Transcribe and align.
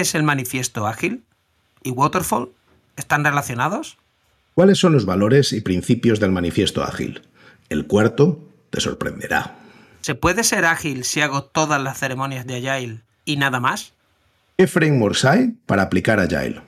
¿Qué 0.00 0.04
es 0.04 0.14
el 0.14 0.22
manifiesto 0.22 0.86
ágil? 0.86 1.24
¿Y 1.82 1.90
Waterfall? 1.90 2.48
¿Están 2.96 3.22
relacionados? 3.22 3.98
¿Cuáles 4.54 4.78
son 4.78 4.94
los 4.94 5.04
valores 5.04 5.52
y 5.52 5.60
principios 5.60 6.18
del 6.20 6.30
manifiesto 6.30 6.82
ágil? 6.82 7.20
El 7.68 7.86
cuarto 7.86 8.40
te 8.70 8.80
sorprenderá. 8.80 9.58
¿Se 10.00 10.14
puede 10.14 10.42
ser 10.42 10.64
ágil 10.64 11.04
si 11.04 11.20
hago 11.20 11.42
todas 11.42 11.82
las 11.82 11.98
ceremonias 11.98 12.46
de 12.46 12.66
Agile 12.66 13.00
y 13.26 13.36
nada 13.36 13.60
más? 13.60 13.92
¿Qué 14.56 14.66
frameworks 14.66 15.26
hay 15.26 15.48
para 15.66 15.82
aplicar 15.82 16.18
Agile? 16.18 16.62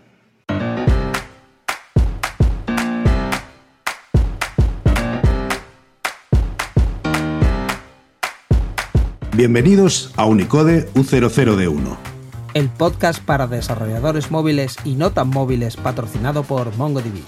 Bienvenidos 9.35 10.13
a 10.19 10.27
Unicode 10.27 10.93
U00D1. 10.93 12.12
El 12.55 12.69
podcast 12.69 13.25
para 13.25 13.47
desarrolladores 13.47 14.31
móviles 14.31 14.77
y 14.85 14.95
no 14.95 15.11
tan 15.13 15.29
móviles 15.29 15.77
patrocinado 15.77 16.43
por 16.43 16.77
MongoDB. 16.77 17.23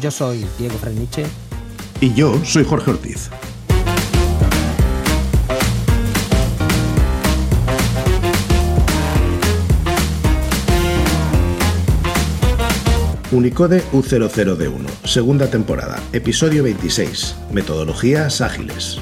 Yo 0.00 0.12
soy 0.12 0.46
Diego 0.56 0.78
Freniche. 0.78 1.26
Y 2.00 2.14
yo 2.14 2.38
soy 2.44 2.64
Jorge 2.64 2.92
Ortiz. 2.92 3.28
Unicode 13.32 13.82
U00D1, 13.92 14.86
segunda 15.04 15.50
temporada, 15.50 15.98
episodio 16.12 16.62
26, 16.62 17.34
Metodologías 17.50 18.42
ágiles. 18.42 19.00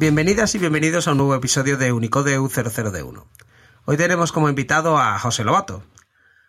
Bienvenidas 0.00 0.54
y 0.54 0.58
bienvenidos 0.58 1.06
a 1.06 1.12
un 1.12 1.18
nuevo 1.18 1.34
episodio 1.34 1.76
de 1.76 1.92
Unicode 1.92 2.40
U00D1. 2.40 3.22
Hoy 3.84 3.98
tenemos 3.98 4.32
como 4.32 4.48
invitado 4.48 4.96
a 4.96 5.18
José 5.18 5.44
Lobato. 5.44 5.82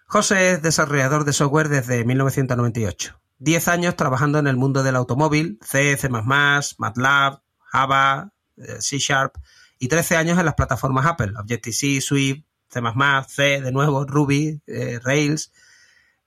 José 0.08 0.54
es 0.54 0.62
desarrollador 0.62 1.26
de 1.26 1.34
software 1.34 1.68
desde 1.68 2.06
1998. 2.06 3.20
10 3.40 3.68
años 3.68 3.98
trabajando 3.98 4.40
en 4.40 4.48
el 4.48 4.56
mundo 4.56 4.84
del 4.84 4.96
automóvil, 4.96 5.60
C, 5.62 5.98
C++, 5.98 6.08
MATLAB, 6.08 7.42
Java, 7.60 8.32
eh, 8.56 8.78
C 8.80 9.00
Sharp 9.00 9.36
y 9.78 9.90
13 9.90 10.16
años 10.16 10.40
en 10.40 10.46
las 10.46 10.56
plataformas 10.56 11.06
Apple, 11.06 11.34
Objective-C, 11.38 12.00
Swift, 12.00 12.46
C++, 12.70 12.80
C, 13.28 13.60
de 13.60 13.72
nuevo, 13.74 14.06
Ruby, 14.06 14.62
eh, 14.66 15.02
Rails. 15.04 15.52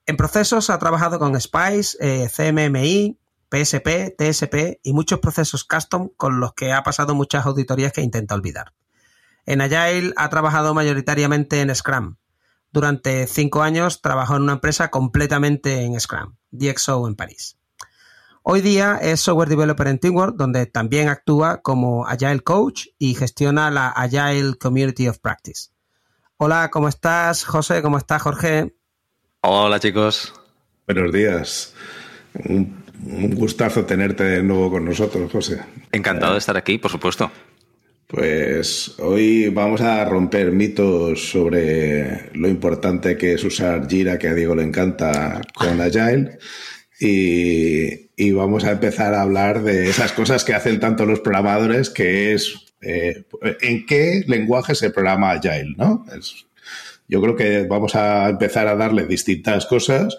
En 0.05 0.15
procesos 0.15 0.69
ha 0.69 0.77
trabajado 0.77 1.17
con 1.17 1.41
Spice, 1.41 1.97
eh, 1.99 2.29
CMMI, 2.29 3.17
PSP, 3.55 4.15
TSP 4.17 4.79
y 4.83 4.91
muchos 4.91 5.19
procesos 5.19 5.63
custom 5.63 6.09
con 6.17 6.41
los 6.41 6.53
que 6.53 6.73
ha 6.73 6.83
pasado 6.83 7.15
muchas 7.15 7.45
auditorías 7.45 7.93
que 7.93 8.01
intenta 8.01 8.35
olvidar. 8.35 8.73
En 9.45 9.61
Agile 9.61 10.13
ha 10.17 10.29
trabajado 10.29 10.73
mayoritariamente 10.73 11.61
en 11.61 11.73
Scrum. 11.73 12.17
Durante 12.71 13.25
cinco 13.27 13.63
años 13.63 14.01
trabajó 14.01 14.35
en 14.35 14.41
una 14.41 14.53
empresa 14.53 14.89
completamente 14.89 15.83
en 15.83 15.97
Scrum, 15.97 16.35
DxO 16.51 17.07
en 17.07 17.15
París. 17.15 17.57
Hoy 18.43 18.59
día 18.59 18.97
es 19.01 19.21
software 19.21 19.47
developer 19.47 19.87
en 19.87 19.99
Teamwork, 19.99 20.35
donde 20.35 20.65
también 20.65 21.07
actúa 21.07 21.61
como 21.61 22.05
Agile 22.05 22.41
Coach 22.41 22.87
y 22.97 23.15
gestiona 23.15 23.71
la 23.71 23.87
Agile 23.87 24.55
Community 24.59 25.07
of 25.07 25.19
Practice. 25.19 25.69
Hola, 26.37 26.69
¿cómo 26.69 26.89
estás, 26.89 27.45
José? 27.45 27.81
¿Cómo 27.81 27.97
estás, 27.97 28.21
Jorge? 28.21 28.75
Hola, 29.41 29.79
chicos. 29.79 30.33
Buenos 30.85 31.13
días 31.13 31.73
un 32.43 32.84
gustazo 33.35 33.85
tenerte 33.85 34.23
de 34.23 34.43
nuevo 34.43 34.71
con 34.71 34.85
nosotros, 34.85 35.31
José. 35.31 35.59
Encantado 35.91 36.33
de 36.33 36.39
estar 36.39 36.57
aquí, 36.57 36.77
por 36.77 36.91
supuesto. 36.91 37.31
Pues 38.07 38.93
hoy 38.99 39.49
vamos 39.49 39.81
a 39.81 40.05
romper 40.05 40.51
mitos 40.51 41.29
sobre 41.29 42.29
lo 42.33 42.47
importante 42.47 43.17
que 43.17 43.33
es 43.33 43.43
usar 43.43 43.87
Jira, 43.87 44.19
que 44.19 44.27
a 44.27 44.33
Diego 44.33 44.55
le 44.55 44.63
encanta, 44.63 45.41
con 45.53 45.81
Agile. 45.81 46.37
Y, 46.99 48.31
vamos 48.31 48.63
a 48.63 48.71
empezar 48.71 49.13
a 49.13 49.21
hablar 49.21 49.63
de 49.63 49.89
esas 49.89 50.11
cosas 50.11 50.43
que 50.43 50.53
hacen 50.53 50.79
tanto 50.79 51.05
los 51.05 51.19
programadores, 51.19 51.89
que 51.89 52.33
es 52.33 52.73
eh, 52.81 53.25
en 53.61 53.85
qué 53.85 54.23
lenguaje 54.27 54.75
se 54.75 54.91
programa 54.91 55.31
Agile, 55.31 55.73
¿no? 55.77 56.05
yo 57.07 57.21
creo 57.21 57.35
que 57.35 57.63
vamos 57.63 57.95
a 57.95 58.29
empezar 58.29 58.67
a 58.67 58.75
darle 58.75 59.05
distintas 59.05 59.65
cosas 59.65 60.17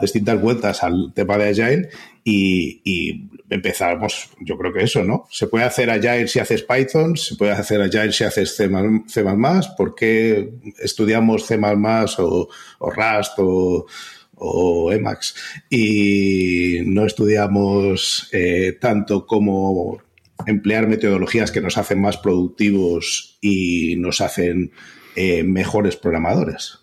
distintas 0.00 0.40
vueltas 0.40 0.82
al 0.82 1.12
tema 1.14 1.36
de 1.36 1.48
Agile 1.48 1.88
y, 2.24 3.28
empezamos, 3.48 4.30
yo 4.40 4.56
creo 4.56 4.72
que 4.72 4.84
eso, 4.84 5.02
¿no? 5.02 5.26
Se 5.30 5.48
puede 5.48 5.64
hacer 5.64 5.90
Agile 5.90 6.28
si 6.28 6.38
haces 6.38 6.62
Python, 6.62 7.16
se 7.16 7.34
puede 7.34 7.52
hacer 7.52 7.80
Agile 7.80 8.12
si 8.12 8.22
haces 8.22 8.56
C++, 8.56 8.70
C++ 9.08 9.24
¿por 9.76 9.94
qué 9.96 10.50
estudiamos 10.78 11.46
C++ 11.46 11.58
o, 12.18 12.48
o 12.78 12.90
Rust 12.90 13.32
o, 13.38 13.86
o 14.40 14.92
Emacs 14.92 15.34
y 15.68 16.78
no 16.84 17.06
estudiamos 17.06 18.28
eh, 18.32 18.76
tanto 18.80 19.26
como 19.26 20.02
emplear 20.46 20.88
metodologías 20.88 21.50
que 21.50 21.60
nos 21.60 21.76
hacen 21.76 22.00
más 22.00 22.16
productivos 22.16 23.38
y 23.40 23.96
nos 23.96 24.20
hacen 24.20 24.72
eh, 25.16 25.42
mejores 25.42 25.96
programadores. 25.96 26.78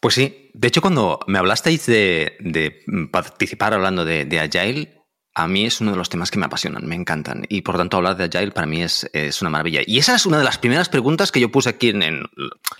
Pues 0.00 0.14
sí, 0.14 0.37
de 0.54 0.68
hecho 0.68 0.80
cuando 0.80 1.20
me 1.26 1.38
hablasteis 1.38 1.86
de, 1.86 2.84
participar 3.10 3.74
hablando 3.74 4.04
de, 4.04 4.40
Agile, 4.40 5.04
a 5.34 5.46
mí 5.46 5.66
es 5.66 5.80
uno 5.80 5.92
de 5.92 5.96
los 5.96 6.08
temas 6.08 6.30
que 6.30 6.38
me 6.38 6.46
apasionan, 6.46 6.86
me 6.86 6.94
encantan. 6.94 7.44
Y 7.48 7.62
por 7.62 7.76
tanto 7.76 7.96
hablar 7.96 8.16
de 8.16 8.24
Agile 8.24 8.52
para 8.52 8.66
mí 8.66 8.82
es, 8.82 9.06
una 9.40 9.50
maravilla. 9.50 9.82
Y 9.86 9.98
esa 9.98 10.14
es 10.14 10.26
una 10.26 10.38
de 10.38 10.44
las 10.44 10.58
primeras 10.58 10.88
preguntas 10.88 11.30
que 11.30 11.40
yo 11.40 11.50
puse 11.50 11.68
aquí 11.68 11.90
en, 11.90 12.24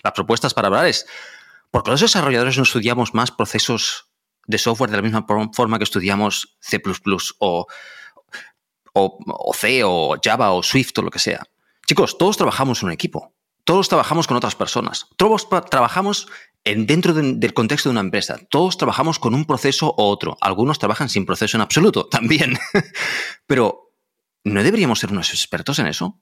las 0.02 0.12
propuestas 0.12 0.54
para 0.54 0.68
hablar. 0.68 0.86
Es, 0.86 1.06
¿por 1.70 1.82
qué 1.82 1.90
los 1.90 2.00
desarrolladores 2.00 2.56
no 2.56 2.64
estudiamos 2.64 3.14
más 3.14 3.30
procesos 3.30 4.08
de 4.46 4.58
software 4.58 4.90
de 4.90 4.96
la 4.96 5.02
misma 5.02 5.26
forma 5.52 5.78
que 5.78 5.84
estudiamos 5.84 6.56
C 6.60 6.80
o, 7.38 7.66
o, 8.94 9.18
o 9.26 9.54
C 9.54 9.82
o 9.84 10.16
Java 10.22 10.52
o 10.52 10.62
Swift 10.62 10.98
o 10.98 11.02
lo 11.02 11.10
que 11.10 11.18
sea? 11.18 11.42
Chicos, 11.86 12.18
todos 12.18 12.36
trabajamos 12.36 12.82
en 12.82 12.86
un 12.86 12.92
equipo. 12.92 13.32
Todos 13.68 13.90
trabajamos 13.90 14.26
con 14.26 14.38
otras 14.38 14.54
personas. 14.54 15.08
Todos 15.18 15.46
trabajamos 15.68 16.28
dentro 16.64 17.14
del 17.14 17.54
contexto 17.54 17.88
de 17.88 17.92
una 17.92 18.00
empresa, 18.00 18.38
todos 18.50 18.76
trabajamos 18.76 19.18
con 19.18 19.34
un 19.34 19.44
proceso 19.44 19.94
u 19.96 20.02
otro. 20.02 20.36
Algunos 20.40 20.78
trabajan 20.78 21.08
sin 21.08 21.26
proceso 21.26 21.56
en 21.56 21.62
absoluto, 21.62 22.06
también. 22.10 22.58
Pero, 23.46 23.94
¿no 24.44 24.62
deberíamos 24.62 24.98
ser 24.98 25.10
unos 25.10 25.30
expertos 25.30 25.78
en 25.78 25.86
eso? 25.86 26.20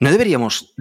¿No 0.00 0.10
deberíamos 0.10 0.74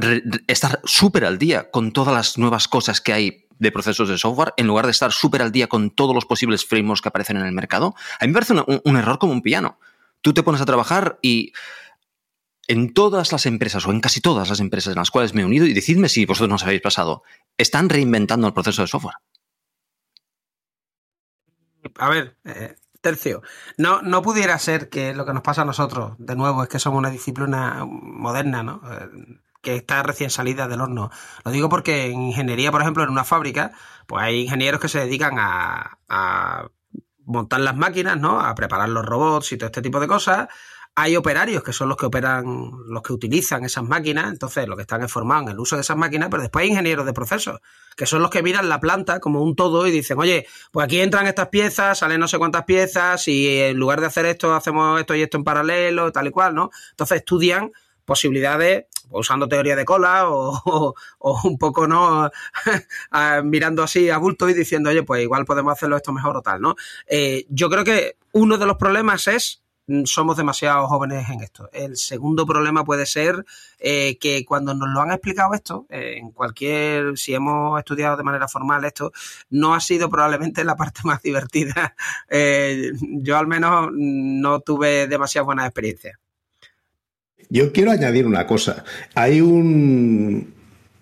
estar 0.47 0.79
súper 0.83 1.25
al 1.25 1.39
día 1.39 1.71
con 1.71 1.91
todas 1.91 2.13
las 2.13 2.37
nuevas 2.37 2.67
cosas 2.67 3.01
que 3.01 3.13
hay 3.13 3.47
de 3.59 3.71
procesos 3.71 4.09
de 4.09 4.17
software 4.19 4.53
en 4.57 4.67
lugar 4.67 4.85
de 4.85 4.91
estar 4.91 5.11
súper 5.11 5.41
al 5.41 5.51
día 5.51 5.65
con 5.67 5.89
todos 5.89 6.13
los 6.13 6.25
posibles 6.25 6.65
frameworks 6.65 7.01
que 7.01 7.09
aparecen 7.09 7.37
en 7.37 7.45
el 7.45 7.51
mercado? 7.51 7.95
A 8.19 8.25
mí 8.25 8.27
me 8.27 8.33
parece 8.33 8.53
un 8.83 8.97
error 8.97 9.17
como 9.17 9.33
un 9.33 9.41
piano. 9.41 9.79
Tú 10.21 10.33
te 10.33 10.43
pones 10.43 10.61
a 10.61 10.65
trabajar 10.65 11.17
y 11.21 11.53
en 12.67 12.93
todas 12.93 13.31
las 13.31 13.45
empresas 13.45 13.85
o 13.85 13.91
en 13.91 14.01
casi 14.01 14.21
todas 14.21 14.49
las 14.49 14.59
empresas 14.59 14.91
en 14.91 14.99
las 14.99 15.11
cuales 15.11 15.33
me 15.33 15.41
he 15.41 15.45
unido, 15.45 15.65
y 15.65 15.73
decidme 15.73 16.09
si 16.09 16.25
vosotros 16.25 16.49
no 16.49 16.55
os 16.55 16.63
habéis 16.63 16.81
pasado, 16.81 17.23
están 17.57 17.89
reinventando 17.89 18.47
el 18.47 18.53
proceso 18.53 18.81
de 18.81 18.87
software. 18.87 19.15
A 21.97 22.09
ver, 22.09 22.37
eh, 22.43 22.75
tercio, 23.01 23.41
no, 23.77 24.01
no 24.01 24.21
pudiera 24.21 24.59
ser 24.59 24.89
que 24.89 25.13
lo 25.13 25.25
que 25.25 25.33
nos 25.33 25.43
pasa 25.43 25.61
a 25.61 25.65
nosotros, 25.65 26.15
de 26.17 26.35
nuevo, 26.35 26.63
es 26.63 26.69
que 26.69 26.79
somos 26.79 26.99
una 26.99 27.09
disciplina 27.09 27.85
moderna, 27.85 28.63
¿no? 28.63 28.81
Eh, 28.91 29.39
que 29.61 29.75
está 29.75 30.03
recién 30.03 30.29
salida 30.29 30.67
del 30.67 30.81
horno. 30.81 31.09
Lo 31.43 31.51
digo 31.51 31.69
porque 31.69 32.07
en 32.07 32.21
ingeniería, 32.21 32.71
por 32.71 32.81
ejemplo, 32.81 33.03
en 33.03 33.09
una 33.09 33.23
fábrica, 33.23 33.71
pues 34.05 34.23
hay 34.23 34.41
ingenieros 34.41 34.79
que 34.79 34.87
se 34.87 34.99
dedican 34.99 35.39
a, 35.39 35.99
a 36.07 36.69
montar 37.25 37.61
las 37.61 37.75
máquinas, 37.75 38.19
¿no? 38.19 38.39
A 38.39 38.53
preparar 38.55 38.89
los 38.89 39.05
robots 39.05 39.51
y 39.51 39.57
todo 39.57 39.67
este 39.67 39.81
tipo 39.81 39.99
de 39.99 40.07
cosas 40.07 40.47
hay 40.99 41.15
operarios 41.15 41.61
que 41.61 41.73
son 41.73 41.89
los 41.89 41.97
que 41.97 42.07
operan, 42.07 42.71
los 42.87 43.03
que 43.03 43.13
utilizan 43.13 43.63
esas 43.63 43.83
máquinas, 43.83 44.31
entonces 44.31 44.67
los 44.67 44.75
que 44.75 44.81
están 44.81 45.03
informados 45.03 45.43
en 45.43 45.51
el 45.51 45.59
uso 45.59 45.75
de 45.75 45.83
esas 45.83 45.95
máquinas, 45.95 46.29
pero 46.31 46.41
después 46.41 46.63
hay 46.63 46.69
ingenieros 46.69 47.05
de 47.05 47.13
procesos, 47.13 47.59
que 47.95 48.07
son 48.07 48.23
los 48.23 48.31
que 48.31 48.41
miran 48.41 48.67
la 48.67 48.79
planta 48.79 49.19
como 49.19 49.43
un 49.43 49.55
todo 49.55 49.85
y 49.85 49.91
dicen, 49.91 50.17
oye, 50.17 50.47
pues 50.71 50.85
aquí 50.85 50.99
entran 50.99 51.27
estas 51.27 51.49
piezas, 51.49 51.99
salen 51.99 52.19
no 52.19 52.27
sé 52.27 52.39
cuántas 52.39 52.63
piezas, 52.63 53.27
y 53.27 53.59
en 53.59 53.77
lugar 53.77 54.01
de 54.01 54.07
hacer 54.07 54.25
esto, 54.25 54.55
hacemos 54.55 54.99
esto 54.99 55.13
y 55.13 55.21
esto 55.21 55.37
en 55.37 55.43
paralelo, 55.43 56.11
tal 56.11 56.25
y 56.25 56.31
cual, 56.31 56.55
¿no? 56.55 56.71
Entonces 56.89 57.17
estudian 57.17 57.71
posibilidades 58.03 58.85
pues, 59.07 59.27
usando 59.27 59.47
teoría 59.47 59.75
de 59.75 59.85
cola 59.85 60.31
o, 60.31 60.95
un 61.43 61.59
poco 61.59 61.87
no 61.87 62.31
mirando 63.43 63.83
así 63.83 64.09
a 64.09 64.17
bulto 64.17 64.49
y 64.49 64.55
diciendo, 64.55 64.89
oye, 64.89 65.03
pues 65.03 65.21
igual 65.21 65.45
podemos 65.45 65.73
hacerlo 65.73 65.95
esto 65.95 66.11
mejor 66.11 66.37
o 66.37 66.41
tal, 66.41 66.59
¿no? 66.59 66.75
Eh, 67.05 67.45
yo 67.49 67.69
creo 67.69 67.83
que 67.83 68.17
uno 68.31 68.57
de 68.57 68.65
los 68.65 68.77
problemas 68.77 69.27
es 69.27 69.61
somos 70.05 70.37
demasiado 70.37 70.87
jóvenes 70.87 71.29
en 71.29 71.41
esto. 71.41 71.69
El 71.71 71.95
segundo 71.97 72.45
problema 72.45 72.83
puede 72.83 73.05
ser 73.05 73.45
eh, 73.79 74.17
que 74.17 74.43
cuando 74.45 74.73
nos 74.73 74.89
lo 74.89 75.01
han 75.01 75.11
explicado 75.11 75.53
esto, 75.53 75.85
eh, 75.89 76.15
en 76.17 76.31
cualquier, 76.31 77.17
si 77.17 77.33
hemos 77.33 77.79
estudiado 77.79 78.17
de 78.17 78.23
manera 78.23 78.47
formal 78.47 78.83
esto, 78.85 79.11
no 79.49 79.73
ha 79.73 79.79
sido 79.79 80.09
probablemente 80.09 80.63
la 80.63 80.75
parte 80.77 81.01
más 81.03 81.21
divertida. 81.21 81.95
Eh, 82.29 82.91
yo 82.99 83.37
al 83.37 83.47
menos 83.47 83.89
no 83.93 84.59
tuve 84.59 85.07
demasiadas 85.07 85.45
buenas 85.45 85.65
experiencias. 85.67 86.17
yo 87.49 87.71
quiero 87.71 87.91
añadir 87.91 88.25
una 88.25 88.45
cosa. 88.45 88.83
Hay 89.15 89.39
un, 89.41 90.56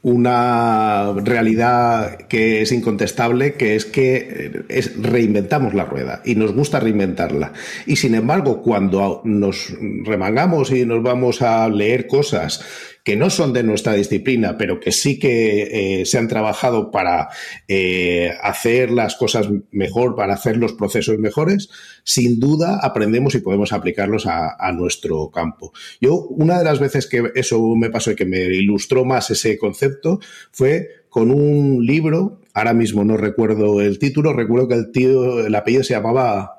una 0.06 1.14
realidad 1.14 2.28
que 2.28 2.62
es 2.62 2.72
incontestable, 2.72 3.54
que 3.54 3.76
es 3.76 3.86
que 3.86 4.52
es, 4.70 5.02
reinventamos 5.02 5.74
la 5.74 5.86
rueda 5.86 6.22
y 6.24 6.36
nos 6.36 6.54
gusta 6.54 6.80
reinventarla. 6.80 7.54
Y 7.88 7.96
sin 7.96 8.14
embargo, 8.14 8.62
cuando 8.62 9.22
nos 9.24 9.74
remangamos 10.04 10.72
y 10.72 10.86
nos 10.86 11.02
vamos 11.02 11.42
a 11.42 11.68
leer 11.70 12.06
cosas 12.06 12.64
que 13.06 13.16
no 13.16 13.30
son 13.30 13.54
de 13.54 13.64
nuestra 13.64 13.94
disciplina, 13.94 14.58
pero 14.58 14.80
que 14.80 14.92
sí 14.92 15.20
que 15.20 16.02
eh, 16.02 16.06
se 16.08 16.18
han 16.18 16.28
trabajado 16.28 16.90
para 16.90 17.30
eh, 17.68 18.32
hacer 18.42 18.90
las 18.90 19.16
cosas 19.16 19.48
mejor, 19.72 20.16
para 20.16 20.34
hacer 20.34 20.58
los 20.58 20.74
procesos 20.74 21.20
mejores, 21.20 21.70
sin 22.04 22.40
duda 22.40 22.80
aprendemos 22.82 23.36
y 23.36 23.40
podemos 23.40 23.74
aplicarlos 23.74 24.26
a, 24.26 24.56
a, 24.60 24.72
nuestro 24.72 25.30
campo. 25.30 25.72
Yo, 26.02 26.16
una 26.16 26.58
de 26.58 26.66
las 26.66 26.80
veces 26.80 27.06
que 27.06 27.32
eso 27.36 27.76
me 27.76 27.92
pasó 27.92 28.10
y 28.10 28.16
que 28.16 28.26
me 28.26 28.40
ilustró 28.40 29.06
más 29.06 29.30
ese 29.30 29.56
concepto 29.60 30.20
fue 30.52 31.06
con 31.08 31.30
un 31.30 31.86
libro, 31.86 32.42
ahora 32.56 32.74
mismo 32.74 33.04
no 33.04 33.18
recuerdo 33.18 33.82
el 33.82 34.00
título, 34.00 34.34
recuerdo 34.34 34.68
que 34.68 34.74
el 34.74 34.92
tío, 34.92 35.46
el 35.46 35.54
apellido 35.54 35.84
se 35.84 35.94
llamaba 35.94 36.55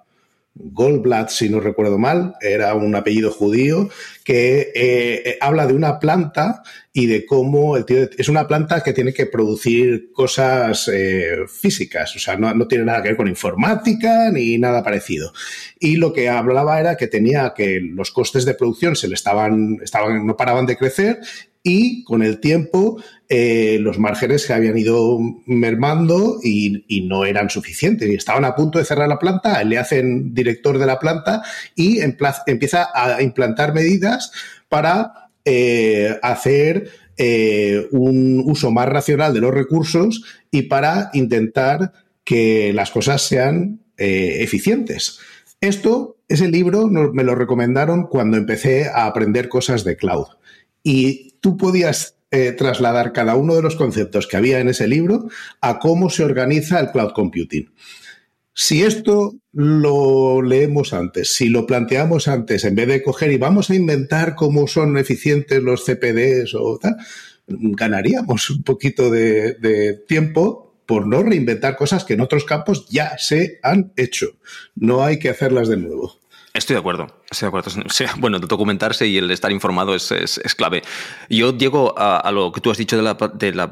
Goldblatt, 0.58 1.28
si 1.28 1.50
no 1.50 1.60
recuerdo 1.60 1.98
mal, 1.98 2.34
era 2.40 2.74
un 2.74 2.94
apellido 2.94 3.30
judío, 3.30 3.90
que 4.24 4.72
eh, 4.74 5.38
habla 5.40 5.66
de 5.66 5.74
una 5.74 5.98
planta 5.98 6.62
y 6.92 7.06
de 7.06 7.26
cómo 7.26 7.76
el 7.76 7.84
tío 7.84 8.08
es 8.16 8.28
una 8.30 8.48
planta 8.48 8.82
que 8.82 8.94
tiene 8.94 9.12
que 9.12 9.26
producir 9.26 10.10
cosas 10.12 10.90
eh, 10.92 11.40
físicas, 11.46 12.16
o 12.16 12.18
sea, 12.18 12.36
no, 12.36 12.54
no, 12.54 12.66
tiene 12.66 12.84
nada 12.84 13.02
que 13.02 13.08
ver 13.10 13.16
con 13.18 13.28
informática 13.28 14.30
ni 14.32 14.56
nada 14.56 14.82
parecido. 14.82 15.32
Y 15.78 15.96
lo 15.96 16.14
que 16.14 16.30
hablaba 16.30 16.80
era 16.80 16.96
que 16.96 17.06
tenía 17.06 17.52
que 17.54 17.80
los 17.80 18.10
costes 18.10 18.46
de 18.46 18.54
producción 18.54 18.96
se 18.96 19.08
le 19.08 19.14
estaban, 19.14 19.78
estaban 19.82 20.26
no 20.26 20.36
paraban 20.36 20.64
de 20.64 20.76
crecer 20.76 21.20
y 21.68 22.04
con 22.04 22.22
el 22.22 22.38
tiempo 22.38 23.02
eh, 23.28 23.78
los 23.80 23.98
márgenes 23.98 24.42
se 24.42 24.54
habían 24.54 24.78
ido 24.78 25.18
mermando 25.46 26.38
y, 26.40 26.84
no 27.08 27.24
eran 27.24 27.50
suficientes 27.50 28.08
y 28.08 28.14
estaban 28.14 28.44
a 28.44 28.54
punto 28.54 28.78
de 28.78 28.84
cerrar 28.84 29.08
la 29.08 29.18
planta, 29.18 29.64
le 29.64 29.76
hacen 29.76 30.32
director 30.32 30.78
de 30.78 30.86
la 30.86 31.00
planta 31.00 31.42
y 31.74 31.98
empieza 32.46 32.88
a 32.94 33.20
implantar 33.20 33.74
medidas 33.74 34.30
para 34.68 35.30
eh, 35.44 36.16
hacer 36.22 36.88
eh, 37.16 37.88
un 37.90 38.44
uso 38.46 38.70
más 38.70 38.88
racional 38.88 39.34
de 39.34 39.40
los 39.40 39.52
recursos 39.52 40.22
y 40.52 40.62
para 40.62 41.10
intentar 41.14 41.92
que 42.22 42.72
las 42.72 42.92
cosas 42.92 43.22
sean 43.22 43.80
eficientes. 43.98 45.18
Esto, 45.60 46.18
ese 46.28 46.48
libro 46.48 46.86
me 46.86 47.24
lo 47.24 47.34
recomendaron 47.34 48.06
cuando 48.06 48.36
empecé 48.36 48.88
a 48.88 49.06
aprender 49.06 49.48
cosas 49.48 49.82
de 49.82 49.96
cloud. 49.96 50.26
Y 50.84 51.25
tú 51.46 51.56
podías 51.56 52.16
eh, 52.32 52.50
trasladar 52.50 53.12
cada 53.12 53.36
uno 53.36 53.54
de 53.54 53.62
los 53.62 53.76
conceptos 53.76 54.26
que 54.26 54.36
había 54.36 54.58
en 54.58 54.68
ese 54.68 54.88
libro 54.88 55.28
a 55.60 55.78
cómo 55.78 56.10
se 56.10 56.24
organiza 56.24 56.80
el 56.80 56.90
cloud 56.90 57.12
computing. 57.12 57.72
Si 58.52 58.82
esto 58.82 59.36
lo 59.52 60.42
leemos 60.42 60.92
antes, 60.92 61.36
si 61.36 61.48
lo 61.48 61.64
planteamos 61.64 62.26
antes, 62.26 62.64
en 62.64 62.74
vez 62.74 62.88
de 62.88 63.00
coger 63.00 63.30
y 63.30 63.36
vamos 63.36 63.70
a 63.70 63.76
inventar 63.76 64.34
cómo 64.34 64.66
son 64.66 64.98
eficientes 64.98 65.62
los 65.62 65.84
CPDs 65.84 66.56
o 66.56 66.80
tal, 66.82 66.96
ganaríamos 67.46 68.50
un 68.50 68.64
poquito 68.64 69.08
de, 69.08 69.54
de 69.54 69.94
tiempo 69.94 70.74
por 70.84 71.06
no 71.06 71.22
reinventar 71.22 71.76
cosas 71.76 72.04
que 72.04 72.14
en 72.14 72.22
otros 72.22 72.44
campos 72.44 72.88
ya 72.88 73.16
se 73.18 73.60
han 73.62 73.92
hecho. 73.94 74.30
No 74.74 75.04
hay 75.04 75.20
que 75.20 75.28
hacerlas 75.28 75.68
de 75.68 75.76
nuevo. 75.76 76.18
Estoy 76.56 76.74
de 76.74 76.80
acuerdo, 76.80 77.06
estoy 77.30 77.46
de 77.46 77.48
acuerdo. 77.48 77.70
Bueno, 78.18 78.38
documentarse 78.38 79.06
y 79.06 79.18
el 79.18 79.30
estar 79.30 79.52
informado 79.52 79.94
es, 79.94 80.10
es, 80.10 80.54
clave. 80.54 80.82
Yo 81.28 81.56
llego 81.56 81.94
a, 81.98 82.30
lo 82.32 82.50
que 82.50 82.62
tú 82.62 82.70
has 82.70 82.78
dicho 82.78 82.96
de 82.96 83.02
la, 83.02 83.14
de 83.34 83.52
la, 83.52 83.70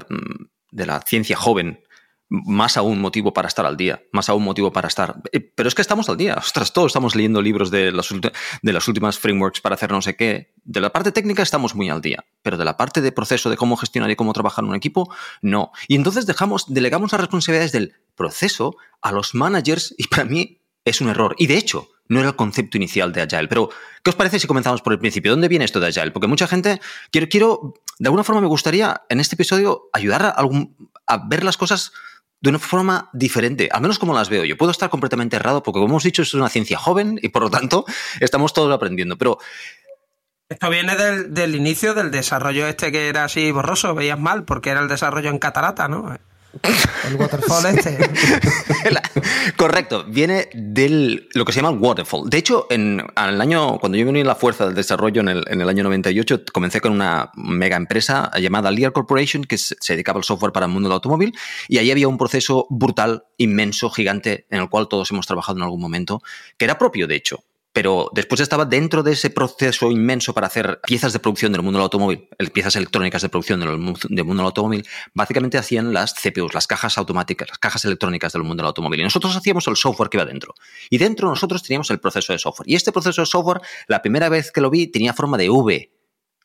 de 0.71 0.87
la 0.87 1.01
ciencia 1.01 1.35
joven, 1.35 1.81
más 2.29 2.77
aún 2.77 3.01
motivo 3.01 3.33
para 3.33 3.49
estar 3.49 3.65
al 3.65 3.79
día, 3.79 4.03
más 4.13 4.29
aún 4.29 4.45
motivo 4.45 4.71
para 4.71 4.89
estar. 4.89 5.17
Pero 5.55 5.69
es 5.69 5.75
que 5.75 5.81
estamos 5.81 6.11
al 6.11 6.19
día, 6.19 6.35
ostras, 6.35 6.75
todos 6.75 6.89
estamos 6.89 7.15
leyendo 7.15 7.41
libros 7.41 7.71
de 7.71 7.91
las, 7.91 8.09
de 8.63 8.73
las 8.73 8.87
últimas 8.87 9.19
frameworks 9.19 9.63
para 9.63 9.77
hacer 9.77 9.91
no 9.91 10.03
sé 10.03 10.15
qué. 10.15 10.53
De 10.63 10.81
la 10.81 10.93
parte 10.93 11.11
técnica 11.11 11.43
estamos 11.43 11.75
muy 11.75 11.89
al 11.89 12.03
día, 12.03 12.27
pero 12.43 12.59
de 12.59 12.67
la 12.67 12.77
parte 12.77 13.01
de 13.01 13.13
proceso 13.13 13.49
de 13.49 13.57
cómo 13.57 13.79
gestionar 13.79 14.11
y 14.11 14.17
cómo 14.17 14.35
trabajar 14.35 14.63
en 14.63 14.71
un 14.71 14.77
equipo, 14.77 15.11
no. 15.41 15.73
Y 15.89 15.97
entonces 15.97 16.27
dejamos, 16.27 16.67
delegamos 16.69 17.13
las 17.13 17.21
responsabilidades 17.23 17.73
del 17.73 17.95
proceso 18.15 18.77
a 19.01 19.11
los 19.11 19.35
managers 19.35 19.95
y 19.97 20.09
para 20.09 20.25
mí 20.27 20.61
es 20.85 21.01
un 21.01 21.09
error. 21.09 21.35
Y 21.39 21.47
de 21.47 21.57
hecho, 21.57 21.89
no 22.09 22.21
era 22.21 22.31
el 22.31 22.37
concepto 22.37 22.77
inicial 22.77 23.13
de 23.13 23.23
Agile. 23.23 23.49
Pero, 23.49 23.71
¿qué 24.03 24.11
os 24.11 24.17
parece 24.17 24.39
si 24.39 24.47
comenzamos 24.47 24.83
por 24.83 24.93
el 24.93 24.99
principio? 24.99 25.31
¿Dónde 25.31 25.49
viene 25.49 25.65
esto 25.65 25.81
de 25.81 25.89
Agile? 25.89 26.11
Porque 26.11 26.27
mucha 26.27 26.47
gente, 26.47 26.81
quiero, 27.11 27.29
quiero 27.29 27.75
de 27.99 28.09
alguna 28.09 28.25
forma 28.25 28.41
me 28.41 28.47
gustaría 28.47 29.03
en 29.09 29.21
este 29.21 29.35
episodio 29.35 29.89
ayudar 29.93 30.25
a, 30.25 30.31
algún, 30.31 30.91
a 31.07 31.27
ver 31.29 31.45
las 31.45 31.57
cosas 31.57 31.93
de 32.41 32.51
una 32.51 32.59
forma 32.59 33.09
diferente, 33.15 33.71
al 33.73 33.81
menos 33.81 33.99
como 33.99 34.13
las 34.13 34.29
veo 34.29 34.45
yo. 34.45 34.57
Puedo 34.59 34.71
estar 34.71 34.91
completamente 34.91 35.37
errado 35.37 35.63
porque, 35.63 35.79
como 35.79 35.93
hemos 35.93 36.03
dicho, 36.03 36.23
es 36.23 36.35
una 36.35 36.51
ciencia 36.51 36.77
joven 36.77 37.19
y 37.23 37.31
por 37.31 37.43
lo 37.43 37.51
tanto 37.51 37.87
estamos 38.21 38.53
todos 38.53 38.75
aprendiendo. 38.75 39.17
Pero 39.17 39.39
esto 40.51 40.69
viene 40.69 40.95
del, 40.95 41.33
del, 41.33 41.55
inicio 41.55 41.95
del 41.95 42.11
desarrollo 42.11 42.67
este 42.67 42.93
que 42.93 43.09
era 43.09 43.25
así 43.25 43.51
borroso, 43.51 43.95
veías 43.95 44.19
mal, 44.19 44.45
porque 44.45 44.71
era 44.71 44.81
el 44.81 44.89
desarrollo 44.89 45.31
en 45.31 45.39
catarata, 45.39 45.89
¿no? 45.89 46.19
El 47.09 47.17
waterfall 47.17 47.67
este. 47.67 47.99
Correcto, 49.57 50.05
viene 50.05 50.49
del 50.55 51.29
lo 51.35 51.45
que 51.45 51.53
se 51.53 51.61
llama 51.61 51.75
el 51.75 51.83
waterfall. 51.83 52.29
De 52.29 52.39
hecho, 52.39 52.67
en, 52.71 53.03
el 53.17 53.41
año, 53.41 53.79
cuando 53.79 53.99
yo 53.99 54.07
vine 54.07 54.21
en 54.21 54.27
la 54.27 54.35
fuerza 54.35 54.67
del 54.67 54.75
desarrollo 54.75 55.21
en 55.21 55.29
el, 55.29 55.45
en 55.49 55.61
el, 55.61 55.69
año 55.69 55.83
98, 55.85 56.45
comencé 56.53 56.81
con 56.81 56.93
una 56.93 57.31
mega 57.35 57.77
empresa 57.77 58.31
llamada 58.39 58.71
Lear 58.71 58.93
Corporation 58.93 59.45
que 59.45 59.59
se, 59.59 59.77
se 59.81 59.95
dedicaba 59.95 60.19
al 60.19 60.25
software 60.25 60.53
para 60.53 60.67
el 60.67 60.73
mundo 60.73 60.89
del 60.89 60.95
automóvil 60.95 61.35
y 61.69 61.79
ahí 61.79 61.91
había 61.91 62.09
un 62.09 62.19
proceso 62.19 62.67
brutal, 62.71 63.25
inmenso, 63.37 63.91
gigante, 63.91 64.47
en 64.51 64.61
el 64.61 64.69
cual 64.69 64.89
todos 64.89 65.11
hemos 65.11 65.27
trabajado 65.27 65.59
en 65.59 65.65
algún 65.65 65.81
momento, 65.81 66.23
que 66.57 66.65
era 66.65 66.79
propio, 66.79 67.07
de 67.07 67.17
hecho, 67.17 67.45
pero 67.75 68.09
después 68.15 68.41
estaba 68.41 68.65
dentro 68.65 69.03
de 69.03 69.13
ese 69.13 69.31
proceso 69.31 69.91
inmenso 69.91 70.33
para 70.33 70.47
hacer 70.47 70.81
piezas 70.87 71.13
de 71.13 71.19
producción 71.19 71.51
del 71.51 71.61
mundo 71.61 71.79
del 71.79 71.83
automóvil, 71.83 72.29
piezas 72.53 72.77
electrónicas 72.77 73.21
de 73.21 73.29
producción 73.29 73.59
del 73.59 73.77
mundo 73.79 73.99
del 74.09 74.47
automóvil, 74.47 74.87
básicamente 75.13 75.59
hacían 75.59 75.93
las 75.93 76.15
CPUs, 76.15 76.55
las 76.55 76.69
cajas 76.69 76.97
automáticas, 76.99 77.49
las 77.49 77.59
cajas 77.59 77.85
electrónicas 77.85 78.33
del 78.33 78.45
mundo 78.45 78.63
del 78.63 78.69
automóvil. 78.69 79.01
Y 79.01 79.03
nosotros 79.03 79.35
hacíamos 79.35 79.67
el 79.67 79.75
software 79.75 80.09
que 80.09 80.19
iba 80.19 80.25
dentro. 80.25 80.55
Y 80.89 80.99
dentro 80.99 81.29
nosotros 81.29 81.65
teníamos 81.65 81.91
el 81.91 81.99
proceso 81.99 82.33
de 82.33 82.39
software. 82.39 82.71
Y 82.71 82.77
este 82.77 82.93
proceso 82.93 83.23
de 83.23 83.27
software, 83.27 83.61
la 83.89 84.03
primera 84.03 84.29
vez 84.29 84.53
que 84.53 84.61
lo 84.61 84.71
vi, 84.71 84.87
tenía 84.87 85.13
forma 85.13 85.37
de 85.37 85.51
V. 85.51 85.91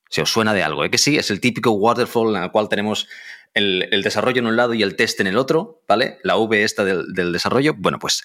Se 0.10 0.24
os 0.24 0.32
suena 0.32 0.56
de 0.56 0.64
algo, 0.64 0.84
¿eh? 0.84 0.90
Que 0.90 0.98
sí, 0.98 1.16
es 1.18 1.30
el 1.30 1.40
típico 1.40 1.70
waterfall 1.70 2.36
en 2.36 2.42
el 2.42 2.50
cual 2.50 2.70
tenemos 2.70 3.08
el, 3.54 4.02
desarrollo 4.04 4.40
en 4.40 4.48
un 4.48 4.56
lado 4.56 4.74
y 4.74 4.82
el 4.82 4.96
test 4.96 5.20
en 5.20 5.28
el 5.28 5.38
otro, 5.38 5.84
¿vale? 5.88 6.18
La 6.24 6.38
V 6.38 6.64
esta 6.64 6.84
del 6.84 7.32
desarrollo. 7.32 7.76
Bueno, 7.78 8.00
pues 8.00 8.24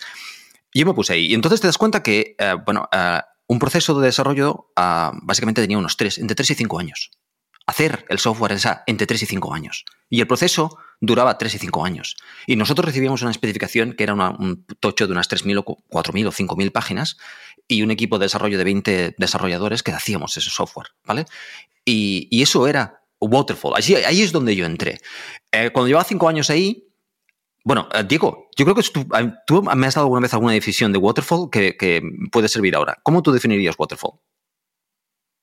yo 0.81 0.87
me 0.87 0.95
puse 0.95 1.13
ahí. 1.13 1.27
Y 1.27 1.35
entonces 1.35 1.61
te 1.61 1.67
das 1.67 1.79
cuenta 1.79 2.03
que, 2.03 2.37
uh, 2.41 2.63
bueno, 2.65 2.89
uh, 2.93 3.21
un 3.47 3.59
proceso 3.59 3.99
de 3.99 4.07
desarrollo 4.07 4.71
uh, 4.77 5.17
básicamente 5.23 5.61
tenía 5.61 5.79
unos 5.79 5.97
tres, 5.97 6.19
entre 6.19 6.35
3 6.35 6.51
y 6.51 6.55
5 6.55 6.79
años. 6.79 7.11
Hacer 7.67 8.05
el 8.09 8.19
software 8.19 8.53
esa 8.53 8.83
entre 8.87 9.07
3 9.07 9.23
y 9.23 9.27
5 9.27 9.55
años. 9.55 9.85
Y 10.11 10.21
el 10.21 10.27
proceso 10.27 10.79
duraba 11.01 11.39
3 11.39 11.55
y 11.55 11.59
5 11.59 11.85
años. 11.85 12.17
Y 12.47 12.57
nosotros 12.57 12.85
recibíamos 12.85 13.23
una 13.23 13.31
especificación 13.31 13.93
que 13.95 14.05
era 14.05 14.15
un 14.15 14.67
tocho 14.81 15.07
de 15.07 15.13
unas 15.13 15.31
3.000 15.31 15.63
o 15.65 15.65
4.000 15.65 16.27
o 16.27 16.33
5.000 16.33 16.73
páginas 16.73 17.17
y 17.67 17.83
un 17.83 17.91
equipo 17.91 18.19
de 18.19 18.27
desarrollo 18.27 18.59
de 18.59 18.65
20 18.65 19.15
desarrolladores 19.17 19.83
que 19.83 19.93
hacíamos 19.93 20.37
ese 20.37 20.51
software, 20.51 20.89
¿vale? 21.05 21.25
Y, 21.85 22.29
y 22.31 22.43
eso 22.43 22.67
era 22.67 23.05
Waterfall. 23.21 23.75
Allí, 23.77 23.95
ahí 23.95 24.23
es 24.23 24.33
donde 24.33 24.55
yo 24.55 24.67
entré. 24.67 25.01
Eh, 25.53 25.71
cuando 25.71 25.89
llevaba 25.89 26.05
5 26.05 26.29
años 26.29 26.51
ahí, 26.51 26.84
bueno, 27.65 27.89
eh, 27.93 28.05
Diego, 28.07 28.51
yo 28.57 28.67
creo 28.67 28.75
que 28.75 28.83
tú, 28.83 29.07
tú, 29.47 29.63
me 29.63 29.87
has 29.87 29.95
dado 29.95 30.07
alguna 30.07 30.21
vez 30.21 30.35
alguna 30.35 30.53
definición 30.53 30.93
de 30.93 30.99
Waterfall 30.99 31.49
que, 31.51 31.77
que 31.77 32.03
puede 32.31 32.49
servir 32.49 32.77
ahora. 32.77 32.99
¿Cómo 33.03 33.23
tú 33.23 33.33
definirías 33.33 33.75
Waterfall? 33.79 34.21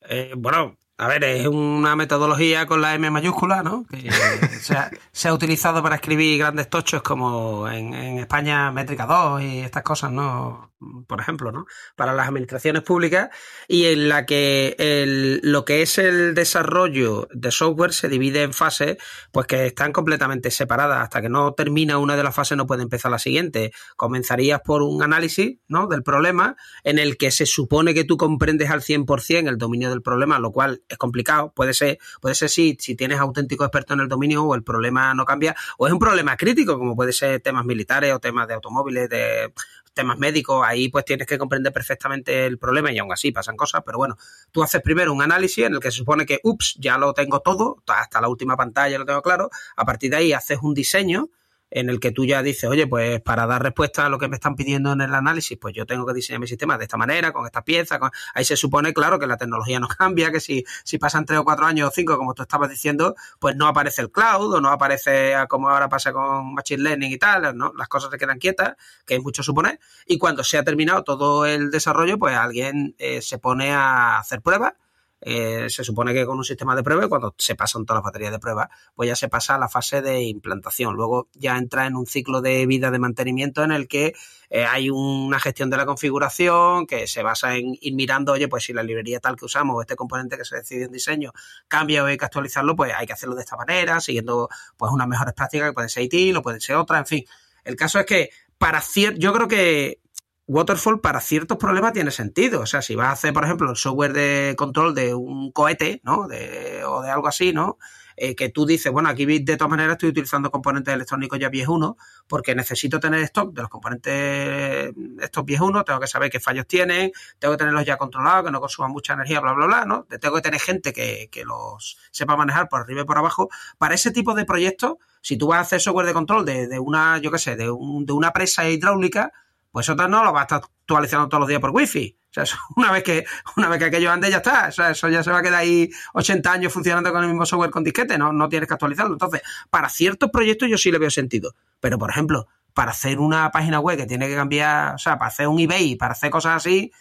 Eh, 0.01 0.34
bueno, 0.38 0.78
a 0.98 1.08
ver, 1.08 1.24
es 1.24 1.48
una 1.48 1.96
metodología 1.96 2.68
con 2.68 2.80
la 2.80 2.94
M 2.94 3.10
mayúscula, 3.10 3.63
¿no? 3.63 3.86
Que 3.86 4.12
se, 4.62 4.75
ha, 4.75 4.92
se, 5.12 5.30
ha, 5.30 5.34
utilizado 5.34 5.82
para 5.82 5.96
escribir 5.96 6.38
grandes 6.38 6.70
tochos 6.70 7.01
como 7.01 7.68
en, 7.68 7.96
en, 7.96 8.20
España 8.20 8.72
Métrica 8.72 9.08
2 9.08 9.42
y 9.42 9.60
estas 9.60 9.82
cosas, 9.82 10.12
¿no? 10.12 10.71
Por 11.08 11.22
ejemplo, 11.22 11.52
¿no? 11.52 11.66
Para 11.96 12.14
las 12.14 12.28
administraciones 12.28 12.84
públicas 12.84 13.30
y 13.68 13.86
en 13.86 14.10
la 14.10 14.26
que 14.26 14.76
el, 14.80 15.40
lo 15.44 15.64
que 15.64 15.82
es 15.82 15.98
el 15.98 16.34
desarrollo 16.34 17.28
de 17.32 17.52
software 17.52 17.94
se 17.94 18.10
divide 18.10 18.44
en 18.44 18.54
fases, 18.54 18.98
pues 19.32 19.48
que 19.48 19.68
están 19.68 19.92
completamente 19.94 20.50
separadas. 20.50 21.04
Hasta 21.04 21.22
que 21.22 21.30
no 21.30 21.54
termina 21.54 21.98
una 21.98 22.16
de 22.16 22.24
las 22.24 22.34
fases 22.34 22.58
no 22.58 22.66
puede 22.66 22.84
empezar 22.84 23.12
la 23.12 23.20
siguiente. 23.20 23.72
Comenzarías 23.96 24.62
por 24.62 24.82
un 24.82 25.04
análisis, 25.04 25.60
¿no? 25.68 25.88
Del 25.88 26.04
problema 26.04 26.56
en 26.84 27.00
el 27.00 27.18
que 27.18 27.32
se 27.32 27.46
supone 27.46 27.94
que 27.94 28.04
tú 28.04 28.18
comprendes 28.18 28.70
al 28.70 28.82
100% 28.82 29.48
el 29.48 29.58
dominio 29.58 29.90
del 29.90 30.02
problema, 30.02 30.40
lo 30.40 30.52
cual 30.52 30.84
es 30.90 30.98
complicado, 30.98 31.54
puede 31.56 31.74
ser, 31.74 32.00
puede 32.22 32.36
ser 32.36 32.50
si, 32.50 32.78
si 32.80 32.96
tienes 32.96 33.20
auténtico 33.20 33.64
experto 33.64 33.94
en 33.94 34.02
el 34.02 34.08
dominio 34.08 34.44
o 34.44 34.56
el 34.56 34.64
problema 34.64 35.14
no 35.14 35.26
cambia, 35.26 35.56
o 35.78 35.88
es 35.88 35.94
un 35.94 36.00
problema 36.00 36.36
crítico, 36.38 36.78
como 36.78 36.96
puede 36.96 37.14
ser 37.14 37.40
temas 37.42 37.66
militares 37.66 38.14
o 38.14 38.20
temas 38.20 38.48
de 38.48 38.56
automóviles, 38.56 39.10
de 39.10 39.54
temas 39.94 40.18
médicos, 40.18 40.64
ahí 40.66 40.90
pues 40.90 41.06
tienes 41.06 41.28
que 41.28 41.38
comprender 41.38 41.74
perfectamente 41.74 42.46
el 42.46 42.58
problema 42.58 42.92
y 42.92 43.00
aún 43.00 43.12
así 43.12 43.32
pasan 43.32 43.56
cosas, 43.56 43.84
pero 43.86 43.98
bueno, 43.98 44.18
tú 44.52 44.64
haces 44.64 44.82
primero 44.82 45.14
un 45.14 45.22
análisis 45.22 45.66
en 45.66 45.74
el 45.74 45.80
que 45.80 45.92
se 45.92 45.98
supone 45.98 46.26
que, 46.26 46.40
ups, 46.44 46.76
ya 46.80 46.98
lo 46.98 47.14
tengo 47.14 47.42
todo, 47.42 47.84
hasta 47.88 48.22
la 48.22 48.30
última 48.30 48.56
pantalla 48.56 48.98
lo 48.98 49.06
tengo 49.06 49.22
claro, 49.22 49.50
a 49.76 49.86
partir 49.86 50.12
de 50.12 50.18
ahí 50.18 50.34
haces 50.34 50.60
un 50.62 50.74
diseño 50.74 51.30
en 51.72 51.90
el 51.90 52.00
que 52.00 52.12
tú 52.12 52.25
ya 52.25 52.44
dices, 52.44 52.70
oye, 52.70 52.86
pues 52.86 53.22
para 53.22 53.48
dar 53.48 53.63
respuesta 53.63 54.06
a 54.06 54.10
lo 54.10 54.20
que 54.20 54.28
me 54.28 54.36
están 54.36 54.56
pidiendo 54.56 54.92
en 54.92 55.01
el 55.01 55.16
análisis, 55.16 55.58
pues 55.58 55.74
yo 55.74 55.86
tengo 55.86 56.06
que 56.06 56.13
diseñar 56.13 56.42
mi 56.42 56.48
sistema 56.48 56.78
de 56.78 56.84
esta 56.84 56.98
manera, 56.98 57.32
con 57.32 57.46
estas 57.46 57.63
piezas. 57.63 58.00
Ahí 58.34 58.44
se 58.44 58.58
supone, 58.58 58.94
claro, 58.94 59.18
que 59.18 59.25
la 59.25 59.38
tecnología 59.38 59.80
no 59.80 59.88
cambia, 59.98 60.32
que 60.32 60.42
si, 60.42 60.66
si 60.84 60.98
pasan 60.98 61.25
tres 61.25 61.40
o 61.40 61.46
cuatro 61.46 61.66
años 61.66 61.88
o 61.88 61.92
cinco, 61.92 62.18
como 62.18 62.34
tú 62.34 62.44
estabas 62.44 62.70
diciendo, 62.70 63.16
pues 63.40 63.56
no 63.56 63.68
aparece 63.68 64.01
el 64.01 64.12
cloud 64.12 64.54
o 64.54 64.62
no 64.62 64.70
aparece 64.70 65.34
como 65.48 65.70
ahora 65.70 65.88
pasa 65.88 66.12
con 66.12 66.54
Machine 66.54 66.84
Learning 66.84 67.12
y 67.12 67.18
tal, 67.18 67.58
¿no? 67.58 67.74
Las 67.78 67.88
cosas 67.88 68.12
se 68.12 68.18
quedan 68.18 68.38
quietas, 68.38 68.75
que 69.06 69.16
hay 69.16 69.20
mucho 69.22 69.42
suponer. 69.42 69.80
Y 70.06 70.18
cuando 70.18 70.44
se 70.44 70.58
ha 70.58 70.63
terminado 70.63 71.04
todo 71.04 71.46
el 71.46 71.72
desarrollo, 71.72 72.20
pues 72.20 72.36
alguien 72.36 72.96
eh, 72.98 73.22
se 73.22 73.38
pone 73.40 73.72
a 73.72 74.20
hacer 74.20 74.42
pruebas 74.42 74.74
eh, 75.22 75.68
se 75.70 75.84
supone 75.84 76.13
que 76.13 76.25
con 76.25 76.38
un 76.38 76.44
sistema 76.44 76.75
de 76.75 76.84
prueba, 76.84 77.08
cuando 77.08 77.36
se 77.38 77.56
pasan 77.56 77.86
todas 77.86 78.00
las 78.00 78.06
baterías 78.06 78.32
de 78.32 78.40
prueba, 78.40 78.70
pues 78.96 79.08
ya 79.08 79.16
se 79.16 79.30
pasa 79.30 79.56
a 79.56 79.60
la 79.60 79.70
fase 79.70 80.01
de 80.01 80.24
implantación. 80.24 80.96
Luego 80.96 81.30
ya 81.34 81.58
entra 81.58 81.86
en 81.86 81.96
un 81.96 82.08
ciclo 82.08 82.42
de 82.42 82.66
vida 82.66 82.90
de 82.90 83.00
mantenimiento 83.00 83.63
en 83.63 83.72
el 83.72 83.88
que 83.88 84.13
eh, 84.50 84.66
hay 84.66 84.90
una 84.90 85.40
gestión 85.40 85.70
de 85.70 85.78
la 85.78 85.86
configuración 85.86 86.88
que 86.88 87.08
se 87.08 87.22
basa 87.22 87.56
en 87.56 87.78
ir 87.80 87.94
mirando, 87.94 88.34
oye, 88.34 88.48
pues 88.48 88.63
si 88.63 88.74
la 88.74 88.84
librería 88.84 89.20
tal 89.20 89.36
que 89.36 89.46
usamos 89.46 89.75
o 89.75 89.82
este 89.82 89.96
componente 89.96 90.38
que 90.38 90.46
se 90.46 90.58
decide 90.58 90.86
en 90.86 90.92
diseño 90.92 91.32
cambia 91.68 92.04
o 92.04 92.08
hay 92.08 92.18
que 92.18 92.25
actualizarlo, 92.25 92.75
pues 92.75 92.92
hay 92.96 93.06
que 93.06 93.13
hacerlo 93.13 93.36
de 93.36 93.42
esta 93.42 93.56
manera, 93.56 94.01
siguiendo 94.01 94.50
pues 94.75 94.92
unas 94.92 95.08
mejores 95.08 95.34
prácticas 95.36 95.70
que 95.70 95.74
pueden 95.74 95.90
ser 95.90 96.04
ITIL 96.04 96.38
o 96.38 96.42
pueden 96.42 96.60
ser 96.60 96.75
otras, 96.78 97.00
en 97.00 97.06
fin. 97.06 97.25
El 97.63 97.75
caso 97.75 98.00
es 98.00 98.06
que 98.06 98.30
para 98.58 98.82
cierto, 98.82 99.20
yo 99.20 99.34
creo 99.34 99.48
que 99.48 100.01
Waterfall 100.48 101.02
para 101.02 101.22
ciertos 101.22 101.58
problemas 101.58 101.94
tiene 101.94 102.12
sentido. 102.12 102.62
O 102.62 102.66
sea, 102.66 102.82
si 102.82 102.96
vas 102.96 103.08
a 103.08 103.12
hacer, 103.12 103.34
por 103.34 103.46
ejemplo, 103.46 103.70
el 103.70 103.78
software 103.78 104.14
de 104.14 104.56
control 104.58 104.94
de 104.96 105.14
un 105.14 105.52
cohete, 105.52 106.02
¿no? 106.04 106.28
De, 106.28 106.84
o 106.84 107.02
de 107.02 107.10
algo 107.10 107.28
así, 107.28 107.54
¿no? 107.54 107.78
Eh, 108.18 108.36
que 108.36 108.50
tú 108.50 108.68
dices, 108.68 108.92
bueno, 108.92 109.10
aquí 109.10 109.26
de 109.26 109.58
todas 109.58 109.72
maneras 109.72 109.94
estoy 109.94 110.10
utilizando 110.10 110.52
componentes 110.52 110.94
electrónicos 110.94 111.40
ya 111.40 111.50
uno 111.68 111.98
porque 112.28 112.54
necesito 112.54 113.00
tener 113.00 113.20
stock 113.22 113.52
de 113.54 113.62
los 113.62 113.70
componentes 113.70 114.94
estos 115.20 115.44
uno 115.60 115.84
tengo 115.84 116.00
que 116.00 116.06
saber 116.08 116.30
qué 116.30 116.40
fallos 116.40 116.68
tienen, 116.68 117.12
tengo 117.40 117.54
que 117.54 117.58
tenerlos 117.58 117.84
ya 117.84 117.98
controlados, 117.98 118.46
que 118.46 118.52
no 118.52 118.60
consuman 118.60 118.92
mucha 118.92 119.14
energía, 119.14 119.40
bla, 119.40 119.54
bla, 119.54 119.66
bla, 119.66 119.86
¿no? 119.86 120.06
Tengo 120.20 120.36
que 120.36 120.42
tener 120.42 120.60
gente 120.60 120.94
que, 120.94 121.30
que 121.32 121.44
los 121.46 121.98
sepa 122.12 122.36
manejar 122.36 122.70
por 122.70 122.82
arriba 122.82 123.02
y 123.02 123.06
por 123.06 123.18
abajo. 123.18 123.50
Para 123.78 123.96
ese 123.96 124.12
tipo 124.12 124.34
de 124.36 124.46
proyectos, 124.46 124.98
si 125.22 125.38
tú 125.38 125.48
vas 125.48 125.58
a 125.58 125.62
hacer 125.62 125.82
software 125.82 126.06
de 126.06 126.14
control 126.14 126.46
de, 126.46 126.68
de 126.68 126.80
una, 126.80 127.18
yo 127.18 127.32
qué 127.32 127.40
sé, 127.40 127.56
de, 127.56 127.72
un, 127.72 128.06
de 128.06 128.14
una 128.14 128.32
presa 128.32 128.70
hidráulica, 128.70 129.32
pues 129.72 129.88
eso 129.88 129.96
no 129.96 130.24
lo 130.24 130.34
va 130.34 130.42
a 130.42 130.44
estar 130.44 130.62
actualizando 130.62 131.30
todos 131.30 131.42
los 131.42 131.48
días 131.48 131.62
por 131.62 131.72
wifi. 131.72 132.18
O 132.30 132.34
sea, 132.34 132.44
una 132.75 132.92
vez 132.92 133.04
que, 133.04 133.25
una 133.58 133.70
vez 133.70 133.80
que 133.80 133.86
aquello 133.86 134.12
ande 134.12 134.30
ya 134.30 134.38
está. 134.38 134.68
O 134.68 134.72
sea, 134.72 134.92
eso 134.92 135.10
ya 135.10 135.24
se 135.24 135.32
va 135.32 135.40
a 135.40 135.42
quedar 135.42 135.62
ahí 135.62 135.90
80 136.13 136.51
años 136.51 136.74
funcionando 136.74 137.12
con 137.12 137.24
el 137.24 137.30
mismo 137.30 137.46
software 137.46 137.72
con 137.72 137.84
disquete, 137.84 138.18
no, 138.18 138.34
no 138.34 138.50
tienes 138.50 138.68
que 138.68 138.74
actualizarlo. 138.74 139.13
Entonces, 139.13 139.42
para 139.70 139.90
ciertos 139.90 140.30
proyectos 140.30 140.70
yo 140.70 140.78
sí 140.78 140.92
le 140.92 140.98
veo 140.98 141.10
sentido. 141.10 141.56
Pero, 141.80 141.98
por 141.98 142.10
ejemplo, 142.10 142.48
para 142.74 142.92
hacer 142.92 143.20
una 143.20 143.51
página 143.51 143.80
web 143.80 143.98
que 143.98 144.06
tiene 144.06 144.28
que 144.28 144.36
cambiar, 144.36 144.96
o 144.96 144.98
sea, 144.98 145.18
para 145.18 145.30
hacer 145.30 145.48
un 145.48 145.60
eBay, 145.60 145.96
para 145.96 146.13
hacer 146.13 146.30
cosas 146.30 146.58
así, 146.58 146.92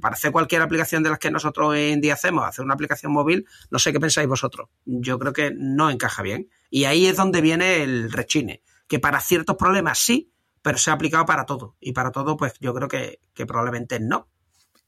para 0.00 0.14
hacer 0.14 0.32
cualquier 0.32 0.62
aplicación 0.62 1.02
de 1.02 1.10
las 1.10 1.18
que 1.18 1.30
nosotros 1.30 1.68
hoy 1.68 1.92
en 1.92 2.00
día 2.00 2.14
hacemos, 2.14 2.44
hacer 2.44 2.64
una 2.64 2.74
aplicación 2.74 3.12
móvil, 3.12 3.46
no 3.70 3.78
sé 3.78 3.92
qué 3.92 4.00
pensáis 4.00 4.28
vosotros. 4.28 4.68
Yo 4.84 5.18
creo 5.18 5.32
que 5.32 5.52
no 5.56 5.90
encaja 5.90 6.22
bien. 6.22 6.48
Y 6.70 6.84
ahí 6.84 7.06
es 7.06 7.16
donde 7.16 7.40
viene 7.40 7.82
el 7.82 8.12
rechine. 8.12 8.62
Que 8.86 8.98
para 8.98 9.20
ciertos 9.20 9.56
problemas 9.56 9.98
sí, 9.98 10.32
pero 10.62 10.78
se 10.78 10.90
ha 10.90 10.94
aplicado 10.94 11.24
para 11.26 11.46
todo. 11.46 11.76
Y 11.80 11.92
para 11.92 12.10
todo, 12.10 12.36
pues 12.36 12.54
yo 12.60 12.74
creo 12.74 12.88
que, 12.88 13.20
probablemente 13.46 14.00
no. 14.00 14.28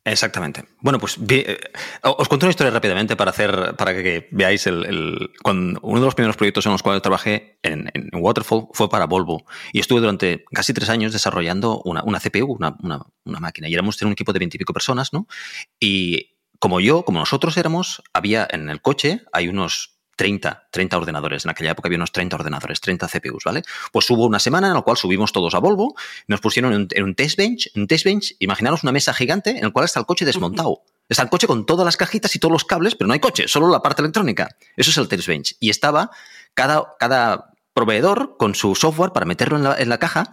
Exactamente. 0.04 0.64
Bueno, 0.80 0.98
pues 0.98 1.16
eh, 1.28 1.60
os 2.02 2.28
cuento 2.28 2.46
una 2.46 2.50
historia 2.50 2.72
rápidamente 2.72 3.14
para 3.14 3.30
hacer, 3.30 3.76
para 3.76 3.94
que, 3.94 4.28
veáis 4.32 4.66
el, 4.66 5.30
cuando 5.42 5.78
uno 5.82 6.00
de 6.00 6.06
los 6.06 6.16
primeros 6.16 6.36
proyectos 6.36 6.66
en 6.66 6.72
los 6.72 6.82
cuales 6.82 7.02
trabajé 7.02 7.60
en, 7.62 7.88
Waterfall 8.12 8.66
fue 8.72 8.88
para 8.88 9.06
Volvo 9.06 9.44
y 9.72 9.78
estuve 9.78 10.00
durante 10.00 10.44
casi 10.52 10.74
tres 10.74 10.88
años 10.88 11.12
desarrollando 11.12 11.80
una, 11.84 12.02
una 12.02 12.18
CPU, 12.18 12.52
una, 12.52 12.76
una, 12.82 13.40
máquina 13.40 13.68
y 13.68 13.74
éramos 13.74 14.02
un 14.02 14.10
equipo 14.10 14.32
de 14.32 14.40
veintipico 14.40 14.72
personas, 14.72 15.12
¿no? 15.12 15.28
Y 15.78 16.36
como 16.58 16.80
yo, 16.80 17.04
como 17.04 17.20
nosotros 17.20 17.56
éramos, 17.56 18.02
había 18.12 18.46
en 18.50 18.70
el 18.70 18.82
coche 18.82 19.22
hay 19.32 19.48
unos 19.48 20.01
30, 20.22 20.68
30 20.70 20.96
ordenadores. 20.98 21.44
En 21.44 21.50
aquella 21.50 21.72
época 21.72 21.88
había 21.88 21.96
unos 21.96 22.12
30 22.12 22.36
ordenadores, 22.36 22.80
30 22.80 23.08
CPUs, 23.08 23.42
¿vale? 23.42 23.64
Pues 23.90 24.08
hubo 24.08 24.24
una 24.24 24.38
semana 24.38 24.68
en 24.68 24.74
la 24.74 24.82
cual 24.82 24.96
subimos 24.96 25.32
todos 25.32 25.52
a 25.54 25.58
Volvo, 25.58 25.96
nos 26.28 26.40
pusieron 26.40 26.86
en, 26.88 27.02
un 27.02 27.16
test 27.16 27.36
bench, 27.36 27.72
un 27.74 27.88
test 27.88 28.04
bench, 28.04 28.36
imaginaros 28.38 28.84
una 28.84 28.92
mesa 28.92 29.12
gigante 29.12 29.50
en 29.50 29.64
el 29.64 29.72
cual 29.72 29.84
está 29.84 29.98
el 29.98 30.06
coche 30.06 30.24
desmontado. 30.24 30.82
Está 31.08 31.24
el 31.24 31.28
coche 31.28 31.48
con 31.48 31.66
todas 31.66 31.84
las 31.84 31.96
cajitas 31.96 32.36
y 32.36 32.38
todos 32.38 32.52
los 32.52 32.64
cables, 32.64 32.94
pero 32.94 33.08
no 33.08 33.14
hay 33.14 33.18
coche, 33.18 33.48
solo 33.48 33.68
la 33.68 33.82
parte 33.82 34.00
electrónica. 34.00 34.56
Eso 34.76 34.90
es 34.90 34.96
el 34.96 35.08
test 35.08 35.26
bench. 35.26 35.56
Y 35.58 35.70
estaba 35.70 36.12
cada, 36.54 36.94
cada 37.00 37.50
proveedor 37.74 38.36
con 38.38 38.54
su 38.54 38.76
software 38.76 39.10
para 39.10 39.26
meterlo 39.26 39.56
en 39.56 39.64
la, 39.64 39.76
en 39.76 39.88
la 39.88 39.98
caja 39.98 40.30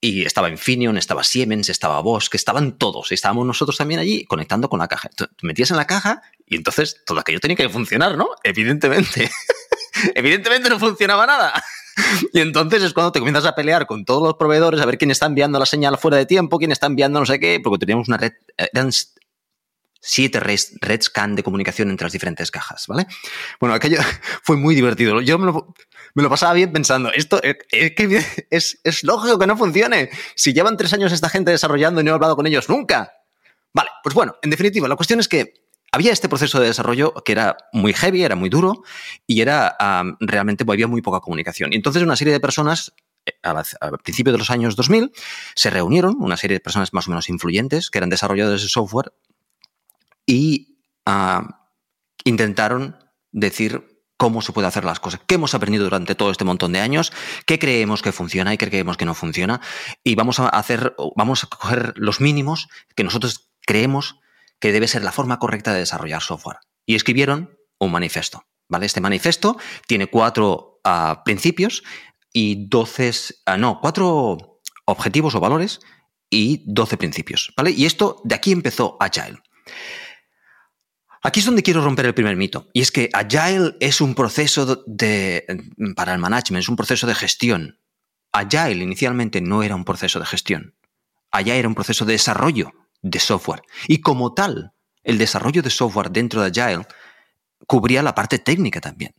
y 0.00 0.22
estaba 0.22 0.50
Infineon, 0.50 0.98
estaba 0.98 1.24
Siemens, 1.24 1.68
estaba 1.68 2.00
Bosch, 2.00 2.34
estaban 2.34 2.72
todos. 2.78 3.12
Estábamos 3.12 3.46
nosotros 3.46 3.76
también 3.76 4.00
allí 4.00 4.24
conectando 4.24 4.68
con 4.68 4.78
la 4.78 4.88
caja. 4.88 5.08
Te 5.08 5.26
metías 5.42 5.70
en 5.70 5.78
la 5.78 5.86
caja 5.86 6.22
y 6.46 6.56
entonces 6.56 7.02
todo 7.06 7.18
aquello 7.18 7.40
tenía 7.40 7.56
que 7.56 7.68
funcionar, 7.68 8.16
¿no? 8.16 8.28
Evidentemente. 8.44 9.30
Evidentemente 10.14 10.68
no 10.68 10.78
funcionaba 10.78 11.26
nada. 11.26 11.64
Y 12.32 12.40
entonces 12.40 12.82
es 12.82 12.92
cuando 12.92 13.12
te 13.12 13.20
comienzas 13.20 13.46
a 13.46 13.54
pelear 13.54 13.86
con 13.86 14.04
todos 14.04 14.22
los 14.22 14.34
proveedores 14.34 14.80
a 14.80 14.86
ver 14.86 14.98
quién 14.98 15.10
está 15.10 15.26
enviando 15.26 15.58
la 15.58 15.66
señal 15.66 15.96
fuera 15.96 16.18
de 16.18 16.26
tiempo, 16.26 16.58
quién 16.58 16.72
está 16.72 16.86
enviando 16.86 17.18
no 17.18 17.26
sé 17.26 17.40
qué, 17.40 17.58
porque 17.62 17.78
teníamos 17.78 18.08
una 18.08 18.18
red, 18.18 18.32
eran 18.56 18.90
siete 20.06 20.38
red, 20.40 21.02
scan 21.02 21.34
de 21.34 21.42
comunicación 21.42 21.90
entre 21.90 22.04
las 22.04 22.12
diferentes 22.12 22.50
cajas, 22.50 22.86
¿vale? 22.86 23.06
Bueno, 23.60 23.74
aquello 23.74 23.98
fue 24.42 24.56
muy 24.56 24.74
divertido. 24.74 25.20
Yo 25.20 25.38
me 25.38 25.46
lo, 26.22 26.30
pasaba 26.30 26.54
bien 26.54 26.72
pensando, 26.72 27.10
esto 27.12 27.40
es, 27.42 27.56
es, 28.50 28.80
es, 28.84 29.04
lógico 29.04 29.38
que 29.38 29.46
no 29.46 29.56
funcione. 29.56 30.10
Si 30.36 30.52
llevan 30.52 30.76
tres 30.76 30.92
años 30.92 31.12
esta 31.12 31.28
gente 31.28 31.50
desarrollando 31.50 32.00
y 32.00 32.04
no 32.04 32.12
he 32.12 32.14
hablado 32.14 32.36
con 32.36 32.46
ellos 32.46 32.68
nunca. 32.68 33.12
Vale, 33.74 33.90
pues 34.02 34.14
bueno, 34.14 34.36
en 34.42 34.50
definitiva, 34.50 34.88
la 34.88 34.96
cuestión 34.96 35.20
es 35.20 35.28
que 35.28 35.52
había 35.92 36.12
este 36.12 36.28
proceso 36.28 36.60
de 36.60 36.66
desarrollo 36.66 37.12
que 37.24 37.32
era 37.32 37.56
muy 37.72 37.92
heavy, 37.92 38.22
era 38.22 38.36
muy 38.36 38.48
duro 38.48 38.82
y 39.26 39.40
era 39.40 39.76
realmente 40.20 40.64
había 40.68 40.86
muy 40.86 41.02
poca 41.02 41.20
comunicación. 41.20 41.72
Y 41.72 41.76
entonces 41.76 42.02
una 42.02 42.16
serie 42.16 42.32
de 42.32 42.40
personas 42.40 42.94
eh, 43.26 43.32
al 43.42 43.98
principio 43.98 44.32
de 44.32 44.38
los 44.38 44.50
años 44.50 44.76
2000 44.76 45.12
se 45.54 45.70
reunieron, 45.70 46.16
una 46.20 46.36
serie 46.36 46.56
de 46.56 46.60
personas 46.60 46.92
más 46.92 47.08
o 47.08 47.10
menos 47.10 47.28
influyentes 47.28 47.90
que 47.90 47.98
eran 47.98 48.08
desarrolladores 48.08 48.62
de 48.62 48.68
software 48.68 49.12
y 50.26 50.80
intentaron 52.24 52.96
decir 53.32 54.02
cómo 54.16 54.40
se 54.40 54.52
puede 54.52 54.66
hacer 54.66 54.84
las 54.84 54.98
cosas, 54.98 55.20
qué 55.26 55.34
hemos 55.34 55.54
aprendido 55.54 55.84
durante 55.84 56.14
todo 56.14 56.30
este 56.30 56.44
montón 56.44 56.72
de 56.72 56.80
años, 56.80 57.12
qué 57.46 57.58
creemos 57.58 58.02
que 58.02 58.12
funciona 58.12 58.52
y 58.54 58.58
qué 58.58 58.68
creemos 58.68 58.96
que 58.96 59.04
no 59.04 59.14
funciona, 59.14 59.60
y 60.02 60.14
vamos 60.14 60.40
a 60.40 60.48
hacer, 60.48 60.94
vamos 61.16 61.44
a 61.44 61.48
coger 61.48 61.92
los 61.96 62.20
mínimos 62.20 62.68
que 62.94 63.04
nosotros 63.04 63.50
creemos 63.66 64.18
que 64.58 64.72
debe 64.72 64.88
ser 64.88 65.02
la 65.02 65.12
forma 65.12 65.38
correcta 65.38 65.72
de 65.72 65.80
desarrollar 65.80 66.22
software. 66.22 66.58
Y 66.86 66.94
escribieron 66.94 67.58
un 67.78 67.92
manifiesto. 67.92 68.44
¿vale? 68.68 68.86
Este 68.86 69.00
manifiesto 69.00 69.58
tiene 69.86 70.06
cuatro 70.06 70.80
ah, 70.84 71.22
principios 71.24 71.82
y 72.32 72.68
doce, 72.68 73.12
ah, 73.44 73.58
no, 73.58 73.80
cuatro 73.80 74.60
objetivos 74.86 75.34
o 75.34 75.40
valores 75.40 75.80
y 76.30 76.62
doce 76.66 76.96
principios. 76.96 77.52
¿vale? 77.56 77.70
Y 77.70 77.84
esto, 77.84 78.22
de 78.24 78.34
aquí 78.34 78.52
empezó 78.52 78.96
Agile. 79.00 79.42
Aquí 81.22 81.40
es 81.40 81.46
donde 81.46 81.62
quiero 81.62 81.82
romper 81.82 82.06
el 82.06 82.14
primer 82.14 82.36
mito, 82.36 82.68
y 82.72 82.80
es 82.80 82.92
que 82.92 83.10
Agile 83.12 83.76
es 83.80 84.00
un 84.00 84.14
proceso 84.14 84.84
de, 84.86 85.44
para 85.94 86.12
el 86.12 86.18
management, 86.18 86.62
es 86.62 86.68
un 86.68 86.76
proceso 86.76 87.06
de 87.06 87.14
gestión. 87.14 87.80
Agile 88.32 88.82
inicialmente 88.82 89.40
no 89.40 89.62
era 89.62 89.74
un 89.74 89.84
proceso 89.84 90.18
de 90.18 90.26
gestión. 90.26 90.76
Agile 91.30 91.58
era 91.58 91.68
un 91.68 91.74
proceso 91.74 92.04
de 92.04 92.12
desarrollo 92.12 92.72
de 93.02 93.18
software. 93.18 93.62
Y 93.88 94.00
como 94.00 94.34
tal, 94.34 94.72
el 95.02 95.18
desarrollo 95.18 95.62
de 95.62 95.70
software 95.70 96.10
dentro 96.10 96.42
de 96.42 96.48
Agile 96.48 96.86
cubría 97.66 98.02
la 98.02 98.14
parte 98.14 98.38
técnica 98.38 98.80
también. 98.80 99.14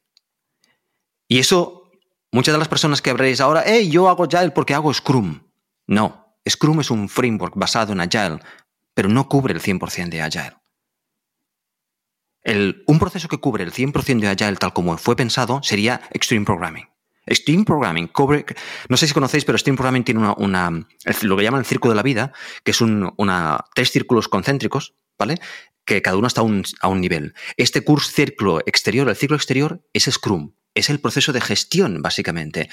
Y 1.28 1.40
eso, 1.40 1.92
muchas 2.32 2.54
de 2.54 2.60
las 2.60 2.68
personas 2.68 3.02
que 3.02 3.10
habréis 3.10 3.42
ahora, 3.42 3.64
hey, 3.66 3.90
yo 3.90 4.08
hago 4.08 4.26
Agile 4.26 4.52
porque 4.52 4.74
hago 4.74 4.94
Scrum. 4.94 5.42
No, 5.88 6.36
Scrum 6.48 6.80
es 6.82 6.92
un 6.92 7.10
framework 7.10 7.56
basado 7.56 7.94
en 7.94 8.02
Agile, 8.02 8.40
pero 8.94 9.10
no 9.10 9.28
cubre 9.28 9.54
el 9.54 9.62
100% 9.62 10.10
de 10.10 10.22
Agile 10.22 10.58
un 12.86 13.00
proceso 13.00 13.28
que 13.28 13.40
cubre 13.40 13.64
el 13.64 13.74
100% 13.74 14.20
de 14.20 14.28
Agile 14.28 14.56
tal 14.56 14.74
como 14.74 14.98
fue 14.98 15.16
pensado 15.16 15.62
sería 15.64 16.02
Extreme 16.12 16.46
Programming. 16.46 16.86
Extreme 17.26 17.66
Programming 17.66 18.08
cubre, 18.08 18.46
no 18.88 18.98
sé 18.98 19.08
si 19.08 19.14
conocéis, 19.14 19.44
pero 19.46 19.58
Extreme 19.58 19.76
Programming 19.76 20.04
tiene 20.04 20.34
una, 20.38 20.88
lo 21.22 21.38
que 21.38 21.44
llaman 21.44 21.60
el 21.60 21.66
círculo 21.66 21.92
de 21.92 21.98
la 21.98 22.04
vida, 22.04 22.32
que 22.64 22.72
es 22.72 22.82
una, 22.82 23.66
tres 23.76 23.92
círculos 23.92 24.30
concéntricos, 24.30 24.96
¿vale? 25.20 25.36
Que 25.86 26.02
cada 26.02 26.18
uno 26.18 26.28
está 26.28 26.42
a 26.42 26.44
un, 26.88 27.02
nivel. 27.02 27.34
Este 27.58 27.82
curso 27.82 28.12
círculo 28.12 28.62
exterior, 28.66 29.10
el 29.10 29.16
círculo 29.16 29.36
exterior, 29.36 29.82
es 29.94 30.06
Scrum. 30.06 30.54
Es 30.78 30.90
el 30.90 31.00
proceso 31.00 31.34
de 31.34 31.42
gestión, 31.42 32.02
básicamente. 32.02 32.70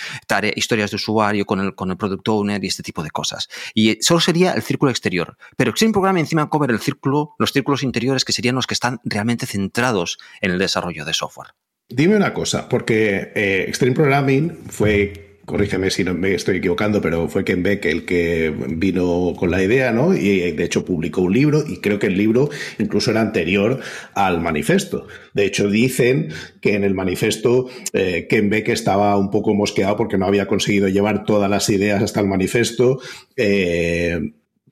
Historias 0.56 0.90
de 0.90 0.96
usuario 0.96 1.46
con 1.46 1.60
el, 1.60 1.74
con 1.74 1.90
el 1.90 1.96
product 1.96 2.28
owner 2.28 2.62
y 2.62 2.66
este 2.66 2.82
tipo 2.82 3.02
de 3.02 3.10
cosas. 3.10 3.48
Y 3.74 4.02
solo 4.02 4.20
sería 4.20 4.52
el 4.52 4.62
círculo 4.62 4.90
exterior. 4.90 5.36
Pero 5.56 5.70
Extreme 5.70 5.92
Programming 5.92 6.20
encima 6.20 6.48
cover 6.48 6.70
el 6.70 6.80
círculo, 6.80 7.34
los 7.38 7.52
círculos 7.52 7.82
interiores 7.82 8.24
que 8.24 8.32
serían 8.32 8.54
los 8.54 8.66
que 8.66 8.74
están 8.74 9.00
realmente 9.04 9.46
centrados 9.46 10.18
en 10.40 10.52
el 10.52 10.58
desarrollo 10.58 11.04
de 11.04 11.14
software. 11.14 11.48
Dime 11.88 12.16
una 12.16 12.32
cosa, 12.32 12.68
porque 12.68 13.32
eh, 13.34 13.64
Extreme 13.68 13.94
Programming 13.94 14.64
fue 14.68 15.33
corrígeme 15.44 15.90
si 15.90 16.04
no 16.04 16.14
me 16.14 16.34
estoy 16.34 16.58
equivocando, 16.58 17.00
pero 17.00 17.28
fue 17.28 17.44
Ken 17.44 17.62
Beck 17.62 17.84
el 17.86 18.04
que 18.04 18.54
vino 18.68 19.34
con 19.36 19.50
la 19.50 19.62
idea, 19.62 19.92
¿no? 19.92 20.14
Y 20.14 20.52
de 20.52 20.64
hecho 20.64 20.84
publicó 20.84 21.22
un 21.22 21.32
libro 21.32 21.64
y 21.66 21.78
creo 21.78 21.98
que 21.98 22.06
el 22.06 22.16
libro 22.16 22.48
incluso 22.78 23.10
era 23.10 23.20
anterior 23.20 23.80
al 24.14 24.40
manifesto. 24.40 25.06
De 25.32 25.44
hecho, 25.44 25.68
dicen 25.68 26.28
que 26.60 26.74
en 26.74 26.84
el 26.84 26.94
manifesto 26.94 27.68
eh, 27.92 28.26
Ken 28.28 28.50
Beck 28.50 28.68
estaba 28.68 29.16
un 29.16 29.30
poco 29.30 29.54
mosqueado 29.54 29.96
porque 29.96 30.18
no 30.18 30.26
había 30.26 30.46
conseguido 30.46 30.88
llevar 30.88 31.24
todas 31.24 31.50
las 31.50 31.68
ideas 31.68 32.02
hasta 32.02 32.20
el 32.20 32.26
manifesto. 32.26 33.00
Eh, 33.36 34.18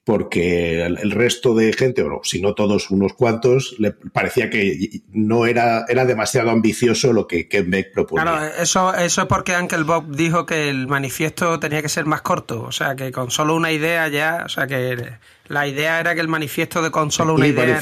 porque 0.04 0.82
el 0.82 1.11
resto 1.12 1.54
de 1.54 1.73
gente, 1.73 2.02
o 2.02 2.21
si 2.25 2.40
no 2.40 2.54
todos, 2.54 2.90
unos 2.90 3.12
cuantos, 3.12 3.76
le 3.78 3.92
parecía 3.92 4.50
que 4.50 5.02
no 5.12 5.47
era, 5.47 5.85
era 5.88 6.04
demasiado 6.04 6.50
ambicioso 6.50 7.12
lo 7.12 7.28
que 7.28 7.47
Ken 7.47 7.71
Beck 7.71 7.92
proponía. 7.92 8.25
Claro, 8.25 8.47
eso, 8.61 8.94
eso 8.94 9.23
es 9.23 9.28
porque 9.28 9.56
Uncle 9.56 9.85
Bob 9.85 10.09
dijo 10.09 10.44
que 10.44 10.68
el 10.68 10.88
manifiesto 10.88 11.61
tenía 11.61 11.82
que 11.82 11.88
ser 11.88 12.04
más 12.04 12.23
corto, 12.23 12.62
o 12.62 12.73
sea, 12.73 12.97
que 12.97 13.12
con 13.12 13.30
solo 13.30 13.54
una 13.54 13.71
idea 13.71 14.09
ya, 14.09 14.42
o 14.44 14.49
sea, 14.49 14.66
que 14.66 15.18
la 15.47 15.68
idea 15.68 16.00
era 16.00 16.16
que 16.16 16.21
el 16.21 16.28
manifiesto 16.28 16.82
de 16.82 16.90
con 16.90 17.12
solo 17.12 17.35
una 17.35 17.47
idea 17.47 17.78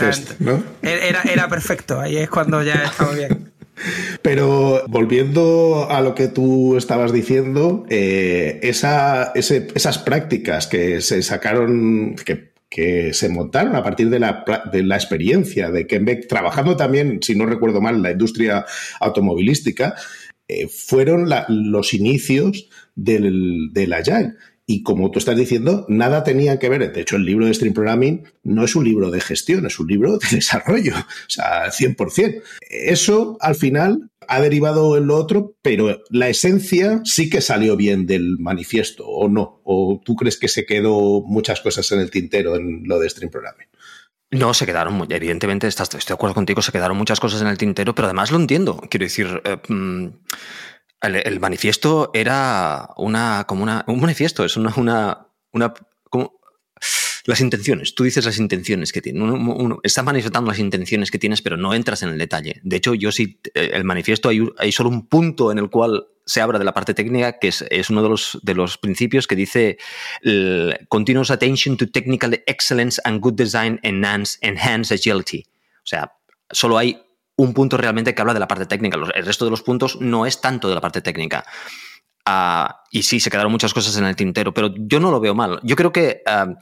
era, 0.82 1.22
era, 1.22 1.48
perfecto, 1.48 2.00
ahí 2.00 2.18
es 2.18 2.28
cuando 2.28 2.62
ya 2.62 2.84
estaba 2.84 3.12
bien. 3.12 3.50
Pero 4.22 4.84
volviendo 4.88 5.88
a 5.90 6.00
lo 6.00 6.14
que 6.14 6.28
tú 6.28 6.76
estabas 6.76 7.12
diciendo, 7.12 7.84
eh, 7.88 8.60
esas 8.62 9.98
prácticas 10.04 10.66
que 10.66 11.00
se 11.00 11.22
sacaron, 11.22 12.16
que, 12.16 12.50
se 13.12 13.28
montaron 13.28 13.74
a 13.74 13.82
partir 13.82 14.10
de 14.10 14.20
la, 14.20 14.96
experiencia 14.96 15.70
de 15.70 15.86
Kenbeck, 15.86 16.28
trabajando 16.28 16.76
también, 16.76 17.18
si 17.22 17.34
no 17.34 17.46
recuerdo 17.46 17.80
mal, 17.80 17.96
en 17.96 18.02
la 18.02 18.12
industria 18.12 18.64
automovilística, 19.00 19.96
eh, 20.46 20.68
fueron 20.68 21.28
los 21.48 21.94
inicios 21.94 22.68
del, 22.94 23.70
del 23.72 23.92
Agile. 23.92 24.34
Y 24.66 24.82
como 24.82 25.10
tú 25.10 25.18
estás 25.18 25.36
diciendo, 25.36 25.84
nada 25.88 26.22
tenía 26.22 26.58
que 26.58 26.68
ver. 26.68 26.92
De 26.92 27.00
hecho, 27.00 27.16
el 27.16 27.24
libro 27.24 27.46
de 27.46 27.54
Stream 27.54 27.74
Programming 27.74 28.24
no 28.44 28.64
es 28.64 28.76
un 28.76 28.84
libro 28.84 29.10
de 29.10 29.20
gestión, 29.20 29.66
es 29.66 29.78
un 29.80 29.88
libro 29.88 30.18
de 30.18 30.26
desarrollo. 30.36 30.94
O 30.96 31.28
sea, 31.30 31.66
100%. 31.70 32.42
Eso, 32.68 33.36
al 33.40 33.56
final, 33.56 34.10
ha 34.28 34.40
derivado 34.40 34.96
en 34.96 35.06
lo 35.08 35.16
otro, 35.16 35.56
pero 35.60 36.02
la 36.10 36.28
esencia 36.28 37.00
sí 37.04 37.28
que 37.28 37.40
salió 37.40 37.76
bien 37.76 38.06
del 38.06 38.38
manifiesto, 38.38 39.06
¿o 39.06 39.28
no? 39.28 39.60
¿O 39.64 40.00
tú 40.04 40.14
crees 40.14 40.38
que 40.38 40.48
se 40.48 40.66
quedó 40.66 41.20
muchas 41.22 41.60
cosas 41.60 41.90
en 41.90 41.98
el 41.98 42.10
tintero 42.10 42.54
en 42.54 42.84
lo 42.84 43.00
de 43.00 43.10
Stream 43.10 43.30
Programming? 43.30 43.66
No, 44.32 44.54
se 44.54 44.64
quedaron, 44.64 45.04
evidentemente, 45.10 45.66
estoy 45.66 46.00
de 46.06 46.14
acuerdo 46.14 46.34
contigo, 46.34 46.62
se 46.62 46.70
quedaron 46.70 46.96
muchas 46.96 47.18
cosas 47.18 47.42
en 47.42 47.48
el 47.48 47.58
tintero, 47.58 47.96
pero 47.96 48.06
además 48.06 48.30
lo 48.30 48.38
entiendo. 48.38 48.80
Quiero 48.88 49.04
decir, 49.04 49.42
eh, 49.44 49.58
el, 51.02 51.40
manifiesto 51.40 52.10
era 52.14 52.90
una, 52.96 53.44
como 53.46 53.62
una, 53.62 53.84
un 53.86 54.00
manifiesto, 54.00 54.44
es 54.44 54.56
una, 54.56 54.72
una, 54.76 55.26
una 55.52 55.74
como, 56.10 56.40
las 57.26 57.40
intenciones, 57.40 57.94
tú 57.94 58.04
dices 58.04 58.24
las 58.24 58.38
intenciones 58.38 58.92
que 58.92 59.02
tienes. 59.02 59.22
Uno, 59.22 59.80
estás 59.82 60.04
manifestando 60.04 60.50
las 60.50 60.58
intenciones 60.58 61.10
que 61.10 61.18
tienes, 61.18 61.42
pero 61.42 61.56
no 61.56 61.74
entras 61.74 62.02
en 62.02 62.10
el 62.10 62.18
detalle. 62.18 62.60
De 62.62 62.76
hecho, 62.76 62.94
yo 62.94 63.12
sí, 63.12 63.40
eh, 63.54 63.70
el 63.74 63.84
manifiesto 63.84 64.28
hay, 64.28 64.46
hay 64.58 64.72
solo 64.72 64.90
un 64.90 65.06
punto 65.06 65.52
en 65.52 65.58
el 65.58 65.70
cual 65.70 66.06
se 66.24 66.40
habla 66.40 66.58
de 66.58 66.64
la 66.64 66.72
parte 66.72 66.94
técnica, 66.94 67.38
que 67.38 67.48
es, 67.48 67.64
es 67.70 67.90
uno 67.90 68.02
de 68.02 68.08
los, 68.08 68.38
de 68.42 68.54
los 68.54 68.78
principios 68.78 69.26
que 69.26 69.36
dice 69.36 69.78
continuous 70.88 71.30
attention 71.30 71.76
to 71.76 71.90
technical 71.90 72.32
excellence 72.46 73.00
and 73.04 73.20
good 73.20 73.34
design 73.34 73.80
enhance, 73.82 74.38
enhance 74.40 74.94
agility. 74.94 75.44
O 75.78 75.86
sea, 75.86 76.12
solo 76.50 76.78
hay 76.78 77.02
un 77.40 77.54
punto 77.54 77.76
realmente 77.76 78.14
que 78.14 78.20
habla 78.20 78.34
de 78.34 78.40
la 78.40 78.48
parte 78.48 78.66
técnica. 78.66 78.98
El 79.14 79.24
resto 79.24 79.44
de 79.44 79.50
los 79.50 79.62
puntos 79.62 79.98
no 80.00 80.26
es 80.26 80.40
tanto 80.40 80.68
de 80.68 80.74
la 80.74 80.80
parte 80.80 81.00
técnica. 81.00 81.44
Ah, 82.26 82.82
y 82.90 83.02
sí, 83.02 83.18
se 83.18 83.30
quedaron 83.30 83.50
muchas 83.50 83.72
cosas 83.72 83.96
en 83.96 84.04
el 84.04 84.14
tintero, 84.14 84.52
pero 84.52 84.72
yo 84.76 85.00
no 85.00 85.10
lo 85.10 85.20
veo 85.20 85.34
mal. 85.34 85.58
Yo 85.62 85.74
creo 85.74 85.90
que, 85.90 86.22
uh, 86.26 86.54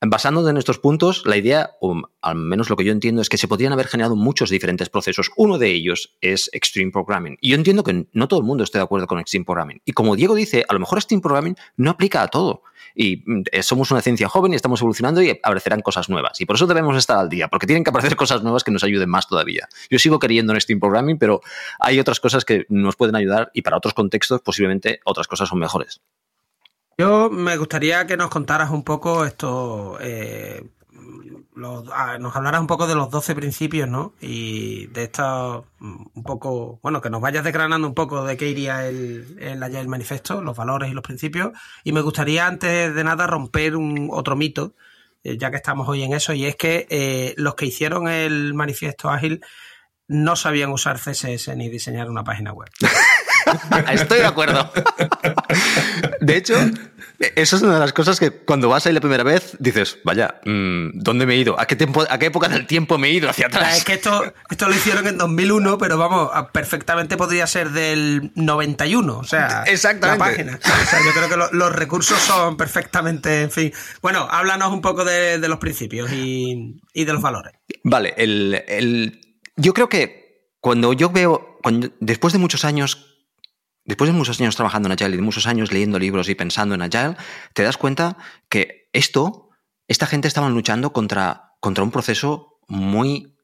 basándonos 0.00 0.50
en 0.50 0.56
estos 0.56 0.78
puntos, 0.78 1.22
la 1.26 1.36
idea, 1.36 1.70
o 1.80 2.02
al 2.22 2.34
menos 2.36 2.70
lo 2.70 2.76
que 2.76 2.84
yo 2.84 2.92
entiendo, 2.92 3.20
es 3.20 3.28
que 3.28 3.38
se 3.38 3.48
podrían 3.48 3.72
haber 3.72 3.86
generado 3.86 4.16
muchos 4.16 4.50
diferentes 4.50 4.88
procesos. 4.88 5.30
Uno 5.36 5.58
de 5.58 5.70
ellos 5.70 6.16
es 6.20 6.48
Extreme 6.52 6.90
Programming. 6.90 7.36
Y 7.40 7.50
yo 7.50 7.56
entiendo 7.56 7.84
que 7.84 8.06
no 8.12 8.28
todo 8.28 8.40
el 8.40 8.46
mundo 8.46 8.64
esté 8.64 8.78
de 8.78 8.84
acuerdo 8.84 9.06
con 9.06 9.18
Extreme 9.18 9.44
Programming. 9.44 9.82
Y 9.84 9.92
como 9.92 10.16
Diego 10.16 10.34
dice, 10.34 10.64
a 10.68 10.72
lo 10.72 10.80
mejor 10.80 10.98
Extreme 10.98 11.22
Programming 11.22 11.56
no 11.76 11.90
aplica 11.90 12.22
a 12.22 12.28
todo 12.28 12.62
y 12.94 13.22
mm, 13.26 13.42
eh, 13.52 13.62
somos 13.62 13.90
una 13.90 14.00
ciencia 14.00 14.28
joven 14.28 14.52
y 14.52 14.56
estamos 14.56 14.80
evolucionando 14.80 15.22
y 15.22 15.30
aparecerán 15.30 15.80
cosas 15.80 16.08
nuevas. 16.08 16.40
Y 16.40 16.46
por 16.46 16.56
eso 16.56 16.66
debemos 16.66 16.96
estar 16.96 17.18
al 17.18 17.28
día, 17.28 17.48
porque 17.48 17.66
tienen 17.66 17.84
que 17.84 17.90
aparecer 17.90 18.16
cosas 18.16 18.42
nuevas 18.42 18.64
que 18.64 18.70
nos 18.70 18.84
ayuden 18.84 19.08
más 19.08 19.28
todavía. 19.28 19.68
Yo 19.90 19.98
sigo 19.98 20.18
queriendo 20.18 20.52
en 20.52 20.60
Steam 20.60 20.80
Programming, 20.80 21.18
pero 21.18 21.40
hay 21.78 21.98
otras 22.00 22.20
cosas 22.20 22.44
que 22.44 22.66
nos 22.68 22.96
pueden 22.96 23.16
ayudar 23.16 23.50
y 23.54 23.62
para 23.62 23.76
otros 23.76 23.94
contextos 23.94 24.40
posiblemente 24.40 25.00
otras 25.04 25.26
cosas 25.28 25.48
son 25.48 25.58
mejores. 25.58 26.00
Yo 27.00 27.30
me 27.30 27.56
gustaría 27.56 28.06
que 28.06 28.18
nos 28.18 28.28
contaras 28.28 28.68
un 28.68 28.84
poco 28.84 29.24
esto, 29.24 29.96
eh, 30.02 30.62
Ah, 31.92 32.18
nos 32.20 32.36
hablarás 32.36 32.60
un 32.60 32.66
poco 32.66 32.86
de 32.86 32.94
los 32.94 33.10
12 33.10 33.34
principios, 33.34 33.88
¿no? 33.88 34.12
Y 34.20 34.86
de 34.88 35.04
esto, 35.04 35.66
mm, 35.78 36.02
un 36.14 36.22
poco, 36.22 36.78
bueno, 36.82 37.00
que 37.00 37.08
nos 37.08 37.22
vayas 37.22 37.42
desgranando 37.42 37.88
un 37.88 37.94
poco 37.94 38.24
de 38.24 38.36
qué 38.36 38.48
iría 38.48 38.86
el, 38.86 39.38
el 39.40 39.62
el 39.62 39.88
Manifesto, 39.88 40.42
los 40.42 40.54
valores 40.54 40.90
y 40.90 40.94
los 40.94 41.02
principios. 41.02 41.52
Y 41.84 41.92
me 41.92 42.02
gustaría, 42.02 42.46
antes 42.46 42.94
de 42.94 43.04
nada, 43.04 43.26
romper 43.26 43.76
un 43.76 44.10
otro 44.12 44.36
mito, 44.36 44.74
eh, 45.24 45.38
ya 45.38 45.50
que 45.50 45.56
estamos 45.56 45.88
hoy 45.88 46.02
en 46.02 46.12
eso, 46.12 46.34
y 46.34 46.44
es 46.44 46.56
que 46.56 46.86
eh, 46.90 47.34
los 47.38 47.54
que 47.54 47.64
hicieron 47.64 48.08
el 48.08 48.52
Manifiesto 48.52 49.08
Ágil 49.08 49.40
no 50.06 50.36
sabían 50.36 50.70
usar 50.70 50.98
CSS 50.98 51.56
ni 51.56 51.70
diseñar 51.70 52.10
una 52.10 52.24
página 52.24 52.52
web. 52.52 52.68
Estoy 53.90 54.18
de 54.18 54.26
acuerdo. 54.26 54.70
De 56.20 56.36
hecho, 56.36 56.54
eso 57.36 57.56
es 57.56 57.62
una 57.62 57.74
de 57.74 57.80
las 57.80 57.92
cosas 57.92 58.18
que 58.18 58.30
cuando 58.30 58.68
vas 58.68 58.86
ahí 58.86 58.92
la 58.92 59.00
primera 59.00 59.22
vez 59.22 59.56
dices, 59.58 59.98
vaya, 60.04 60.40
mm, 60.44 60.90
¿dónde 60.94 61.26
me 61.26 61.34
he 61.34 61.36
ido? 61.38 61.58
¿A 61.58 61.66
qué, 61.66 61.76
tiempo, 61.76 62.04
¿A 62.08 62.18
qué 62.18 62.26
época 62.26 62.48
del 62.48 62.66
tiempo 62.66 62.98
me 62.98 63.08
he 63.08 63.12
ido 63.12 63.28
hacia 63.28 63.46
atrás? 63.46 63.78
Es 63.78 63.84
que 63.84 63.94
esto, 63.94 64.32
esto 64.50 64.68
lo 64.68 64.74
hicieron 64.74 65.06
en 65.06 65.18
2001, 65.18 65.78
pero 65.78 65.98
vamos, 65.98 66.30
perfectamente 66.52 67.16
podría 67.16 67.46
ser 67.46 67.70
del 67.70 68.32
91, 68.34 69.18
o 69.18 69.24
sea, 69.24 69.64
Exactamente. 69.66 70.18
la 70.18 70.30
página. 70.30 70.58
O 70.62 70.86
sea, 70.86 71.00
yo 71.04 71.12
creo 71.12 71.28
que 71.28 71.56
los 71.56 71.72
recursos 71.74 72.18
son 72.18 72.56
perfectamente, 72.56 73.42
en 73.42 73.50
fin. 73.50 73.72
Bueno, 74.00 74.26
háblanos 74.30 74.72
un 74.72 74.80
poco 74.80 75.04
de, 75.04 75.38
los 75.38 75.58
principios 75.58 76.10
y, 76.12 76.80
de 76.94 77.12
los 77.12 77.20
valores. 77.20 77.52
Vale, 77.84 78.14
el, 78.16 79.20
yo 79.56 79.74
creo 79.74 79.88
que 79.88 80.54
cuando 80.60 80.92
yo 80.92 81.10
veo, 81.10 81.58
después 82.00 82.32
de 82.32 82.38
muchos 82.38 82.64
años 82.64 83.09
después 83.90 84.08
de 84.08 84.16
muchos 84.16 84.40
años 84.40 84.54
trabajando 84.54 84.86
en 84.86 84.92
Agile 84.92 85.14
y 85.14 85.16
de 85.16 85.22
muchos 85.22 85.48
años 85.48 85.72
leyendo 85.72 85.98
libros 85.98 86.28
y 86.28 86.36
pensando 86.36 86.76
en 86.76 86.82
Agile, 86.82 87.16
te 87.54 87.64
das 87.64 87.76
cuenta 87.76 88.16
que 88.48 88.88
esto, 88.92 89.48
esta 89.88 90.06
gente 90.06 90.28
estaba 90.28 90.48
luchando 90.48 90.92
contra, 90.92 91.54
contra 91.58 91.82
un 91.82 91.90
proceso 91.90 92.60
muy 92.68 93.36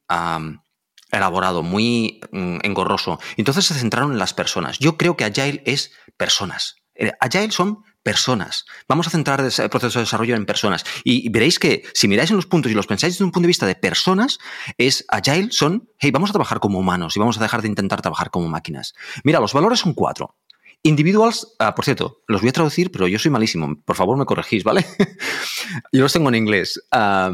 elaborado, 1.11 1.64
muy 1.64 2.20
mm, 2.30 2.59
engorroso. 2.62 3.18
Entonces 3.37 3.64
se 3.66 3.74
centraron 3.74 4.12
en 4.12 4.20
las 4.20 4.35
personas. 4.35 4.78
Yo 4.78 4.96
creo 4.96 5.16
que 5.16 5.24
Agile 5.24 5.64
es 5.66 5.90
personas. 6.16 6.76
Eh, 6.94 7.11
Agile 7.18 7.50
son 7.50 7.82
personas. 8.06 8.66
Vamos 8.88 9.08
a 9.08 9.10
centrar 9.10 9.40
el 9.40 9.68
proceso 9.68 9.98
de 9.98 10.04
desarrollo 10.04 10.36
en 10.36 10.46
personas. 10.46 10.84
Y 11.02 11.28
veréis 11.28 11.58
que 11.58 11.82
si 11.92 12.06
miráis 12.06 12.30
en 12.30 12.36
los 12.36 12.46
puntos 12.46 12.70
y 12.70 12.74
los 12.76 12.86
pensáis 12.86 13.14
desde 13.14 13.24
un 13.24 13.32
punto 13.32 13.46
de 13.46 13.48
vista 13.48 13.66
de 13.66 13.74
personas, 13.74 14.38
es 14.78 15.04
Agile 15.08 15.48
son, 15.50 15.90
hey, 15.98 16.12
vamos 16.12 16.30
a 16.30 16.32
trabajar 16.32 16.60
como 16.60 16.78
humanos 16.78 17.16
y 17.16 17.18
vamos 17.18 17.36
a 17.36 17.42
dejar 17.42 17.62
de 17.62 17.68
intentar 17.68 18.02
trabajar 18.02 18.30
como 18.30 18.46
máquinas. 18.46 18.94
Mira, 19.24 19.40
los 19.40 19.52
valores 19.52 19.80
son 19.80 19.92
cuatro. 19.92 20.36
Individuals, 20.84 21.56
ah, 21.58 21.74
por 21.74 21.84
cierto, 21.84 22.22
los 22.28 22.42
voy 22.42 22.50
a 22.50 22.52
traducir, 22.52 22.92
pero 22.92 23.08
yo 23.08 23.18
soy 23.18 23.32
malísimo. 23.32 23.74
Por 23.84 23.96
favor, 23.96 24.16
me 24.16 24.24
corregís, 24.24 24.62
¿vale? 24.62 24.86
yo 25.92 26.02
los 26.02 26.12
tengo 26.12 26.28
en 26.28 26.36
inglés. 26.36 26.80
Ah, 26.92 27.32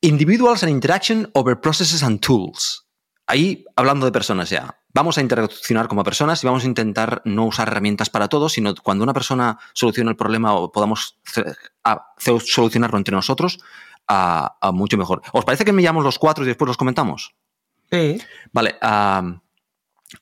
individuals 0.00 0.64
and 0.64 0.72
interaction 0.72 1.30
over 1.34 1.60
processes 1.60 2.02
and 2.02 2.18
tools. 2.18 2.84
Ahí 3.30 3.64
hablando 3.76 4.06
de 4.06 4.10
personas 4.10 4.50
ya 4.50 4.80
vamos 4.92 5.16
a 5.16 5.20
interaccionar 5.20 5.86
como 5.86 6.02
personas 6.02 6.42
y 6.42 6.48
vamos 6.48 6.64
a 6.64 6.66
intentar 6.66 7.22
no 7.24 7.46
usar 7.46 7.68
herramientas 7.68 8.10
para 8.10 8.26
todo, 8.26 8.48
sino 8.48 8.74
cuando 8.74 9.04
una 9.04 9.12
persona 9.12 9.56
solucione 9.72 10.10
el 10.10 10.16
problema 10.16 10.54
o 10.54 10.72
podamos 10.72 11.20
solucionarlo 12.18 12.98
entre 12.98 13.14
nosotros, 13.14 13.60
a, 14.08 14.58
mucho 14.72 14.96
mejor. 14.96 15.22
¿Os 15.32 15.44
parece 15.44 15.64
que 15.64 15.72
me 15.72 15.80
llamamos 15.80 16.04
los 16.04 16.18
cuatro 16.18 16.42
y 16.42 16.48
después 16.48 16.66
los 16.66 16.76
comentamos? 16.76 17.36
Sí. 17.88 18.20
Vale. 18.52 18.74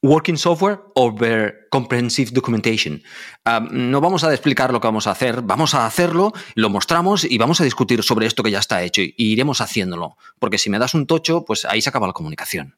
working 0.02 0.36
software 0.36 0.80
over 0.94 1.66
comprehensive 1.70 2.32
documentation. 2.32 3.02
no 3.70 4.02
vamos 4.02 4.22
a 4.22 4.34
explicar 4.34 4.70
lo 4.70 4.82
que 4.82 4.86
vamos 4.86 5.06
a 5.06 5.12
hacer, 5.12 5.40
vamos 5.40 5.72
a 5.72 5.86
hacerlo, 5.86 6.34
lo 6.56 6.68
mostramos 6.68 7.24
y 7.24 7.38
vamos 7.38 7.62
a 7.62 7.64
discutir 7.64 8.02
sobre 8.02 8.26
esto 8.26 8.42
que 8.42 8.50
ya 8.50 8.58
está 8.58 8.82
hecho 8.82 9.00
y 9.00 9.14
iremos 9.16 9.62
haciéndolo. 9.62 10.18
Porque 10.38 10.58
si 10.58 10.68
me 10.68 10.78
das 10.78 10.92
un 10.92 11.06
tocho, 11.06 11.46
pues 11.46 11.64
ahí 11.64 11.80
se 11.80 11.88
acaba 11.88 12.06
la 12.06 12.12
comunicación. 12.12 12.76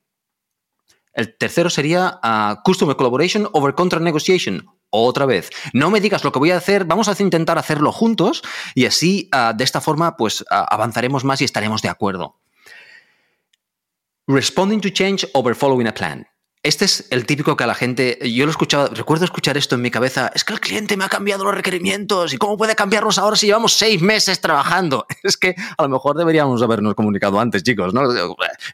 El 1.13 1.37
tercero 1.37 1.71
sería 1.71 2.21
uh, 2.23 2.63
Customer 2.65 2.97
Collaboration 2.97 3.49
over 3.53 3.75
Contract 3.75 4.05
Negotiation. 4.05 4.67
Otra 4.91 5.27
vez, 5.27 5.51
no 5.73 5.91
me 5.91 6.01
digas 6.01 6.25
lo 6.25 6.33
que 6.33 6.39
voy 6.39 6.51
a 6.51 6.57
hacer, 6.57 6.85
vamos 6.85 7.09
a 7.09 7.23
intentar 7.23 7.59
hacerlo 7.59 7.93
juntos 7.93 8.43
y 8.75 8.87
así, 8.87 9.31
uh, 9.35 9.57
de 9.57 9.65
esta 9.65 9.81
forma, 9.81 10.17
pues 10.17 10.41
uh, 10.43 10.45
avanzaremos 10.51 11.25
más 11.25 11.41
y 11.41 11.45
estaremos 11.45 11.83
de 11.83 11.89
acuerdo. 11.89 12.41
Responding 14.27 14.81
to 14.81 14.91
change 14.91 15.29
over 15.35 15.55
following 15.55 15.87
a 15.87 15.95
plan. 15.95 16.27
Este 16.63 16.85
es 16.85 17.07
el 17.11 17.25
típico 17.25 17.57
que 17.57 17.65
a 17.65 17.67
la 17.67 17.75
gente, 17.75 18.19
yo 18.31 18.45
lo 18.45 18.51
escuchaba, 18.51 18.89
recuerdo 18.89 19.25
escuchar 19.25 19.57
esto 19.57 19.77
en 19.77 19.81
mi 19.81 19.91
cabeza, 19.91 20.31
es 20.35 20.45
que 20.45 20.53
el 20.53 20.61
cliente 20.61 20.95
me 20.99 21.05
ha 21.05 21.09
cambiado 21.09 21.43
los 21.43 21.55
requerimientos 21.55 22.35
y 22.35 22.37
cómo 22.37 22.59
puede 22.59 22.77
cambiarlos 22.77 23.17
ahora 23.17 23.35
si 23.37 23.47
llevamos 23.47 23.73
seis 23.73 24.03
meses 24.03 24.43
trabajando. 24.43 25.07
Es 25.23 25.39
que 25.39 25.55
a 25.79 25.83
lo 25.83 25.89
mejor 25.89 26.19
deberíamos 26.19 26.61
habernos 26.61 26.95
comunicado 26.95 27.41
antes, 27.41 27.63
chicos, 27.63 27.95
¿no? 27.95 28.03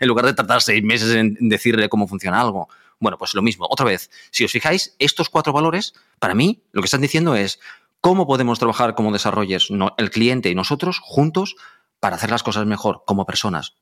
En 0.01 0.09
lugar 0.09 0.27
de 0.27 0.35
tardar 0.35 0.62
seis 0.62 0.83
meses 0.83 1.14
en 1.14 1.37
decirle 1.49 1.88
cómo 1.88 2.09
funciona 2.09 2.40
algo. 2.40 2.68
Bueno, 2.99 3.18
pues 3.18 3.35
lo 3.35 3.42
mismo, 3.42 3.66
otra 3.70 3.87
vez, 3.87 4.11
si 4.33 4.42
os 4.42 4.51
fijáis, 4.51 4.96
estos 4.99 5.29
cuatro 5.29 5.53
valores, 5.53 5.94
para 6.18 6.35
mí, 6.35 6.64
lo 6.72 6.83
que 6.83 6.87
están 6.87 7.03
diciendo 7.03 7.37
es 7.37 7.61
cómo 8.01 8.27
podemos 8.27 8.59
trabajar 8.59 8.96
como 8.96 9.12
desarrollers, 9.12 9.68
el 9.96 10.11
cliente 10.11 10.51
y 10.51 10.57
nosotros 10.57 10.99
juntos 11.01 11.55
para 12.01 12.16
hacer 12.16 12.31
las 12.31 12.42
cosas 12.42 12.66
mejor 12.66 13.03
como 13.07 13.27
personas. 13.27 13.75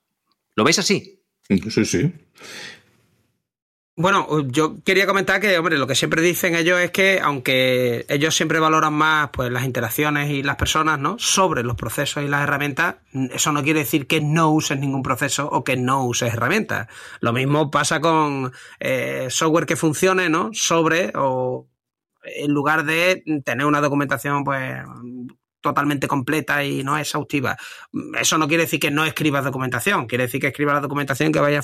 ¿Lo 0.56 0.64
veis 0.64 0.78
así? 0.78 1.22
Sí, 1.48 1.84
sí. 1.86 2.12
Bueno, 3.96 4.40
yo 4.48 4.82
quería 4.82 5.06
comentar 5.06 5.40
que, 5.40 5.56
hombre, 5.56 5.78
lo 5.78 5.86
que 5.86 5.94
siempre 5.94 6.20
dicen 6.20 6.56
ellos 6.56 6.80
es 6.80 6.90
que, 6.90 7.20
aunque 7.22 8.04
ellos 8.08 8.34
siempre 8.34 8.58
valoran 8.58 8.92
más 8.92 9.30
pues 9.32 9.52
las 9.52 9.64
interacciones 9.64 10.30
y 10.30 10.42
las 10.42 10.56
personas, 10.56 10.98
¿no? 10.98 11.16
Sobre 11.20 11.62
los 11.62 11.76
procesos 11.76 12.24
y 12.24 12.28
las 12.28 12.42
herramientas, 12.42 12.96
eso 13.12 13.52
no 13.52 13.62
quiere 13.62 13.80
decir 13.80 14.08
que 14.08 14.20
no 14.20 14.50
uses 14.50 14.80
ningún 14.80 15.04
proceso 15.04 15.48
o 15.48 15.62
que 15.62 15.76
no 15.76 16.04
uses 16.06 16.34
herramientas. 16.34 16.88
Lo 17.20 17.32
mismo 17.32 17.70
pasa 17.70 18.00
con 18.00 18.52
eh, 18.80 19.28
software 19.30 19.66
que 19.66 19.76
funcione, 19.76 20.28
¿no? 20.28 20.50
Sobre 20.52 21.12
o 21.14 21.68
en 22.24 22.50
lugar 22.52 22.84
de 22.84 23.22
tener 23.44 23.64
una 23.66 23.80
documentación, 23.80 24.42
pues 24.42 24.76
totalmente 25.64 26.06
completa 26.06 26.62
y 26.62 26.84
no 26.84 26.98
exhaustiva. 26.98 27.56
Eso 28.20 28.36
no 28.36 28.46
quiere 28.46 28.64
decir 28.64 28.78
que 28.78 28.90
no 28.90 29.06
escribas 29.06 29.44
documentación, 29.44 30.06
quiere 30.06 30.24
decir 30.24 30.40
que 30.40 30.48
escribas 30.48 30.74
la 30.74 30.80
documentación 30.80 31.32
que 31.32 31.40
vaya, 31.40 31.62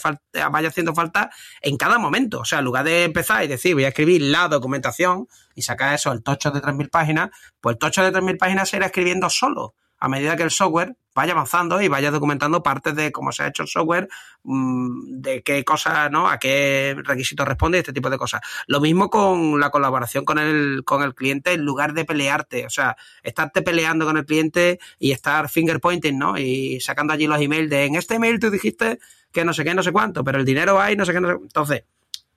vaya 0.50 0.68
haciendo 0.68 0.94
falta 0.94 1.30
en 1.60 1.76
cada 1.76 1.98
momento. 1.98 2.40
O 2.40 2.44
sea, 2.46 2.60
en 2.60 2.64
lugar 2.64 2.86
de 2.86 3.04
empezar 3.04 3.44
y 3.44 3.46
decir 3.46 3.74
voy 3.74 3.84
a 3.84 3.88
escribir 3.88 4.22
la 4.22 4.48
documentación 4.48 5.28
y 5.54 5.62
sacar 5.62 5.94
eso, 5.94 6.12
el 6.12 6.22
tocho 6.22 6.50
de 6.50 6.62
3.000 6.62 6.88
páginas, 6.88 7.28
pues 7.60 7.74
el 7.74 7.78
tocho 7.78 8.02
de 8.02 8.10
3.000 8.10 8.38
páginas 8.38 8.70
se 8.70 8.78
irá 8.78 8.86
escribiendo 8.86 9.28
solo 9.28 9.74
a 10.00 10.08
medida 10.08 10.36
que 10.36 10.42
el 10.42 10.50
software 10.50 10.96
vaya 11.14 11.32
avanzando 11.32 11.80
y 11.82 11.88
vaya 11.88 12.10
documentando 12.10 12.62
partes 12.62 12.94
de 12.94 13.12
cómo 13.12 13.32
se 13.32 13.42
ha 13.42 13.48
hecho 13.48 13.62
el 13.62 13.68
software, 13.68 14.08
mm, 14.44 15.20
de 15.20 15.42
qué 15.42 15.64
cosas, 15.64 16.10
¿no? 16.10 16.28
A 16.28 16.38
qué 16.38 16.96
requisitos 17.04 17.46
responde 17.46 17.78
y 17.78 17.80
este 17.80 17.92
tipo 17.92 18.08
de 18.10 18.16
cosas. 18.16 18.40
Lo 18.66 18.80
mismo 18.80 19.10
con 19.10 19.60
la 19.60 19.70
colaboración 19.70 20.24
con 20.24 20.38
el, 20.38 20.82
con 20.84 21.02
el 21.02 21.14
cliente 21.14 21.52
en 21.52 21.64
lugar 21.64 21.92
de 21.92 22.04
pelearte. 22.04 22.66
O 22.66 22.70
sea, 22.70 22.96
estarte 23.22 23.62
peleando 23.62 24.06
con 24.06 24.16
el 24.16 24.24
cliente 24.24 24.78
y 24.98 25.12
estar 25.12 25.48
finger 25.48 25.80
pointing, 25.80 26.18
¿no? 26.18 26.38
Y 26.38 26.80
sacando 26.80 27.12
allí 27.12 27.26
los 27.26 27.40
emails 27.40 27.68
de 27.70 27.84
en 27.84 27.96
este 27.96 28.14
email 28.14 28.38
tú 28.38 28.50
dijiste 28.50 28.98
que 29.32 29.44
no 29.44 29.52
sé 29.52 29.64
qué, 29.64 29.74
no 29.74 29.82
sé 29.82 29.92
cuánto, 29.92 30.24
pero 30.24 30.38
el 30.38 30.44
dinero 30.44 30.80
hay, 30.80 30.96
no 30.96 31.04
sé 31.04 31.12
qué, 31.12 31.20
no 31.20 31.28
sé. 31.28 31.34
Entonces, 31.34 31.84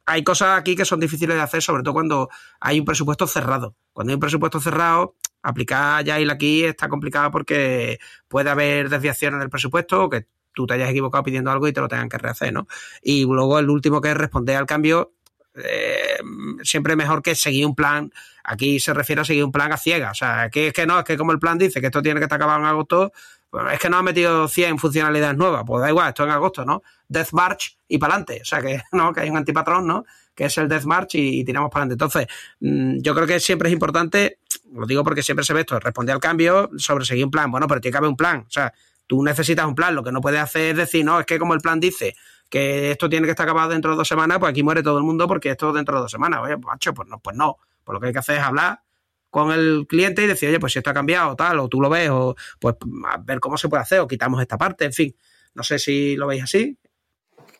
hay 0.06 0.24
cosas 0.24 0.60
aquí 0.60 0.76
que 0.76 0.86
son 0.86 1.00
difíciles 1.00 1.36
de 1.36 1.42
hacer, 1.42 1.62
sobre 1.62 1.84
todo 1.84 1.94
cuando 1.94 2.30
hay 2.60 2.80
un 2.80 2.86
presupuesto 2.86 3.28
cerrado. 3.28 3.76
Cuando 3.94 4.12
hay 4.12 4.16
un 4.16 4.20
presupuesto 4.20 4.60
cerrado, 4.60 5.16
aplicar 5.44 6.00
Agile 6.00 6.34
aquí 6.34 6.64
está 6.64 6.90
complicado 6.90 7.30
porque 7.30 8.00
puede 8.28 8.50
haber 8.50 8.90
desviaciones 8.90 9.40
del 9.40 9.50
presupuesto 9.50 10.06
o 10.06 10.10
que 10.10 10.26
tú 10.54 10.66
te 10.66 10.76
hayas 10.76 10.90
equivocado 10.90 11.24
pidiendo 11.24 11.52
algo 11.52 11.68
y 11.68 11.74
te 11.74 11.82
lo 11.82 11.88
tengan 11.88 12.10
que 12.10 12.18
rehacer, 12.18 12.54
¿no? 12.54 12.68
Y 13.02 13.26
luego 13.26 13.60
el 13.60 13.70
último 13.70 14.02
que 14.02 14.12
es 14.12 14.18
responder 14.18 14.56
al 14.56 14.66
cambio, 14.66 15.14
eh, 15.56 16.18
siempre 16.64 16.96
mejor 16.96 17.22
que 17.22 17.36
seguir 17.36 17.66
un 17.66 17.76
plan. 17.76 18.12
Aquí 18.44 18.80
se 18.80 18.94
refiere 18.94 19.22
a 19.22 19.26
seguir 19.26 19.44
un 19.44 19.52
plan 19.52 19.72
a 19.72 19.78
ciegas. 19.78 20.12
O 20.12 20.16
sea, 20.16 20.50
que 20.50 20.68
es 20.68 20.74
que 20.74 20.86
no, 20.86 21.00
es 21.00 21.06
que 21.06 21.18
como 21.18 21.32
el 21.32 21.40
plan 21.40 21.58
dice 21.58 21.80
que 21.80 21.88
esto 21.88 22.02
tiene 22.02 22.20
que 22.20 22.26
estar 22.26 22.38
acabado 22.38 22.60
en 22.60 22.66
agosto, 22.66 23.12
pues 23.50 23.74
es 23.74 23.80
que 23.80 23.90
no 23.90 23.98
ha 23.98 24.04
metido 24.04 24.48
100 24.48 24.80
funcionalidades 24.80 25.38
nuevas. 25.38 25.64
Pues 25.66 25.82
da 25.82 25.90
igual, 25.90 26.10
esto 26.10 26.24
en 26.24 26.32
agosto, 26.32 26.66
¿no? 26.66 26.84
Death 27.08 27.34
March 27.34 27.78
y 27.88 27.98
para 27.98 28.16
adelante. 28.16 28.40
O 28.42 28.46
sea, 28.46 28.62
que 28.62 28.82
no, 28.92 29.14
que 29.14 29.22
hay 29.22 29.30
un 29.30 29.38
antipatrón, 29.38 29.88
¿no? 29.88 30.06
Que 30.36 30.46
es 30.46 30.58
el 30.58 30.68
Death 30.68 30.86
March 30.86 31.16
y, 31.16 31.44
tiramos 31.46 31.70
para 31.70 31.84
adelante. 31.84 32.04
Entonces, 32.04 32.28
mm, 32.60 33.02
yo 33.02 33.14
creo 33.14 33.28
que 33.28 33.40
siempre 33.40 33.70
es 33.70 33.74
importante 33.74 34.40
lo 34.74 34.86
digo 34.86 35.04
porque 35.04 35.24
siempre 35.24 35.46
se 35.46 35.54
ve 35.54 35.62
esto, 35.62 35.80
responder 35.80 36.14
al 36.14 36.20
cambio 36.20 36.70
sobre 36.78 37.06
seguir 37.06 37.26
un 37.26 37.32
plan. 37.32 37.52
Bueno, 37.52 37.68
pero 37.68 37.80
tiene 37.80 37.94
que 37.94 37.98
haber 37.98 38.10
un 38.10 38.18
plan. 38.18 38.46
O 38.48 38.52
sea, 38.52 38.74
tú 39.08 39.24
necesitas 39.24 39.66
un 39.66 39.76
plan. 39.76 39.96
Lo 39.96 40.04
que 40.04 40.12
no 40.12 40.22
puedes 40.22 40.42
hacer 40.42 40.72
es 40.72 40.78
decir, 40.78 41.06
no, 41.06 41.20
es 41.20 41.26
que 41.26 41.40
como 41.40 41.54
el 41.54 41.62
plan 41.62 41.80
dice 41.80 42.16
que 42.54 42.92
esto 42.92 43.10
tiene 43.10 43.26
que 43.26 43.32
estar 43.32 43.46
acabado 43.48 43.70
dentro 43.70 43.90
de 43.90 43.98
dos 43.98 44.08
semanas, 44.08 44.38
pues 44.38 44.52
aquí 44.52 44.62
muere 44.62 44.84
todo 44.84 45.00
el 45.00 45.04
mundo 45.04 45.28
porque 45.28 45.50
esto 45.50 45.74
dentro 45.74 45.96
de 45.96 46.02
dos 46.02 46.12
semanas. 46.12 46.42
Oye, 46.44 46.56
macho, 46.58 46.94
pues 46.94 47.10
no, 47.10 47.18
pues 47.18 47.36
no. 47.36 47.58
Pues 47.84 47.96
lo 47.96 48.00
que 48.00 48.06
hay 48.06 48.14
que 48.14 48.20
hacer 48.20 48.38
es 48.38 48.44
hablar 48.44 48.84
con 49.32 49.52
el 49.52 49.88
cliente 49.90 50.24
y 50.24 50.28
decir, 50.28 50.50
oye, 50.50 50.60
pues 50.60 50.72
si 50.72 50.78
esto 50.78 50.92
ha 50.92 50.94
cambiado, 50.94 51.36
tal, 51.36 51.58
o 51.58 51.68
tú 51.68 51.82
lo 51.82 51.90
ves, 51.90 52.12
o 52.12 52.36
pues 52.60 52.76
a 53.12 53.18
ver 53.18 53.40
cómo 53.40 53.58
se 53.58 53.70
puede 53.70 53.82
hacer, 53.82 54.02
o 54.02 54.08
quitamos 54.08 54.40
esta 54.40 54.56
parte, 54.56 54.86
en 54.86 54.94
fin. 54.94 55.16
No 55.56 55.64
sé 55.64 55.80
si 55.80 56.16
lo 56.16 56.28
veis 56.28 56.44
así. 56.44 56.78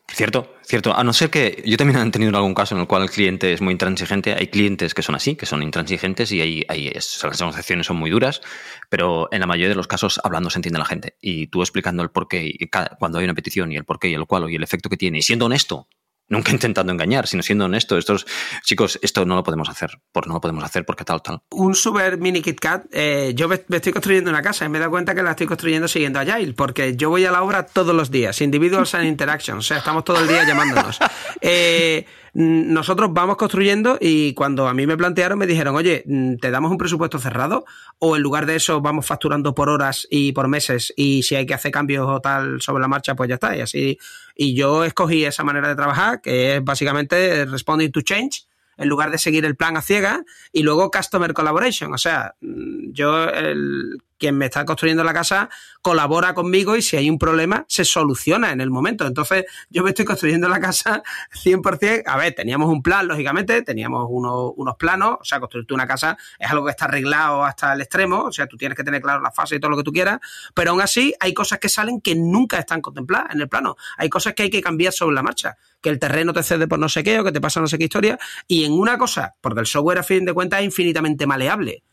Cierto, 0.06 0.54
cierto. 0.62 0.96
A 0.96 1.02
no 1.02 1.12
ser 1.12 1.30
que 1.30 1.62
yo 1.66 1.76
también 1.76 1.98
he 2.06 2.10
tenido 2.10 2.36
algún 2.36 2.54
caso 2.54 2.74
en 2.74 2.82
el 2.82 2.86
cual 2.86 3.02
el 3.02 3.10
cliente 3.10 3.52
es 3.52 3.60
muy 3.60 3.72
intransigente. 3.72 4.34
Hay 4.34 4.48
clientes 4.48 4.94
que 4.94 5.02
son 5.02 5.14
así, 5.14 5.34
que 5.34 5.46
son 5.46 5.62
intransigentes 5.62 6.30
y 6.32 6.40
hay, 6.40 6.64
hay 6.68 6.90
las 6.90 7.40
negociaciones 7.40 7.86
son 7.86 7.96
muy 7.96 8.10
duras, 8.10 8.40
pero 8.88 9.28
en 9.32 9.40
la 9.40 9.46
mayoría 9.46 9.70
de 9.70 9.74
los 9.74 9.86
casos 9.86 10.20
hablando 10.22 10.50
se 10.50 10.58
entiende 10.58 10.78
la 10.78 10.84
gente. 10.84 11.16
Y 11.20 11.48
tú 11.48 11.62
explicando 11.62 12.02
el 12.02 12.10
porqué, 12.10 12.44
y 12.46 12.68
cuando 12.98 13.18
hay 13.18 13.24
una 13.24 13.34
petición 13.34 13.72
y 13.72 13.76
el 13.76 13.84
porqué 13.84 14.08
y 14.08 14.14
el 14.14 14.26
cual 14.26 14.50
y 14.50 14.56
el 14.56 14.62
efecto 14.62 14.88
que 14.88 14.96
tiene, 14.96 15.18
y 15.18 15.22
siendo 15.22 15.46
honesto 15.46 15.88
nunca 16.28 16.52
intentando 16.52 16.92
engañar, 16.92 17.26
sino 17.26 17.42
siendo 17.42 17.66
honesto. 17.66 17.98
Estos 17.98 18.26
chicos, 18.62 18.98
esto 19.02 19.24
no 19.24 19.36
lo 19.36 19.42
podemos 19.42 19.68
hacer, 19.68 19.98
por 20.12 20.26
no 20.26 20.34
lo 20.34 20.40
podemos 20.40 20.64
hacer 20.64 20.84
porque 20.84 21.04
tal, 21.04 21.22
tal. 21.22 21.42
Un 21.50 21.74
super 21.74 22.18
mini 22.18 22.42
KitKat. 22.42 22.86
Eh, 22.92 23.32
yo 23.34 23.48
me, 23.48 23.62
estoy 23.68 23.92
construyendo 23.92 24.30
una 24.30 24.42
casa 24.42 24.64
y 24.64 24.68
me 24.68 24.78
he 24.78 24.80
dado 24.80 24.90
cuenta 24.90 25.14
que 25.14 25.22
la 25.22 25.30
estoy 25.30 25.46
construyendo 25.46 25.88
siguiendo 25.88 26.18
Agile, 26.18 26.54
porque 26.54 26.96
yo 26.96 27.10
voy 27.10 27.24
a 27.24 27.30
la 27.30 27.42
obra 27.42 27.66
todos 27.66 27.94
los 27.94 28.10
días, 28.10 28.40
individuals 28.40 28.94
and 28.94 29.06
interactions, 29.06 29.58
o 29.58 29.62
sea, 29.62 29.78
estamos 29.78 30.04
todo 30.04 30.20
el 30.20 30.28
día 30.28 30.46
llamándonos. 30.46 30.98
Eh, 31.46 32.06
nosotros 32.34 33.10
vamos 33.12 33.36
construyendo 33.36 33.96
y 34.00 34.34
cuando 34.34 34.66
a 34.66 34.74
mí 34.74 34.86
me 34.86 34.96
plantearon 34.96 35.38
me 35.38 35.46
dijeron, 35.46 35.76
oye, 35.76 36.02
mm, 36.06 36.36
¿te 36.36 36.50
damos 36.50 36.70
un 36.70 36.78
presupuesto 36.78 37.18
cerrado? 37.18 37.64
O 37.98 38.16
en 38.16 38.22
lugar 38.22 38.46
de 38.46 38.56
eso 38.56 38.80
vamos 38.80 39.06
facturando 39.06 39.54
por 39.54 39.68
horas 39.68 40.06
y 40.10 40.32
por 40.32 40.48
meses 40.48 40.92
y 40.96 41.22
si 41.22 41.36
hay 41.36 41.46
que 41.46 41.54
hacer 41.54 41.70
cambios 41.70 42.06
o 42.08 42.20
tal 42.20 42.60
sobre 42.60 42.80
la 42.80 42.88
marcha, 42.88 43.14
pues 43.14 43.28
ya 43.28 43.34
está. 43.34 43.56
Y 43.56 43.60
así. 43.60 43.98
Y 44.34 44.54
yo 44.54 44.84
escogí 44.84 45.24
esa 45.24 45.44
manera 45.44 45.68
de 45.68 45.76
trabajar, 45.76 46.20
que 46.20 46.56
es 46.56 46.64
básicamente 46.64 47.44
responding 47.46 47.90
to 47.90 48.02
change 48.02 48.46
en 48.76 48.88
lugar 48.88 49.10
de 49.10 49.18
seguir 49.18 49.44
el 49.44 49.56
plan 49.56 49.76
a 49.76 49.82
ciega 49.82 50.24
y 50.52 50.62
luego 50.62 50.90
customer 50.90 51.32
collaboration. 51.32 51.92
O 51.92 51.98
sea, 51.98 52.34
mm, 52.40 52.92
yo, 52.92 53.28
el, 53.28 54.02
quien 54.18 54.36
me 54.36 54.46
está 54.46 54.64
construyendo 54.64 55.04
la 55.04 55.12
casa, 55.12 55.50
colabora 55.82 56.34
conmigo 56.34 56.76
y 56.76 56.82
si 56.82 56.96
hay 56.96 57.10
un 57.10 57.18
problema, 57.18 57.64
se 57.68 57.84
soluciona 57.84 58.52
en 58.52 58.60
el 58.60 58.70
momento. 58.70 59.06
Entonces, 59.06 59.44
yo 59.70 59.82
me 59.82 59.90
estoy 59.90 60.04
construyendo 60.04 60.48
la 60.48 60.60
casa 60.60 61.02
100%. 61.44 62.04
A 62.06 62.16
ver, 62.16 62.34
teníamos 62.34 62.68
un 62.70 62.82
plan, 62.82 63.06
lógicamente, 63.06 63.62
teníamos 63.62 64.06
unos 64.08 64.76
planos. 64.76 65.18
O 65.20 65.24
sea, 65.24 65.40
construirte 65.40 65.74
una 65.74 65.86
casa 65.86 66.16
es 66.38 66.50
algo 66.50 66.64
que 66.64 66.70
está 66.70 66.86
arreglado 66.86 67.44
hasta 67.44 67.72
el 67.72 67.80
extremo. 67.80 68.24
O 68.24 68.32
sea, 68.32 68.46
tú 68.46 68.56
tienes 68.56 68.76
que 68.76 68.84
tener 68.84 69.02
claro 69.02 69.20
la 69.20 69.30
fase 69.30 69.56
y 69.56 69.60
todo 69.60 69.70
lo 69.70 69.76
que 69.76 69.82
tú 69.82 69.92
quieras. 69.92 70.20
Pero 70.54 70.70
aún 70.70 70.80
así, 70.80 71.14
hay 71.20 71.34
cosas 71.34 71.58
que 71.58 71.68
salen 71.68 72.00
que 72.00 72.14
nunca 72.14 72.58
están 72.58 72.80
contempladas 72.80 73.34
en 73.34 73.40
el 73.40 73.48
plano. 73.48 73.76
Hay 73.96 74.08
cosas 74.08 74.34
que 74.34 74.44
hay 74.44 74.50
que 74.50 74.62
cambiar 74.62 74.92
sobre 74.92 75.14
la 75.14 75.22
marcha 75.22 75.56
que 75.80 75.90
el 75.90 75.98
terreno 75.98 76.32
te 76.32 76.42
cede 76.42 76.66
por 76.66 76.78
no 76.78 76.88
sé 76.88 77.04
qué 77.04 77.20
o 77.20 77.24
que 77.24 77.30
te 77.30 77.42
pasa 77.42 77.60
no 77.60 77.66
sé 77.66 77.76
qué 77.76 77.84
historia. 77.84 78.18
Y 78.48 78.64
en 78.64 78.72
una 78.72 78.96
cosa, 78.96 79.34
porque 79.42 79.60
el 79.60 79.66
software 79.66 79.98
a 79.98 80.02
fin 80.02 80.24
de 80.24 80.32
cuentas 80.32 80.60
es 80.60 80.64
infinitamente 80.64 81.26
maleable. 81.26 81.84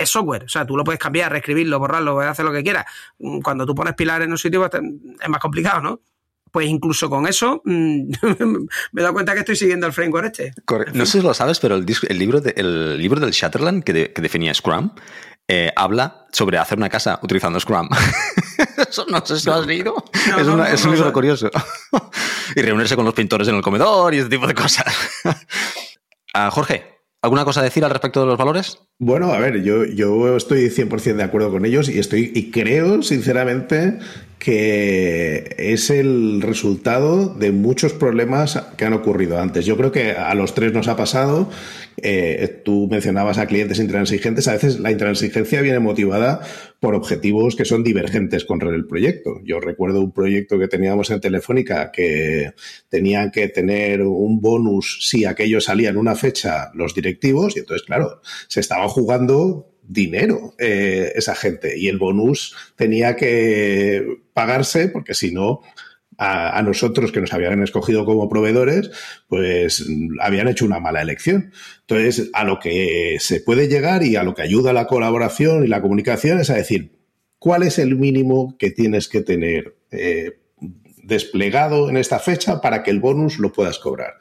Es 0.00 0.10
software, 0.10 0.44
o 0.44 0.48
sea, 0.48 0.66
tú 0.66 0.76
lo 0.76 0.84
puedes 0.84 0.98
cambiar, 0.98 1.30
reescribirlo, 1.30 1.78
borrarlo, 1.78 2.14
puedes 2.14 2.30
hacer 2.30 2.44
lo 2.44 2.52
que 2.52 2.62
quieras. 2.62 2.86
Mm, 3.18 3.40
cuando 3.40 3.66
tú 3.66 3.74
pones 3.74 3.94
pilar 3.94 4.22
en 4.22 4.30
un 4.30 4.38
sitio 4.38 4.60
pues, 4.60 4.82
es 5.20 5.28
más 5.28 5.40
complicado, 5.40 5.80
¿no? 5.80 6.00
pues 6.52 6.66
incluso 6.66 7.08
con 7.08 7.28
eso 7.28 7.62
mm, 7.64 8.10
me 8.92 9.00
he 9.00 9.02
dado 9.02 9.12
cuenta 9.12 9.34
que 9.34 9.40
estoy 9.40 9.54
siguiendo 9.54 9.86
el 9.86 9.92
framework 9.92 10.26
este. 10.26 10.52
No 10.94 11.06
sé 11.06 11.18
si 11.18 11.24
lo 11.24 11.32
sabes, 11.32 11.60
pero 11.60 11.76
el, 11.76 11.86
libro, 12.18 12.42
el 12.56 12.98
libro 12.98 13.20
del 13.20 13.30
Shatterland 13.30 13.84
que, 13.84 14.12
que 14.12 14.22
definía 14.22 14.52
Scrum 14.52 14.90
eh, 15.52 15.72
habla 15.74 16.26
sobre 16.30 16.58
hacer 16.58 16.78
una 16.78 16.88
casa 16.88 17.18
utilizando 17.24 17.58
Scrum. 17.58 17.88
Eso 18.88 19.04
no 19.08 19.24
sé 19.26 19.40
si 19.40 19.46
lo 19.46 19.54
has 19.54 19.66
leído. 19.66 19.96
es, 20.14 20.84
un 20.84 20.94
libro 20.94 21.12
curioso. 21.12 21.50
y 22.54 22.62
reunirse 22.62 22.94
con 22.94 23.04
los 23.04 23.14
pintores 23.14 23.48
en 23.48 23.56
el 23.56 23.62
comedor 23.62 24.14
y 24.14 24.18
ese 24.18 24.28
tipo 24.28 24.46
de 24.46 24.54
cosas. 24.54 24.86
Ah, 26.32 26.48
Jorge, 26.52 26.89
¿alguna 27.22 27.44
cosa 27.44 27.60
a 27.60 27.64
decir 27.64 27.84
al 27.84 27.90
respecto 27.90 28.20
de 28.20 28.26
los 28.26 28.38
valores? 28.38 28.78
Bueno, 28.98 29.32
a 29.32 29.38
ver, 29.38 29.62
yo, 29.62 29.84
yo 29.84 30.36
estoy 30.36 30.68
100% 30.68 31.16
de 31.16 31.22
acuerdo 31.22 31.50
con 31.50 31.64
ellos 31.64 31.88
y, 31.88 31.98
estoy, 31.98 32.32
y 32.34 32.50
creo, 32.50 33.02
sinceramente, 33.02 33.98
que 34.40 35.54
es 35.58 35.90
el 35.90 36.40
resultado 36.40 37.34
de 37.34 37.52
muchos 37.52 37.92
problemas 37.92 38.60
que 38.78 38.86
han 38.86 38.94
ocurrido 38.94 39.38
antes. 39.38 39.66
Yo 39.66 39.76
creo 39.76 39.92
que 39.92 40.12
a 40.12 40.34
los 40.34 40.54
tres 40.54 40.72
nos 40.72 40.88
ha 40.88 40.96
pasado. 40.96 41.50
Eh, 41.98 42.62
tú 42.64 42.88
mencionabas 42.90 43.36
a 43.36 43.46
clientes 43.46 43.78
intransigentes. 43.78 44.48
A 44.48 44.54
veces 44.54 44.80
la 44.80 44.90
intransigencia 44.90 45.60
viene 45.60 45.78
motivada 45.78 46.40
por 46.80 46.94
objetivos 46.94 47.54
que 47.54 47.66
son 47.66 47.84
divergentes 47.84 48.46
con 48.46 48.62
el 48.62 48.86
proyecto. 48.86 49.42
Yo 49.44 49.60
recuerdo 49.60 50.00
un 50.00 50.12
proyecto 50.12 50.58
que 50.58 50.68
teníamos 50.68 51.10
en 51.10 51.20
Telefónica 51.20 51.92
que 51.92 52.54
tenían 52.88 53.30
que 53.30 53.48
tener 53.48 54.00
un 54.00 54.40
bonus 54.40 55.06
si 55.06 55.26
aquello 55.26 55.60
salía 55.60 55.90
en 55.90 55.98
una 55.98 56.14
fecha 56.14 56.70
los 56.72 56.94
directivos 56.94 57.56
y 57.56 57.60
entonces, 57.60 57.86
claro, 57.86 58.22
se 58.48 58.60
estaba 58.60 58.88
jugando 58.88 59.69
dinero 59.82 60.54
eh, 60.58 61.12
esa 61.14 61.34
gente 61.34 61.76
y 61.78 61.88
el 61.88 61.98
bonus 61.98 62.54
tenía 62.76 63.16
que 63.16 64.18
pagarse 64.32 64.88
porque 64.88 65.14
si 65.14 65.32
no 65.32 65.60
a, 66.20 66.60
nosotros 66.62 67.12
que 67.12 67.20
nos 67.20 67.32
habían 67.32 67.62
escogido 67.62 68.04
como 68.04 68.28
proveedores, 68.28 68.90
pues 69.26 69.86
habían 70.20 70.48
hecho 70.48 70.66
una 70.66 70.78
mala 70.78 71.00
elección. 71.00 71.52
Entonces, 71.80 72.28
a 72.34 72.44
lo 72.44 72.58
que 72.58 73.16
se 73.20 73.40
puede 73.40 73.68
llegar 73.68 74.02
y 74.02 74.16
a 74.16 74.22
lo 74.22 74.34
que 74.34 74.42
ayuda 74.42 74.74
la 74.74 74.86
colaboración 74.86 75.64
y 75.64 75.68
la 75.68 75.80
comunicación 75.80 76.38
es 76.38 76.50
a 76.50 76.56
decir, 76.56 76.92
¿cuál 77.38 77.62
es 77.62 77.78
el 77.78 77.96
mínimo 77.96 78.56
que 78.58 78.70
tienes 78.70 79.08
que 79.08 79.22
tener 79.22 79.76
eh, 79.90 80.40
desplegado 81.02 81.88
en 81.88 81.96
esta 81.96 82.18
fecha 82.18 82.60
para 82.60 82.82
que 82.82 82.90
el 82.90 83.00
bonus 83.00 83.38
lo 83.38 83.50
puedas 83.50 83.78
cobrar? 83.78 84.18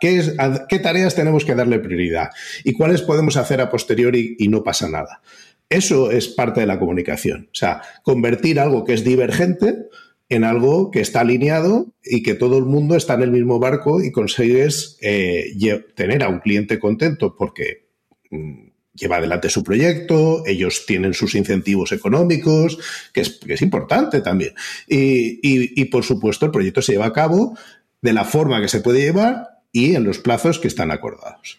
Qué, 0.00 0.34
qué 0.68 0.78
tareas 0.78 1.14
tenemos 1.14 1.44
que 1.44 1.54
darle 1.54 1.78
prioridad? 1.78 2.30
¿Y 2.64 2.72
cuáles 2.72 3.02
podemos 3.02 3.36
hacer 3.36 3.60
a 3.60 3.70
posteriori 3.70 4.36
y 4.38 4.48
no 4.48 4.62
pasa 4.62 4.88
nada? 4.88 5.22
Eso 5.68 6.10
es 6.10 6.28
parte 6.28 6.60
de 6.60 6.66
la 6.66 6.78
comunicación. 6.78 7.48
O 7.50 7.54
sea, 7.54 7.80
convertir 8.02 8.60
algo 8.60 8.84
que 8.84 8.92
es 8.92 9.04
divergente 9.04 9.86
en 10.28 10.44
algo 10.44 10.90
que 10.90 11.00
está 11.00 11.20
alineado 11.20 11.94
y 12.04 12.22
que 12.22 12.34
todo 12.34 12.58
el 12.58 12.64
mundo 12.64 12.94
está 12.94 13.14
en 13.14 13.22
el 13.22 13.30
mismo 13.30 13.58
barco 13.58 14.02
y 14.02 14.12
consigues 14.12 14.98
eh, 15.00 15.52
tener 15.94 16.22
a 16.22 16.28
un 16.28 16.40
cliente 16.40 16.78
contento 16.78 17.36
porque 17.36 17.86
mm, 18.30 18.68
lleva 18.94 19.16
adelante 19.16 19.48
su 19.48 19.62
proyecto, 19.64 20.42
ellos 20.46 20.84
tienen 20.86 21.14
sus 21.14 21.34
incentivos 21.34 21.92
económicos, 21.92 22.78
que 23.12 23.22
es, 23.22 23.62
importante 23.62 24.20
también. 24.20 24.54
y, 24.86 25.84
por 25.86 26.04
supuesto, 26.04 26.46
el 26.46 26.52
proyecto 26.52 26.82
se 26.82 26.92
lleva 26.92 27.06
a 27.06 27.12
cabo 27.12 27.56
de 28.02 28.12
la 28.12 28.24
forma 28.24 28.60
que 28.60 28.68
se 28.68 28.80
puede 28.80 29.00
llevar 29.00 29.51
y 29.72 29.96
en 29.96 30.04
los 30.04 30.18
plazos 30.18 30.58
que 30.58 30.68
están 30.68 30.90
acordados. 30.90 31.58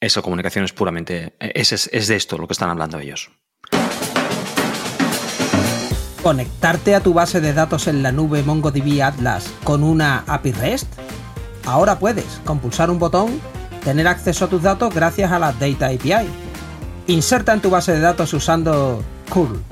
Eso, 0.00 0.22
comunicación 0.22 0.64
es 0.64 0.72
puramente, 0.72 1.34
es, 1.38 1.72
es, 1.72 2.08
de 2.08 2.16
esto 2.16 2.36
lo 2.38 2.46
que 2.46 2.52
están 2.52 2.70
hablando 2.70 2.98
ellos. 2.98 3.30
¿Conectarte 6.22 6.94
a 6.94 7.00
tu 7.00 7.12
base 7.12 7.40
de 7.40 7.52
datos 7.52 7.86
en 7.86 8.02
la 8.02 8.10
nube 8.10 8.42
MongoDB 8.42 9.02
Atlas 9.02 9.52
con 9.62 9.82
una 9.82 10.24
API 10.26 10.52
REST? 10.52 10.88
Ahora 11.66 11.98
puedes, 11.98 12.40
con 12.44 12.60
pulsar 12.60 12.90
un 12.90 12.98
botón, 12.98 13.40
tener 13.84 14.08
acceso 14.08 14.46
a 14.46 14.48
tus 14.48 14.62
datos 14.62 14.94
gracias 14.94 15.32
a 15.32 15.38
la 15.38 15.52
Data 15.52 15.86
API. 15.86 16.26
Inserta 17.06 17.52
en 17.52 17.60
tu 17.60 17.70
base 17.70 17.92
de 17.92 18.00
datos 18.00 18.32
usando 18.32 19.02
curl. 19.28 19.62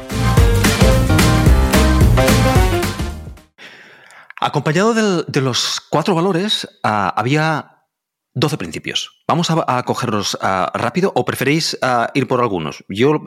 Acompañado 4.43 4.93
de 5.25 5.41
los 5.41 5.81
cuatro 5.89 6.17
valores, 6.17 6.69
ah, 6.83 7.15
había 7.17 7.87
12 8.35 8.59
principios. 8.59 9.23
Vamos 9.29 9.49
a, 9.51 9.83
cogerlos 9.85 10.37
ah, 10.41 10.73
rápido 10.75 11.13
o 11.15 11.25
preferéis 11.25 11.79
ah, 11.81 12.11
ir 12.15 12.27
por 12.27 12.41
algunos. 12.41 12.85
Yo 12.89 13.25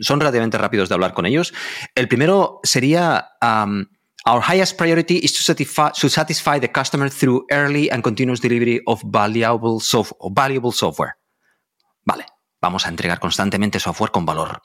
son 0.00 0.20
relativamente 0.20 0.58
rápidos 0.58 0.90
de 0.90 0.94
hablar 0.94 1.14
con 1.14 1.24
ellos. 1.24 1.54
El 1.94 2.08
primero 2.08 2.60
sería 2.62 3.30
Our 4.26 4.42
highest 4.46 4.76
priority 4.76 5.20
is 5.22 5.32
to 5.32 5.42
satisfy, 5.42 5.92
to 5.98 6.10
satisfy, 6.10 6.60
the 6.60 6.70
customer 6.70 7.08
through 7.08 7.46
early 7.50 7.88
and 7.90 8.02
continuous 8.02 8.42
delivery 8.42 8.82
of 8.86 9.00
valuable, 9.02 9.80
valuable 10.34 10.72
software. 10.72 11.14
Vale, 12.04 12.26
vamos 12.60 12.84
a 12.84 12.90
entregar 12.90 13.18
constantemente 13.18 13.80
software 13.80 14.10
con 14.10 14.26
valor. 14.26 14.60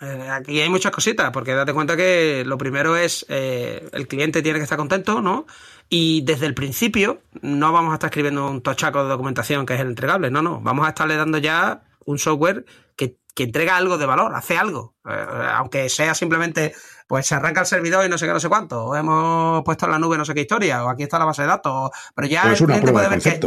Eh, 0.00 0.28
aquí 0.30 0.60
hay 0.60 0.68
muchas 0.68 0.92
cositas, 0.92 1.30
porque 1.30 1.54
date 1.54 1.72
cuenta 1.72 1.96
que 1.96 2.44
lo 2.44 2.58
primero 2.58 2.96
es 2.96 3.24
eh, 3.28 3.88
el 3.92 4.06
cliente 4.06 4.42
tiene 4.42 4.58
que 4.58 4.64
estar 4.64 4.76
contento, 4.76 5.22
¿no? 5.22 5.46
Y 5.88 6.22
desde 6.22 6.46
el 6.46 6.54
principio 6.54 7.22
no 7.40 7.72
vamos 7.72 7.92
a 7.92 7.94
estar 7.94 8.08
escribiendo 8.08 8.50
un 8.50 8.60
tochaco 8.60 9.02
de 9.02 9.08
documentación 9.08 9.64
que 9.64 9.74
es 9.74 9.80
el 9.80 9.88
entregable, 9.88 10.30
no, 10.30 10.42
no. 10.42 10.60
Vamos 10.60 10.86
a 10.86 10.90
estarle 10.90 11.16
dando 11.16 11.38
ya 11.38 11.82
un 12.04 12.18
software 12.18 12.66
que, 12.94 13.18
entrega 13.38 13.76
algo 13.76 13.98
de 13.98 14.06
valor, 14.06 14.34
hace 14.34 14.56
algo. 14.56 14.94
Eh, 15.08 15.26
aunque 15.54 15.88
sea 15.88 16.14
simplemente, 16.14 16.74
pues 17.06 17.26
se 17.26 17.34
arranca 17.34 17.60
el 17.60 17.66
servidor 17.66 18.04
y 18.04 18.08
no 18.08 18.18
sé 18.18 18.26
qué, 18.26 18.32
no 18.32 18.40
sé 18.40 18.48
cuánto. 18.48 18.86
O 18.86 18.96
hemos 18.96 19.62
puesto 19.62 19.86
en 19.86 19.92
la 19.92 19.98
nube 19.98 20.18
no 20.18 20.24
sé 20.24 20.34
qué 20.34 20.42
historia, 20.42 20.84
o 20.84 20.88
aquí 20.88 21.04
está 21.04 21.18
la 21.18 21.26
base 21.26 21.42
de 21.42 21.48
datos. 21.48 21.90
Pero 22.14 22.28
ya 22.28 22.50
el 22.50 22.56
cliente 22.56 22.92
puede 22.92 23.08
ver 23.08 23.20
que 23.20 23.40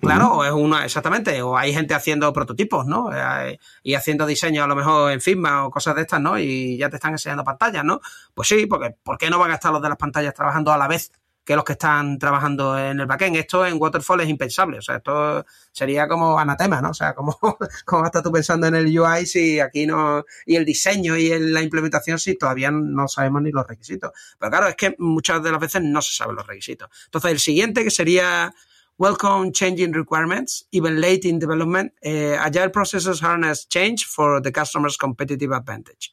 Claro, 0.00 0.44
es 0.44 0.52
una, 0.52 0.84
exactamente, 0.84 1.42
o 1.42 1.56
hay 1.56 1.72
gente 1.72 1.92
haciendo 1.94 2.32
prototipos, 2.32 2.86
¿no? 2.86 3.10
Eh, 3.12 3.58
y 3.82 3.94
haciendo 3.94 4.26
diseño 4.26 4.62
a 4.62 4.66
lo 4.66 4.76
mejor 4.76 5.10
en 5.10 5.20
Figma 5.20 5.66
o 5.66 5.70
cosas 5.70 5.96
de 5.96 6.02
estas, 6.02 6.20
¿no? 6.20 6.38
Y 6.38 6.76
ya 6.76 6.88
te 6.88 6.96
están 6.96 7.12
enseñando 7.12 7.42
pantallas, 7.42 7.84
¿no? 7.84 8.00
Pues 8.32 8.48
sí, 8.48 8.66
porque 8.66 8.94
¿por 9.02 9.18
qué 9.18 9.28
no 9.28 9.38
van 9.38 9.50
a 9.50 9.54
estar 9.54 9.72
los 9.72 9.82
de 9.82 9.88
las 9.88 9.98
pantallas 9.98 10.34
trabajando 10.34 10.72
a 10.72 10.78
la 10.78 10.86
vez 10.86 11.10
que 11.44 11.56
los 11.56 11.64
que 11.64 11.72
están 11.72 12.18
trabajando 12.18 12.78
en 12.78 13.00
el 13.00 13.06
backend? 13.06 13.36
Esto 13.36 13.66
en 13.66 13.76
Waterfall 13.80 14.20
es 14.20 14.28
impensable, 14.28 14.78
o 14.78 14.82
sea, 14.82 14.96
esto 14.96 15.44
sería 15.72 16.06
como 16.06 16.38
anatema, 16.38 16.80
¿no? 16.80 16.90
O 16.90 16.94
sea, 16.94 17.14
como, 17.14 17.36
como 17.84 18.06
estás 18.06 18.22
tú 18.22 18.30
pensando 18.30 18.68
en 18.68 18.76
el 18.76 18.98
UI 18.98 19.26
si 19.26 19.58
aquí 19.58 19.84
no, 19.84 20.24
y 20.46 20.54
el 20.54 20.64
diseño 20.64 21.16
y 21.16 21.36
la 21.40 21.60
implementación 21.60 22.20
si 22.20 22.36
todavía 22.36 22.70
no 22.70 23.08
sabemos 23.08 23.42
ni 23.42 23.50
los 23.50 23.66
requisitos. 23.66 24.12
Pero 24.38 24.50
claro, 24.50 24.68
es 24.68 24.76
que 24.76 24.94
muchas 24.98 25.42
de 25.42 25.50
las 25.50 25.60
veces 25.60 25.82
no 25.82 26.00
se 26.02 26.14
saben 26.14 26.36
los 26.36 26.46
requisitos. 26.46 26.88
Entonces, 27.06 27.32
el 27.32 27.40
siguiente 27.40 27.82
que 27.82 27.90
sería 27.90 28.54
welcome 28.98 29.52
changing 29.52 29.92
requirements, 29.92 30.64
even 30.72 31.00
late 31.00 31.24
in 31.24 31.38
development. 31.38 31.92
Uh, 32.04 32.36
agile 32.38 32.70
processes 32.70 33.20
harness 33.20 33.64
change 33.66 34.04
for 34.04 34.40
the 34.40 34.52
customer's 34.52 34.96
competitive 34.96 35.52
advantage. 35.52 36.12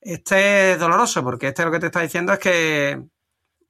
Este 0.00 0.72
es 0.72 0.78
doloroso 0.78 1.22
porque 1.22 1.48
este 1.48 1.64
lo 1.64 1.70
que 1.70 1.80
te 1.80 1.86
está 1.86 2.00
diciendo 2.00 2.32
es 2.32 2.38
que 2.38 3.02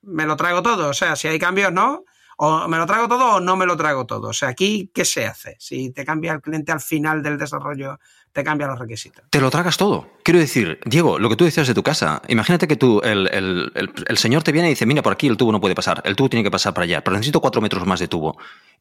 me 0.03 0.27
lo 0.27 0.37
traigo 0.37 0.63
todo. 0.63 0.89
O 0.89 0.95
sea, 0.95 1.17
si 1.17 1.29
hay 1.29 1.39
cambios, 1.39 1.73
no. 1.73 2.05
O 2.37 2.69
me 2.69 2.79
lo 2.79 2.87
traigo 2.87 3.09
todo 3.09 3.37
o 3.37 3.41
no 3.41 3.57
me 3.57 3.67
lo 3.67 3.77
traigo 3.77 4.07
todo. 4.07 4.29
O 4.29 4.33
sea, 4.33 4.49
aquí, 4.49 4.91
¿qué 4.95 5.05
se 5.05 5.27
hace? 5.27 5.57
Si 5.59 5.91
te 5.91 6.05
cambia 6.05 6.33
el 6.33 6.41
cliente 6.41 6.73
al 6.73 6.81
final 6.81 7.23
del 7.23 7.39
desarrollo 7.39 7.99
te 8.35 8.43
cambia 8.43 8.67
los 8.67 8.81
requisitos. 8.81 9.25
Te 9.31 9.41
lo 9.41 9.49
tragas 9.49 9.77
todo. 9.77 10.09
Quiero 10.25 10.41
decir, 10.41 10.81
Diego, 10.85 11.21
lo 11.21 11.29
que 11.29 11.37
tú 11.37 11.45
decías 11.45 11.69
de 11.69 11.75
tu 11.75 11.85
casa, 11.85 12.21
imagínate 12.27 12.67
que 12.67 12.75
tú, 12.75 13.01
el, 13.05 13.71
señor 14.17 14.43
te 14.43 14.51
viene 14.51 14.67
y 14.67 14.71
dice, 14.71 14.87
mira, 14.87 15.03
por 15.03 15.13
aquí 15.13 15.29
el 15.29 15.37
tubo 15.37 15.53
no 15.53 15.61
puede 15.61 15.77
pasar, 15.77 16.03
el 16.05 16.17
tubo 16.17 16.29
tiene 16.29 16.43
que 16.43 16.51
pasar 16.51 16.75
para 16.75 16.83
allá, 16.83 17.05
pero 17.05 17.15
necesito 17.15 17.41
cuatro 17.41 17.63
metros 17.63 17.87
más 17.87 18.01
de 18.01 18.09
tubo. 18.09 18.37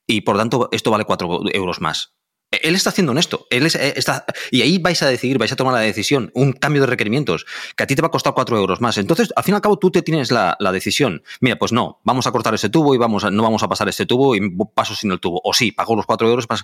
Y 0.07 0.21
por 0.21 0.37
tanto, 0.37 0.69
esto 0.71 0.89
vale 0.89 1.05
cuatro 1.05 1.41
euros 1.53 1.81
más. 1.81 2.15
Él 2.61 2.75
está 2.75 2.89
haciendo 2.89 3.13
esto. 3.17 3.47
Él 3.49 3.65
eh, 3.65 3.93
está, 3.95 4.25
y 4.51 4.61
ahí 4.61 4.77
vais 4.77 5.01
a 5.01 5.07
decidir, 5.07 5.37
vais 5.37 5.51
a 5.51 5.55
tomar 5.55 5.73
la 5.73 5.79
decisión, 5.79 6.31
un 6.33 6.53
cambio 6.53 6.81
de 6.81 6.87
requerimientos, 6.87 7.45
que 7.75 7.83
a 7.83 7.87
ti 7.87 7.95
te 7.95 8.01
va 8.01 8.07
a 8.07 8.11
costar 8.11 8.33
cuatro 8.33 8.57
euros 8.57 8.81
más. 8.81 8.97
Entonces, 8.97 9.33
al 9.35 9.43
fin 9.43 9.53
y 9.53 9.55
al 9.55 9.61
cabo, 9.61 9.77
tú 9.77 9.91
te 9.91 10.01
tienes 10.01 10.31
la, 10.31 10.57
decisión. 10.73 11.23
Mira, 11.39 11.57
pues 11.57 11.71
no, 11.71 11.99
vamos 12.03 12.25
a 12.25 12.31
cortar 12.31 12.53
ese 12.55 12.69
tubo 12.69 12.95
y 12.95 12.97
vamos 12.97 13.31
no 13.31 13.43
vamos 13.43 13.61
a 13.61 13.67
pasar 13.67 13.87
ese 13.89 14.05
tubo 14.05 14.35
y 14.35 14.41
paso 14.73 14.95
sin 14.95 15.11
el 15.11 15.19
tubo. 15.19 15.39
O 15.43 15.53
sí, 15.53 15.71
pago 15.71 15.95
los 15.95 16.05
cuatro 16.05 16.27
euros. 16.27 16.47
O 16.49 16.55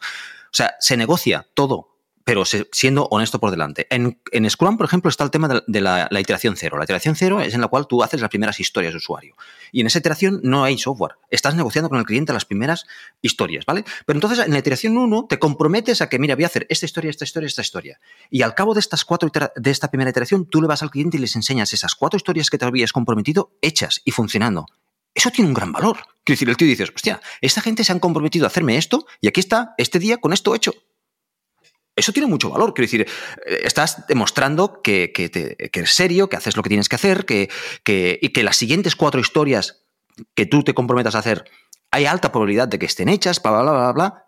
sea, 0.51 0.75
se 0.79 0.97
negocia 0.97 1.47
todo 1.53 1.98
pero 2.23 2.43
siendo 2.45 3.05
honesto 3.05 3.39
por 3.39 3.51
delante. 3.51 3.87
En, 3.89 4.49
Scrum, 4.49 4.77
por 4.77 4.85
ejemplo, 4.85 5.09
está 5.09 5.23
el 5.23 5.31
tema 5.31 5.47
de, 5.65 5.81
la, 5.81 6.07
iteración 6.19 6.55
cero. 6.55 6.77
La 6.77 6.83
iteración 6.83 7.15
cero 7.15 7.41
es 7.41 7.53
en 7.53 7.61
la 7.61 7.67
cual 7.67 7.87
tú 7.87 8.03
haces 8.03 8.21
las 8.21 8.29
primeras 8.29 8.59
historias 8.59 8.93
de 8.93 8.97
usuario. 8.97 9.35
Y 9.71 9.81
en 9.81 9.87
esa 9.87 9.99
iteración 9.99 10.39
no 10.43 10.63
hay 10.63 10.77
software. 10.77 11.15
Estás 11.29 11.55
negociando 11.55 11.89
con 11.89 11.99
el 11.99 12.05
cliente 12.05 12.33
las 12.33 12.45
primeras 12.45 12.85
historias, 13.21 13.65
¿vale? 13.65 13.83
Pero 14.05 14.17
entonces 14.17 14.45
en 14.45 14.53
la 14.53 14.59
iteración 14.59 14.97
uno 14.97 15.25
te 15.27 15.39
comprometes 15.39 16.01
a 16.01 16.09
que, 16.09 16.19
mira, 16.19 16.35
voy 16.35 16.43
a 16.43 16.47
hacer 16.47 16.65
esta 16.69 16.85
historia, 16.85 17.09
esta 17.09 17.25
historia, 17.25 17.47
esta 17.47 17.61
historia. 17.61 17.99
Y 18.29 18.41
al 18.41 18.55
cabo 18.55 18.73
de 18.73 18.79
estas 18.79 19.05
cuatro 19.05 19.31
de 19.55 19.71
esta 19.71 19.89
primera 19.89 20.09
iteración, 20.09 20.45
tú 20.45 20.61
le 20.61 20.67
vas 20.67 20.83
al 20.83 20.91
cliente 20.91 21.17
y 21.17 21.19
les 21.19 21.35
enseñas 21.35 21.73
esas 21.73 21.95
cuatro 21.95 22.17
historias 22.17 22.49
que 22.49 22.57
te 22.57 22.65
habías 22.65 22.93
comprometido 22.93 23.57
hechas 23.61 24.01
y 24.05 24.11
funcionando. 24.11 24.65
Eso 25.13 25.31
tiene 25.31 25.49
un 25.49 25.53
gran 25.53 25.71
valor. 25.71 25.97
Quiero 26.23 26.51
el 26.51 26.57
tío 26.57 26.67
dices, 26.67 26.91
hostia, 26.95 27.19
esta 27.41 27.61
gente 27.61 27.83
se 27.83 27.91
han 27.91 27.99
comprometido 27.99 28.45
a 28.45 28.47
hacerme 28.47 28.77
esto 28.77 29.07
y 29.19 29.27
aquí 29.27 29.39
está, 29.39 29.73
este 29.77 29.99
día 29.99 30.17
con 30.17 30.31
esto 30.31 30.53
hecho. 30.53 30.73
Eso 31.99 32.13
tiene 32.13 32.27
mucho 32.27 32.49
valor. 32.49 32.73
Quiero 32.73 32.85
decir, 32.85 33.07
eh, 33.45 33.59
estás 33.63 34.07
demostrando 34.07 34.81
que, 34.81 35.11
eres 35.73 35.91
serio, 35.91 36.29
que 36.29 36.37
haces 36.37 36.55
lo 36.55 36.63
que 36.63 36.69
tienes 36.69 36.87
que 36.87 36.95
hacer, 36.95 37.25
que, 37.25 37.49
y 37.85 38.29
que 38.29 38.43
las 38.43 38.55
siguientes 38.55 38.95
cuatro 38.95 39.19
historias 39.19 39.83
que 40.33 40.45
tú 40.45 40.63
te 40.63 40.73
comprometas 40.73 41.15
a 41.15 41.19
hacer, 41.19 41.45
hay 41.91 42.05
alta 42.05 42.31
probabilidad 42.31 42.67
de 42.67 42.79
que 42.79 42.85
estén 42.85 43.09
hechas, 43.09 43.41
bla, 43.41 43.61
bla, 43.61 43.71
bla, 43.71 43.91
bla. 43.91 44.25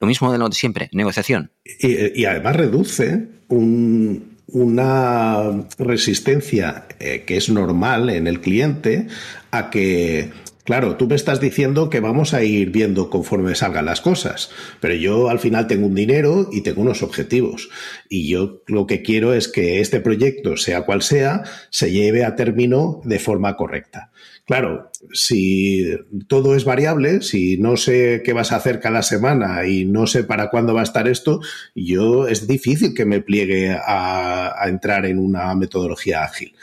Lo 0.00 0.06
mismo 0.06 0.32
de 0.32 0.38
lo 0.38 0.48
de 0.48 0.54
siempre, 0.54 0.88
negociación. 0.92 1.52
Y, 1.64 2.24
además 2.24 2.56
reduce 2.56 3.28
una 3.48 5.66
resistencia 5.78 6.86
eh, 6.98 7.24
que 7.26 7.36
es 7.36 7.50
normal 7.50 8.08
en 8.08 8.26
el 8.26 8.40
cliente 8.40 9.08
a 9.50 9.68
que 9.68 10.30
claro, 10.70 10.94
tú 10.94 11.08
me 11.08 11.16
estás 11.16 11.40
diciendo 11.40 11.90
que 11.90 11.98
vamos 11.98 12.32
a 12.32 12.44
ir 12.44 12.70
viendo 12.70 13.10
conforme 13.10 13.56
salgan 13.56 13.86
las 13.86 14.00
cosas, 14.00 14.52
pero 14.78 14.94
yo 14.94 15.28
al 15.28 15.40
final 15.40 15.66
tengo 15.66 15.88
un 15.88 15.96
dinero 15.96 16.48
y 16.52 16.60
tengo 16.60 16.82
unos 16.82 17.02
objetivos. 17.02 17.70
Y 18.08 18.28
yo 18.28 18.62
lo 18.68 18.86
que 18.86 19.02
quiero 19.02 19.34
es 19.34 19.48
que 19.48 19.80
este 19.80 19.98
proyecto, 19.98 20.56
sea 20.56 20.82
cual 20.82 21.02
sea, 21.02 21.42
se 21.70 21.90
lleve 21.90 22.24
a 22.24 22.36
término 22.36 23.00
de 23.02 23.18
forma 23.18 23.56
correcta. 23.56 24.12
Claro, 24.46 24.92
si 25.12 25.88
todo 26.28 26.54
es 26.54 26.64
variable, 26.64 27.22
si 27.22 27.56
no 27.56 27.76
sé 27.76 28.22
qué 28.24 28.32
vas 28.32 28.52
a 28.52 28.56
hacer 28.56 28.78
cada 28.78 29.02
semana 29.02 29.66
y 29.66 29.86
no 29.86 30.06
sé 30.06 30.22
para 30.22 30.50
cuándo 30.50 30.72
va 30.72 30.82
a 30.82 30.84
estar 30.84 31.08
esto, 31.08 31.40
yo 31.74 32.28
es 32.28 32.46
difícil 32.46 32.94
que 32.94 33.06
me 33.06 33.20
pliegue 33.20 33.72
a, 33.72 34.54
a 34.56 34.68
entrar 34.68 35.04
en 35.06 35.18
una 35.18 35.52
metodología 35.56 36.22
ágil 36.22 36.54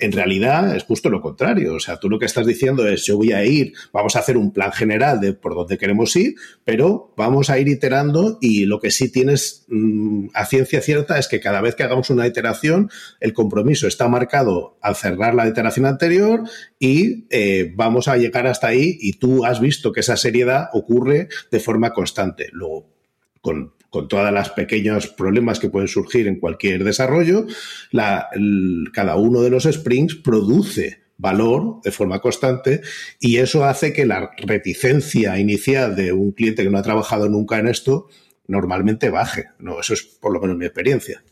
en 0.00 0.12
realidad 0.12 0.74
es 0.74 0.84
justo 0.84 1.10
lo 1.10 1.20
contrario. 1.20 1.74
O 1.74 1.80
sea, 1.80 1.98
tú 1.98 2.08
lo 2.08 2.18
que 2.18 2.26
estás 2.26 2.46
diciendo 2.46 2.86
es 2.86 3.04
yo 3.04 3.16
voy 3.16 3.32
a 3.32 3.44
ir, 3.44 3.74
vamos 3.92 4.16
a 4.16 4.20
hacer 4.20 4.36
un 4.36 4.52
plan 4.52 4.72
general 4.72 5.20
de 5.20 5.32
por 5.32 5.54
dónde 5.54 5.78
queremos 5.78 6.14
ir, 6.16 6.34
pero 6.64 7.12
vamos 7.16 7.50
a 7.50 7.58
ir 7.58 7.68
iterando 7.68 8.38
y 8.40 8.66
lo 8.66 8.80
que 8.80 8.90
sí 8.90 9.10
tienes 9.10 9.66
mm, 9.68 10.28
a 10.34 10.46
ciencia 10.46 10.80
cierta 10.80 11.18
es 11.18 11.28
que 11.28 11.40
cada 11.40 11.60
vez 11.60 11.74
que 11.74 11.82
hagamos 11.82 12.10
una 12.10 12.26
iteración, 12.26 12.90
el 13.20 13.32
compromiso 13.32 13.86
está 13.86 14.08
marcado 14.08 14.78
al 14.80 14.96
cerrar 14.96 15.34
la 15.34 15.48
iteración 15.48 15.86
anterior 15.86 16.42
y 16.78 17.26
eh, 17.30 17.72
vamos 17.74 18.08
a 18.08 18.16
llegar 18.16 18.46
hasta 18.46 18.68
ahí 18.68 18.98
y 19.00 19.14
tú 19.14 19.44
has 19.44 19.60
visto 19.60 19.92
que 19.92 20.00
esa 20.00 20.16
seriedad 20.16 20.68
ocurre 20.72 21.28
de 21.50 21.60
forma 21.60 21.92
constante. 21.92 22.48
Luego, 22.52 22.88
con 23.40 23.74
con 23.90 24.08
todos 24.08 24.32
los 24.32 24.50
pequeños 24.50 25.08
problemas 25.08 25.58
que 25.58 25.68
pueden 25.68 25.88
surgir 25.88 26.26
en 26.26 26.38
cualquier 26.38 26.84
desarrollo, 26.84 27.46
cada 27.92 29.16
uno 29.16 29.42
de 29.42 29.50
los 29.50 29.64
sprints 29.64 30.14
produce 30.14 31.00
valor 31.18 31.80
de 31.84 31.90
forma 31.90 32.20
constante 32.20 32.80
y 33.20 33.36
eso 33.36 33.64
hace 33.64 33.92
que 33.92 34.06
la 34.06 34.30
reticencia 34.38 35.38
inicial 35.38 35.94
de 35.94 36.12
un 36.12 36.32
cliente 36.32 36.62
que 36.62 36.70
no 36.70 36.78
ha 36.78 36.82
trabajado 36.82 37.28
nunca 37.28 37.58
en 37.58 37.68
esto 37.68 38.08
normalmente 38.46 39.10
baje. 39.10 39.46
No, 39.58 39.80
eso 39.80 39.94
es 39.94 40.02
por 40.02 40.32
lo 40.32 40.40
menos 40.40 40.56
mi 40.56 40.64
experiencia. 40.64 41.22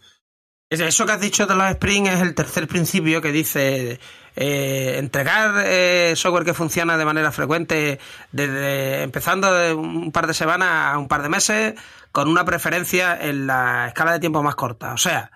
Eso 0.71 1.07
que 1.07 1.13
has 1.13 1.21
dicho 1.21 1.47
de 1.47 1.55
los 1.55 1.73
sprints 1.73 2.11
es 2.11 2.21
el 2.21 2.35
tercer 2.35 2.69
principio 2.69 3.23
que 3.23 3.33
dice 3.33 3.99
eh, 4.37 4.97
entregar 4.99 5.65
eh, 5.65 6.13
software 6.15 6.45
que 6.45 6.53
funciona 6.53 6.99
de 6.99 7.07
manera 7.07 7.33
frecuente 7.33 7.99
desde 8.33 9.03
empezando 9.03 9.53
de 9.55 9.73
un 9.73 10.13
par 10.13 10.27
de 10.27 10.35
semanas 10.35 10.93
a 10.95 10.99
un 10.99 11.09
par 11.09 11.23
de 11.23 11.31
meses 11.31 11.75
con 12.13 12.29
una 12.29 12.45
preferencia 12.45 13.19
en 13.19 13.47
la 13.47 13.89
escala 13.89 14.13
de 14.13 14.21
tiempo 14.21 14.43
más 14.43 14.57
corta. 14.57 14.93
O 14.93 14.99
sea, 14.99 15.31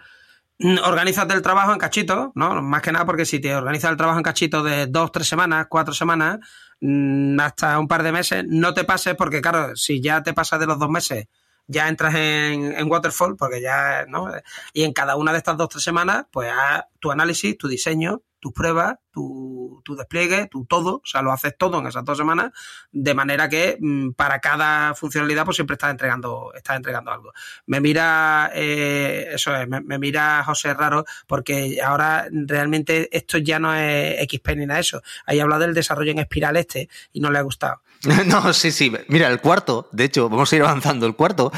organízate 0.84 1.32
el 1.32 1.40
trabajo 1.40 1.72
en 1.72 1.78
cachitos, 1.78 2.28
¿no? 2.34 2.60
Más 2.60 2.82
que 2.82 2.92
nada 2.92 3.06
porque 3.06 3.24
si 3.24 3.40
te 3.40 3.54
organizas 3.54 3.90
el 3.90 3.96
trabajo 3.96 4.18
en 4.18 4.24
cachitos 4.24 4.62
de 4.64 4.86
dos, 4.86 5.12
tres 5.12 5.28
semanas, 5.28 5.66
cuatro 5.70 5.94
semanas, 5.94 6.40
mm, 6.80 7.40
hasta 7.40 7.78
un 7.78 7.88
par 7.88 8.02
de 8.02 8.12
meses, 8.12 8.44
no 8.46 8.74
te 8.74 8.84
pases 8.84 9.14
porque, 9.14 9.40
claro, 9.40 9.74
si 9.76 10.02
ya 10.02 10.22
te 10.22 10.34
pasas 10.34 10.60
de 10.60 10.66
los 10.66 10.78
dos 10.78 10.90
meses, 10.90 11.26
ya 11.66 11.88
entras 11.88 12.14
en, 12.14 12.72
en 12.72 12.90
Waterfall, 12.90 13.36
porque 13.36 13.60
ya, 13.60 14.04
¿no? 14.08 14.28
Y 14.72 14.84
en 14.84 14.92
cada 14.92 15.16
una 15.16 15.32
de 15.32 15.38
estas 15.38 15.56
dos, 15.56 15.68
tres 15.68 15.84
semanas, 15.84 16.26
pues 16.30 16.50
tu 16.98 17.10
análisis, 17.10 17.56
tu 17.56 17.68
diseño, 17.68 18.22
tus 18.40 18.52
pruebas, 18.52 18.96
tu, 19.12 19.80
tu, 19.84 19.94
despliegue, 19.94 20.48
tu 20.48 20.64
todo, 20.64 20.96
o 20.96 21.06
sea, 21.06 21.22
lo 21.22 21.32
haces 21.32 21.54
todo 21.56 21.78
en 21.78 21.86
esas 21.86 22.04
dos 22.04 22.18
semanas, 22.18 22.52
de 22.90 23.14
manera 23.14 23.48
que 23.48 23.76
mm, 23.78 24.10
para 24.12 24.40
cada 24.40 24.94
funcionalidad 24.94 25.44
pues 25.44 25.56
siempre 25.56 25.74
estás 25.74 25.90
entregando, 25.90 26.52
estás 26.54 26.76
entregando 26.76 27.10
algo. 27.10 27.32
Me 27.66 27.80
mira, 27.80 28.50
eh, 28.54 29.28
eso 29.32 29.54
es, 29.54 29.68
me, 29.68 29.98
mira 29.98 30.42
José 30.44 30.74
Raro, 30.74 31.04
porque 31.26 31.80
ahora 31.82 32.26
realmente 32.30 33.08
esto 33.16 33.38
ya 33.38 33.58
no 33.58 33.74
es 33.74 34.16
XP 34.28 34.56
ni 34.56 34.66
nada 34.66 34.76
de 34.76 34.80
eso. 34.80 35.02
Ahí 35.26 35.40
habla 35.40 35.58
del 35.58 35.74
desarrollo 35.74 36.12
en 36.12 36.18
espiral 36.18 36.56
este 36.56 36.88
y 37.12 37.20
no 37.20 37.30
le 37.30 37.38
ha 37.38 37.42
gustado. 37.42 37.82
No, 38.26 38.52
sí, 38.52 38.72
sí. 38.72 38.92
Mira, 39.08 39.28
el 39.28 39.40
cuarto, 39.40 39.88
de 39.92 40.04
hecho, 40.04 40.28
vamos 40.28 40.52
a 40.52 40.56
ir 40.56 40.62
avanzando. 40.62 41.06
El 41.06 41.14
cuarto 41.14 41.52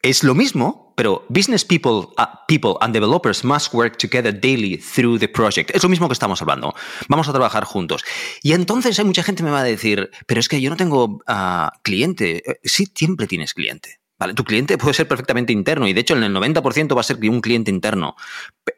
es 0.00 0.24
lo 0.24 0.34
mismo, 0.34 0.92
pero 0.96 1.24
business 1.28 1.64
people, 1.64 2.08
uh, 2.18 2.26
people 2.48 2.74
and 2.80 2.92
developers 2.92 3.44
must 3.44 3.72
work 3.72 3.96
together 3.98 4.32
daily 4.32 4.76
through 4.76 5.18
the 5.18 5.28
project. 5.28 5.70
Es 5.74 5.82
lo 5.82 5.88
mismo 5.88 6.08
que 6.08 6.12
estamos 6.12 6.40
hablando. 6.42 6.74
Vamos 7.08 7.28
a 7.28 7.32
trabajar 7.32 7.64
juntos. 7.64 8.04
Y 8.42 8.52
entonces 8.52 8.98
hay 8.98 9.04
mucha 9.04 9.22
gente 9.22 9.42
me 9.42 9.50
va 9.50 9.60
a 9.60 9.64
decir, 9.64 10.10
pero 10.26 10.40
es 10.40 10.48
que 10.48 10.60
yo 10.60 10.70
no 10.70 10.76
tengo 10.76 11.04
uh, 11.28 11.68
cliente. 11.82 12.42
Eh, 12.50 12.60
sí, 12.64 12.86
siempre 12.94 13.26
tienes 13.26 13.54
cliente. 13.54 14.00
¿Vale? 14.18 14.34
Tu 14.34 14.44
cliente 14.44 14.78
puede 14.78 14.94
ser 14.94 15.08
perfectamente 15.08 15.52
interno 15.52 15.88
y 15.88 15.92
de 15.92 16.00
hecho 16.00 16.16
en 16.16 16.22
el 16.22 16.32
90% 16.32 16.96
va 16.96 17.00
a 17.00 17.04
ser 17.04 17.18
un 17.28 17.40
cliente 17.40 17.70
interno. 17.70 18.14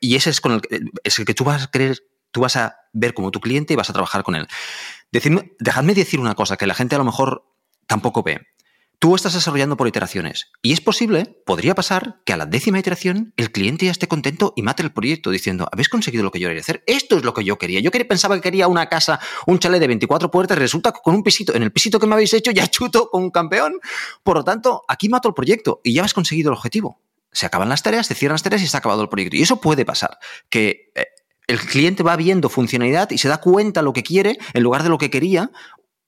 Y 0.00 0.14
ese 0.16 0.30
es, 0.30 0.40
con 0.40 0.52
el, 0.52 0.90
es 1.02 1.18
el 1.18 1.26
que 1.26 1.34
tú 1.34 1.44
vas 1.44 1.64
a 1.64 1.70
creer, 1.70 2.02
tú 2.30 2.40
vas 2.40 2.56
a 2.56 2.76
ver 2.94 3.12
como 3.12 3.30
tu 3.30 3.40
cliente 3.40 3.74
y 3.74 3.76
vas 3.76 3.90
a 3.90 3.92
trabajar 3.92 4.22
con 4.22 4.36
él. 4.36 4.48
dejadme 5.10 5.94
decir 5.94 6.18
una 6.18 6.34
cosa 6.34 6.56
que 6.56 6.66
la 6.66 6.74
gente 6.74 6.94
a 6.94 6.98
lo 6.98 7.04
mejor 7.04 7.44
tampoco 7.86 8.22
ve. 8.22 8.40
Tú 9.04 9.14
estás 9.14 9.34
desarrollando 9.34 9.76
por 9.76 9.86
iteraciones 9.86 10.50
y 10.62 10.72
es 10.72 10.80
posible, 10.80 11.26
podría 11.44 11.74
pasar, 11.74 12.22
que 12.24 12.32
a 12.32 12.38
la 12.38 12.46
décima 12.46 12.78
iteración 12.78 13.34
el 13.36 13.52
cliente 13.52 13.84
ya 13.84 13.90
esté 13.90 14.08
contento 14.08 14.54
y 14.56 14.62
mate 14.62 14.82
el 14.82 14.92
proyecto 14.94 15.28
diciendo, 15.28 15.68
habéis 15.70 15.90
conseguido 15.90 16.24
lo 16.24 16.30
que 16.30 16.40
yo 16.40 16.48
quería 16.48 16.62
hacer, 16.62 16.82
esto 16.86 17.18
es 17.18 17.22
lo 17.22 17.34
que 17.34 17.44
yo 17.44 17.58
quería. 17.58 17.80
Yo 17.80 17.90
pensaba 17.90 18.34
que 18.36 18.40
quería 18.40 18.66
una 18.66 18.88
casa, 18.88 19.20
un 19.46 19.58
chalet 19.58 19.78
de 19.78 19.88
24 19.88 20.30
puertas, 20.30 20.56
resulta 20.56 20.90
que 20.90 21.00
con 21.04 21.14
un 21.14 21.22
pisito, 21.22 21.54
en 21.54 21.62
el 21.62 21.70
pisito 21.70 22.00
que 22.00 22.06
me 22.06 22.14
habéis 22.14 22.32
hecho 22.32 22.50
ya 22.50 22.66
chuto 22.66 23.10
con 23.10 23.24
un 23.24 23.30
campeón. 23.30 23.78
Por 24.22 24.38
lo 24.38 24.42
tanto, 24.42 24.84
aquí 24.88 25.10
mato 25.10 25.28
el 25.28 25.34
proyecto 25.34 25.82
y 25.84 25.92
ya 25.92 26.02
has 26.02 26.14
conseguido 26.14 26.48
el 26.50 26.56
objetivo. 26.56 26.98
Se 27.30 27.44
acaban 27.44 27.68
las 27.68 27.82
tareas, 27.82 28.06
se 28.06 28.14
cierran 28.14 28.36
las 28.36 28.42
tareas 28.42 28.62
y 28.62 28.68
se 28.68 28.74
ha 28.74 28.78
acabado 28.78 29.02
el 29.02 29.10
proyecto. 29.10 29.36
Y 29.36 29.42
eso 29.42 29.60
puede 29.60 29.84
pasar, 29.84 30.18
que 30.48 30.92
eh, 30.94 31.08
el 31.46 31.60
cliente 31.60 32.02
va 32.02 32.16
viendo 32.16 32.48
funcionalidad 32.48 33.10
y 33.10 33.18
se 33.18 33.28
da 33.28 33.36
cuenta 33.36 33.82
lo 33.82 33.92
que 33.92 34.02
quiere 34.02 34.38
en 34.54 34.62
lugar 34.62 34.82
de 34.82 34.88
lo 34.88 34.96
que 34.96 35.10
quería 35.10 35.50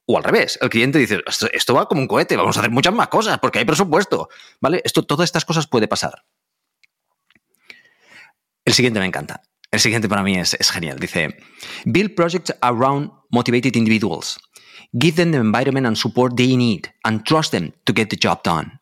o 0.07 0.17
al 0.17 0.25
revés, 0.25 0.59
el 0.61 0.71
cliente 0.71 0.99
dice, 0.99 1.23
esto, 1.53 1.75
va 1.75 1.87
como 1.87 2.01
un 2.01 2.07
cohete, 2.07 2.37
vamos 2.37 2.57
a 2.57 2.61
hacer 2.61 2.71
muchas 2.71 2.95
más 2.95 3.09
cosas 3.09 3.39
porque 3.41 3.59
hay 3.59 3.65
presupuesto. 3.65 4.29
¿Vale? 4.61 4.81
Esto, 4.85 5.03
todas 5.03 5.25
estas 5.25 5.45
cosas 5.45 5.67
puede 5.67 5.89
pasar. 5.89 6.25
El 8.65 8.73
siguiente 8.73 9.01
me 9.01 9.07
encanta. 9.07 9.43
El 9.71 9.81
siguiente 9.81 10.09
para 10.09 10.23
mí 10.23 10.39
es, 10.39 10.55
es 10.55 10.71
genial. 10.71 10.99
Dice, 10.99 11.37
build 11.85 12.15
projects 12.15 12.55
around 12.61 13.11
motivated 13.31 13.75
individuals. 13.75 14.39
Give 14.93 15.17
them 15.17 15.33
the 15.33 15.39
environment 15.39 15.87
and 15.87 15.97
support 15.97 16.37
they 16.37 16.57
need 16.57 16.87
and 17.03 17.25
trust 17.25 17.51
them 17.51 17.73
to 17.85 17.93
get 17.93 18.09
the 18.09 18.17
job 18.17 18.43
done. 18.45 18.79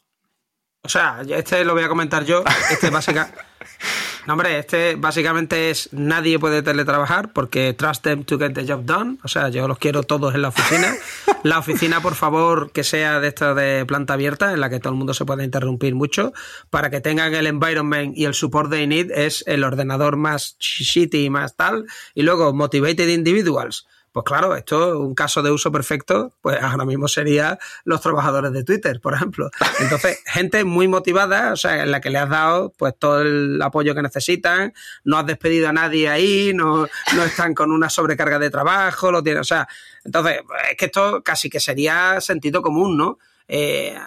O 0.83 0.89
sea, 0.89 1.23
este 1.27 1.65
lo 1.65 1.73
voy 1.73 1.85
a 1.85 1.89
comentar 1.89 2.25
yo. 2.25 2.45
Este 2.71 2.91
básicamente... 2.91 3.39
No, 4.27 4.33
hombre, 4.33 4.59
este 4.59 4.97
básicamente 4.97 5.69
es 5.69 5.91
nadie 5.93 6.39
puede 6.39 6.63
teletrabajar 6.63 7.35
porque 7.35 7.75
trust 7.75 8.03
them 8.03 8.25
to 8.25 8.39
get 8.39 8.55
the 8.55 8.67
job 8.67 8.87
done. 8.87 9.19
O 9.23 9.29
sea, 9.29 9.51
yo 9.51 9.69
los 9.69 9.79
quiero 9.79 10.03
todos 10.03 10.35
en 10.35 10.43
la 10.43 10.49
oficina. 10.49 10.95
La 11.43 11.59
oficina, 11.59 12.01
por 12.01 12.15
favor, 12.15 12.73
que 12.73 12.85
sea 12.85 13.21
de 13.21 13.29
esta 13.29 13.53
de 13.53 13.85
planta 13.85 14.15
abierta, 14.15 14.55
en 14.55 14.61
la 14.61 14.71
que 14.71 14.81
todo 14.81 14.95
el 14.95 14.99
mundo 14.99 15.13
se 15.13 15.27
pueda 15.27 15.45
interrumpir 15.45 15.95
mucho, 15.95 16.33
para 16.71 16.89
que 16.89 17.03
tengan 17.03 17.35
el 17.35 17.47
environment 17.47 18.17
y 18.17 18.25
el 18.25 18.33
support 18.33 18.71
they 18.71 18.87
need, 18.87 19.11
es 19.11 19.45
el 19.47 19.63
ordenador 19.63 20.17
más 20.17 20.57
shitty, 20.59 21.29
más 21.29 21.55
tal. 21.55 21.85
Y 22.15 22.23
luego, 22.23 22.55
motivated 22.55 23.09
individuals 23.09 23.87
pues 24.15 24.23
claro, 24.23 24.55
esto, 24.55 25.01
un 25.01 25.13
caso 25.13 25.43
de 25.43 25.51
uso 25.51 25.73
perfecto, 25.73 26.33
pues 26.41 26.63
ahora 26.63 26.85
mismo 26.85 27.09
sería 27.09 27.59
los 27.83 28.01
trabajadores 28.01 28.53
de 28.53 28.63
Twitter, 28.63 29.01
por 29.01 29.13
ejemplo. 29.13 29.51
Entonces, 29.81 30.21
gente 30.27 30.63
muy 30.63 30.87
motivada, 30.87 31.53
o 31.53 31.57
sea, 31.57 31.83
en 31.83 31.91
la 31.91 32.01
que 32.01 32.11
le 32.11 32.19
has 32.19 32.31
dado 32.31 32.73
pues 32.79 32.95
todo 32.97 33.23
el 33.23 33.61
apoyo 33.61 33.93
que 33.93 34.03
necesitan, 34.03 34.73
no 35.03 35.19
has 35.19 35.27
despedido 35.27 35.69
a 35.69 35.73
nadie 35.73 36.09
ahí, 36.09 36.53
no, 36.55 36.87
no 37.17 37.25
están 37.25 37.55
con 37.55 37.73
una 37.73 37.91
sobrecarga 37.91 38.39
de 38.39 38.51
trabajo, 38.51 39.11
lo 39.11 39.21
tienen, 39.21 39.41
o 39.41 39.45
sea, 39.45 39.67
entonces, 40.05 40.43
es 40.71 40.77
que 40.77 40.85
esto 40.85 41.21
casi 41.25 41.51
que 41.51 41.59
sería 41.59 42.21
sentido 42.21 42.63
común, 42.63 42.97
¿no? 42.97 43.19
Eh, 43.49 43.99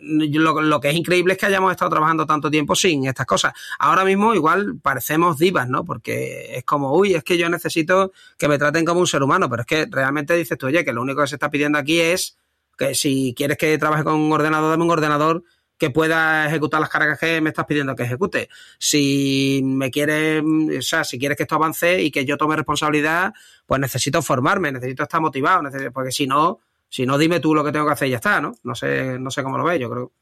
lo, 0.00 0.80
que 0.80 0.90
es 0.90 0.94
increíble 0.94 1.32
es 1.32 1.38
que 1.38 1.46
hayamos 1.46 1.70
estado 1.70 1.90
trabajando 1.90 2.26
tanto 2.26 2.50
tiempo 2.50 2.74
sin 2.74 3.06
estas 3.06 3.26
cosas. 3.26 3.52
Ahora 3.78 4.04
mismo 4.04 4.34
igual 4.34 4.76
parecemos 4.80 5.38
divas, 5.38 5.68
¿no? 5.68 5.84
Porque 5.84 6.56
es 6.56 6.64
como, 6.64 6.94
uy, 6.96 7.14
es 7.14 7.24
que 7.24 7.38
yo 7.38 7.48
necesito 7.48 8.12
que 8.38 8.48
me 8.48 8.58
traten 8.58 8.84
como 8.84 9.00
un 9.00 9.06
ser 9.06 9.22
humano, 9.22 9.48
pero 9.48 9.62
es 9.62 9.66
que 9.66 9.86
realmente 9.90 10.34
dices 10.34 10.58
tú, 10.58 10.66
oye, 10.66 10.84
que 10.84 10.92
lo 10.92 11.02
único 11.02 11.22
que 11.22 11.28
se 11.28 11.36
está 11.36 11.50
pidiendo 11.50 11.78
aquí 11.78 12.00
es 12.00 12.36
que 12.76 12.94
si 12.94 13.34
quieres 13.36 13.58
que 13.58 13.76
trabaje 13.78 14.04
con 14.04 14.14
un 14.14 14.32
ordenador, 14.32 14.70
dame 14.70 14.84
un 14.84 14.90
ordenador 14.90 15.44
que 15.82 15.90
pueda 15.90 16.46
ejecutar 16.46 16.80
las 16.80 16.90
cargas 16.90 17.18
que 17.18 17.40
me 17.40 17.50
estás 17.50 17.66
pidiendo 17.66 17.96
que 17.96 18.04
ejecute. 18.04 18.48
Si 18.78 19.62
me 19.64 19.90
quieres, 19.90 20.40
o 20.78 20.82
sea, 20.82 21.02
si 21.02 21.18
quieres 21.18 21.36
que 21.36 21.42
esto 21.42 21.56
avance 21.56 22.00
y 22.00 22.12
que 22.12 22.24
yo 22.24 22.36
tome 22.36 22.54
responsabilidad, 22.54 23.34
pues 23.66 23.80
necesito 23.80 24.22
formarme, 24.22 24.70
necesito 24.70 25.02
estar 25.02 25.20
motivado, 25.20 25.68
porque 25.92 26.12
si 26.12 26.28
no, 26.28 26.60
si 26.92 27.06
no, 27.06 27.16
dime 27.16 27.40
tú 27.40 27.54
lo 27.54 27.64
que 27.64 27.72
tengo 27.72 27.86
que 27.86 27.92
hacer 27.92 28.08
y 28.08 28.10
ya 28.10 28.18
está, 28.18 28.38
¿no? 28.38 28.54
No 28.64 28.74
sé, 28.74 29.18
no 29.18 29.30
sé 29.30 29.42
cómo 29.42 29.56
lo 29.56 29.64
ves, 29.64 29.80
yo 29.80 29.88
creo. 29.88 30.12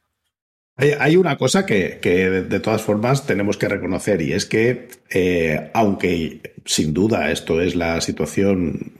Hay, 0.76 1.16
una 1.16 1.36
cosa 1.36 1.66
que, 1.66 1.98
de 2.00 2.60
todas 2.60 2.80
formas 2.80 3.26
tenemos 3.26 3.58
que 3.58 3.68
reconocer 3.68 4.22
y 4.22 4.32
es 4.32 4.46
que, 4.46 4.88
eh, 5.10 5.70
aunque 5.74 6.40
sin 6.64 6.94
duda 6.94 7.32
esto 7.32 7.60
es 7.60 7.74
la 7.74 8.00
situación 8.00 8.92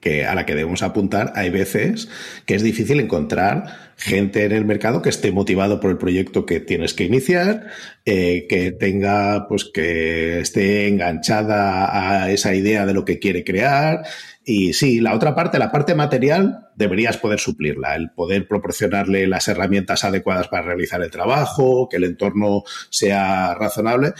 que 0.00 0.24
a 0.24 0.34
la 0.34 0.46
que 0.46 0.54
debemos 0.54 0.82
apuntar, 0.82 1.32
hay 1.34 1.50
veces 1.50 2.08
que 2.44 2.54
es 2.54 2.62
difícil 2.62 3.00
encontrar 3.00 3.86
gente 3.96 4.44
en 4.44 4.52
el 4.52 4.64
mercado 4.64 5.02
que 5.02 5.08
esté 5.08 5.32
motivado 5.32 5.80
por 5.80 5.90
el 5.90 5.98
proyecto 5.98 6.44
que 6.44 6.60
tienes 6.60 6.92
que 6.94 7.04
iniciar, 7.04 7.68
eh, 8.04 8.46
que 8.48 8.72
tenga, 8.72 9.48
pues 9.48 9.64
que 9.64 10.40
esté 10.40 10.88
enganchada 10.88 12.24
a 12.24 12.30
esa 12.30 12.54
idea 12.54 12.84
de 12.86 12.94
lo 12.94 13.04
que 13.04 13.18
quiere 13.18 13.44
crear. 13.44 14.02
Y 14.44 14.74
sí, 14.74 15.00
la 15.00 15.14
otra 15.14 15.34
parte, 15.34 15.58
la 15.58 15.72
parte 15.72 15.94
material, 15.94 16.68
deberías 16.76 17.16
poder 17.16 17.40
suplirla, 17.40 17.96
el 17.96 18.10
poder 18.10 18.46
proporcionarle 18.46 19.26
las 19.26 19.48
herramientas 19.48 20.04
adecuadas 20.04 20.48
para 20.48 20.62
realizar 20.62 21.02
el 21.02 21.10
trabajo, 21.10 21.88
que 21.88 21.96
el 21.96 22.04
entorno 22.04 22.62
sea 22.90 23.54
razonable, 23.54 24.12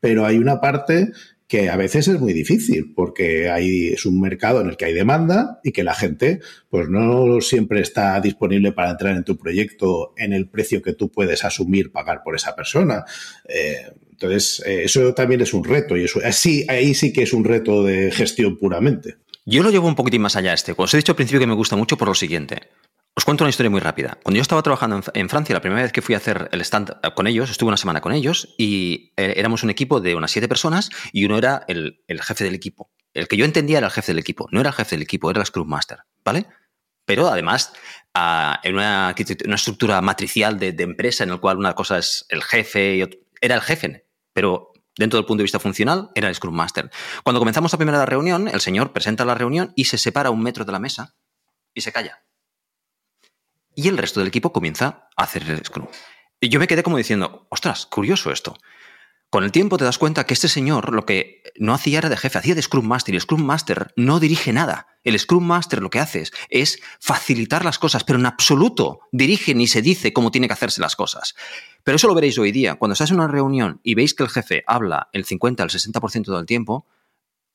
pero 0.00 0.24
hay 0.24 0.38
una 0.38 0.60
parte 0.60 1.12
que 1.46 1.68
a 1.68 1.76
veces 1.76 2.08
es 2.08 2.18
muy 2.18 2.32
difícil 2.32 2.92
porque 2.94 3.50
hay, 3.50 3.88
es 3.88 4.06
un 4.06 4.20
mercado 4.20 4.60
en 4.60 4.68
el 4.68 4.76
que 4.76 4.86
hay 4.86 4.94
demanda 4.94 5.60
y 5.62 5.72
que 5.72 5.84
la 5.84 5.94
gente 5.94 6.40
pues 6.70 6.88
no 6.88 7.40
siempre 7.40 7.80
está 7.80 8.20
disponible 8.20 8.72
para 8.72 8.90
entrar 8.90 9.14
en 9.14 9.24
tu 9.24 9.36
proyecto 9.36 10.14
en 10.16 10.32
el 10.32 10.48
precio 10.48 10.80
que 10.80 10.94
tú 10.94 11.10
puedes 11.10 11.44
asumir 11.44 11.92
pagar 11.92 12.22
por 12.24 12.34
esa 12.34 12.56
persona. 12.56 13.04
Eh, 13.48 13.90
entonces, 14.10 14.62
eh, 14.64 14.84
eso 14.84 15.12
también 15.12 15.40
es 15.42 15.52
un 15.52 15.64
reto 15.64 15.96
y 15.96 16.04
eso, 16.04 16.20
sí, 16.32 16.64
ahí 16.68 16.94
sí 16.94 17.12
que 17.12 17.22
es 17.22 17.32
un 17.32 17.44
reto 17.44 17.82
de 17.84 18.10
gestión 18.10 18.58
puramente. 18.58 19.16
Yo 19.44 19.62
lo 19.62 19.70
llevo 19.70 19.88
un 19.88 19.94
poquitín 19.94 20.22
más 20.22 20.36
allá 20.36 20.54
este. 20.54 20.72
Os 20.76 20.94
he 20.94 20.96
dicho 20.96 21.12
al 21.12 21.16
principio 21.16 21.40
que 21.40 21.46
me 21.46 21.54
gusta 21.54 21.76
mucho 21.76 21.98
por 21.98 22.08
lo 22.08 22.14
siguiente. 22.14 22.62
Os 23.16 23.24
cuento 23.24 23.44
una 23.44 23.50
historia 23.50 23.70
muy 23.70 23.80
rápida. 23.80 24.18
Cuando 24.24 24.38
yo 24.38 24.42
estaba 24.42 24.60
trabajando 24.62 25.00
en, 25.14 25.28
Francia, 25.28 25.54
la 25.54 25.60
primera 25.60 25.82
vez 25.82 25.92
que 25.92 26.02
fui 26.02 26.16
a 26.16 26.18
hacer 26.18 26.48
el 26.50 26.60
stand 26.62 27.00
con 27.14 27.28
ellos, 27.28 27.48
estuve 27.48 27.68
una 27.68 27.76
semana 27.76 28.00
con 28.00 28.12
ellos 28.12 28.56
y 28.58 29.12
eh, 29.16 29.34
éramos 29.36 29.62
un 29.62 29.70
equipo 29.70 30.00
de 30.00 30.16
unas 30.16 30.32
siete 30.32 30.48
personas 30.48 30.90
y 31.12 31.24
uno 31.24 31.38
era 31.38 31.64
el, 31.68 32.02
jefe 32.08 32.42
del 32.42 32.56
equipo. 32.56 32.90
El 33.12 33.28
que 33.28 33.36
yo 33.36 33.44
entendía 33.44 33.78
era 33.78 33.86
el 33.86 33.92
jefe 33.92 34.10
del 34.10 34.18
equipo, 34.18 34.48
no 34.50 34.60
era 34.60 34.70
el 34.70 34.74
jefe 34.74 34.96
del 34.96 35.02
equipo, 35.02 35.30
era 35.30 35.40
el 35.40 35.46
Scrum 35.46 35.68
Master, 35.68 36.00
¿vale? 36.24 36.48
Pero 37.04 37.28
además, 37.28 37.72
ah, 38.14 38.58
en 38.64 38.74
una, 38.74 39.14
estructura 39.16 40.00
matricial 40.00 40.58
de, 40.58 40.74
empresa 40.76 41.22
en 41.22 41.30
la 41.30 41.36
cual 41.36 41.58
una 41.58 41.74
cosa 41.74 41.98
es 41.98 42.26
el 42.30 42.42
jefe 42.42 42.96
y 42.96 43.02
otra, 43.02 43.20
era 43.40 43.54
el 43.54 43.60
jefe, 43.60 44.08
pero 44.32 44.72
dentro 44.98 45.18
del 45.18 45.26
punto 45.26 45.38
de 45.38 45.44
vista 45.44 45.60
funcional 45.60 46.10
era 46.16 46.28
el 46.28 46.34
Scrum 46.34 46.54
Master. 46.54 46.90
Cuando 47.22 47.38
comenzamos 47.38 47.70
la 47.70 47.78
primera 47.78 48.04
reunión, 48.06 48.48
el 48.48 48.60
señor 48.60 48.92
presenta 48.92 49.24
la 49.24 49.36
reunión 49.36 49.72
y 49.76 49.84
se 49.84 49.98
separa 49.98 50.30
un 50.30 50.42
metro 50.42 50.64
de 50.64 50.72
la 50.72 50.80
mesa 50.80 51.14
y 51.74 51.82
se 51.82 51.92
calla 51.92 52.23
y 53.74 53.88
el 53.88 53.98
resto 53.98 54.20
del 54.20 54.28
equipo 54.28 54.52
comienza 54.52 55.08
a 55.16 55.24
hacer 55.24 55.48
el 55.48 55.64
Scrum. 55.64 55.86
Y 56.40 56.48
yo 56.48 56.60
me 56.60 56.66
quedé 56.66 56.82
como 56.82 56.96
diciendo, 56.96 57.46
ostras, 57.50 57.86
curioso 57.86 58.30
esto. 58.30 58.56
Con 59.30 59.42
el 59.42 59.50
tiempo 59.50 59.78
te 59.78 59.84
das 59.84 59.98
cuenta 59.98 60.26
que 60.26 60.34
este 60.34 60.46
señor 60.46 60.92
lo 60.94 61.06
que 61.06 61.42
no 61.56 61.74
hacía 61.74 61.98
era 61.98 62.08
de 62.08 62.16
jefe, 62.16 62.38
hacía 62.38 62.54
de 62.54 62.62
Scrum 62.62 62.86
Master 62.86 63.14
y 63.14 63.16
el 63.16 63.22
Scrum 63.22 63.42
Master 63.42 63.92
no 63.96 64.20
dirige 64.20 64.52
nada. 64.52 64.86
El 65.02 65.18
Scrum 65.18 65.44
Master 65.44 65.82
lo 65.82 65.90
que 65.90 65.98
hace 65.98 66.24
es 66.50 66.80
facilitar 67.00 67.64
las 67.64 67.80
cosas, 67.80 68.04
pero 68.04 68.18
en 68.20 68.26
absoluto 68.26 69.00
dirige 69.10 69.54
ni 69.56 69.66
se 69.66 69.82
dice 69.82 70.12
cómo 70.12 70.30
tiene 70.30 70.46
que 70.46 70.52
hacerse 70.52 70.80
las 70.80 70.94
cosas. 70.94 71.34
Pero 71.82 71.96
eso 71.96 72.06
lo 72.06 72.14
veréis 72.14 72.38
hoy 72.38 72.52
día. 72.52 72.76
Cuando 72.76 72.92
estás 72.92 73.10
en 73.10 73.16
una 73.16 73.26
reunión 73.26 73.80
y 73.82 73.96
veis 73.96 74.14
que 74.14 74.22
el 74.22 74.28
jefe 74.28 74.62
habla 74.68 75.08
el 75.12 75.24
50 75.24 75.64
al 75.64 75.70
60% 75.70 76.36
del 76.36 76.46
tiempo, 76.46 76.86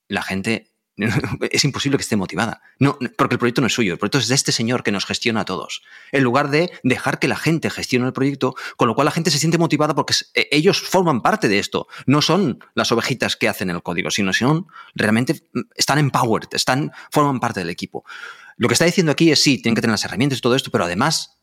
la 0.09 0.21
gente 0.21 0.67
es 1.51 1.63
imposible 1.63 1.97
que 1.97 2.01
esté 2.01 2.15
motivada. 2.15 2.61
No, 2.79 2.97
porque 3.17 3.35
el 3.35 3.39
proyecto 3.39 3.61
no 3.61 3.67
es 3.67 3.73
suyo, 3.73 3.93
el 3.93 3.99
proyecto 3.99 4.17
es 4.17 4.27
de 4.27 4.35
este 4.35 4.51
señor 4.51 4.83
que 4.83 4.91
nos 4.91 5.05
gestiona 5.05 5.41
a 5.41 5.45
todos. 5.45 5.81
En 6.11 6.23
lugar 6.23 6.49
de 6.49 6.71
dejar 6.83 7.19
que 7.19 7.27
la 7.27 7.35
gente 7.35 7.69
gestione 7.69 8.07
el 8.07 8.13
proyecto, 8.13 8.55
con 8.77 8.87
lo 8.87 8.95
cual 8.95 9.05
la 9.05 9.11
gente 9.11 9.31
se 9.31 9.39
siente 9.39 9.57
motivada 9.57 9.95
porque 9.95 10.13
e, 10.33 10.49
ellos 10.51 10.81
forman 10.81 11.21
parte 11.21 11.47
de 11.47 11.59
esto. 11.59 11.87
No 12.05 12.21
son 12.21 12.63
las 12.75 12.91
ovejitas 12.91 13.35
que 13.35 13.47
hacen 13.47 13.69
el 13.69 13.81
código, 13.81 14.11
sino 14.11 14.33
son 14.33 14.67
realmente 14.95 15.41
mm, 15.53 15.61
están 15.75 15.99
empowered, 15.99 16.49
están, 16.51 16.91
forman 17.11 17.39
parte 17.39 17.59
del 17.61 17.69
equipo. 17.69 18.03
Lo 18.57 18.67
que 18.67 18.73
está 18.73 18.85
diciendo 18.85 19.11
aquí 19.11 19.31
es 19.31 19.41
sí, 19.41 19.61
tienen 19.61 19.75
que 19.75 19.81
tener 19.81 19.93
las 19.93 20.05
herramientas 20.05 20.39
y 20.39 20.41
todo 20.41 20.55
esto, 20.55 20.71
pero 20.71 20.83
además 20.83 21.39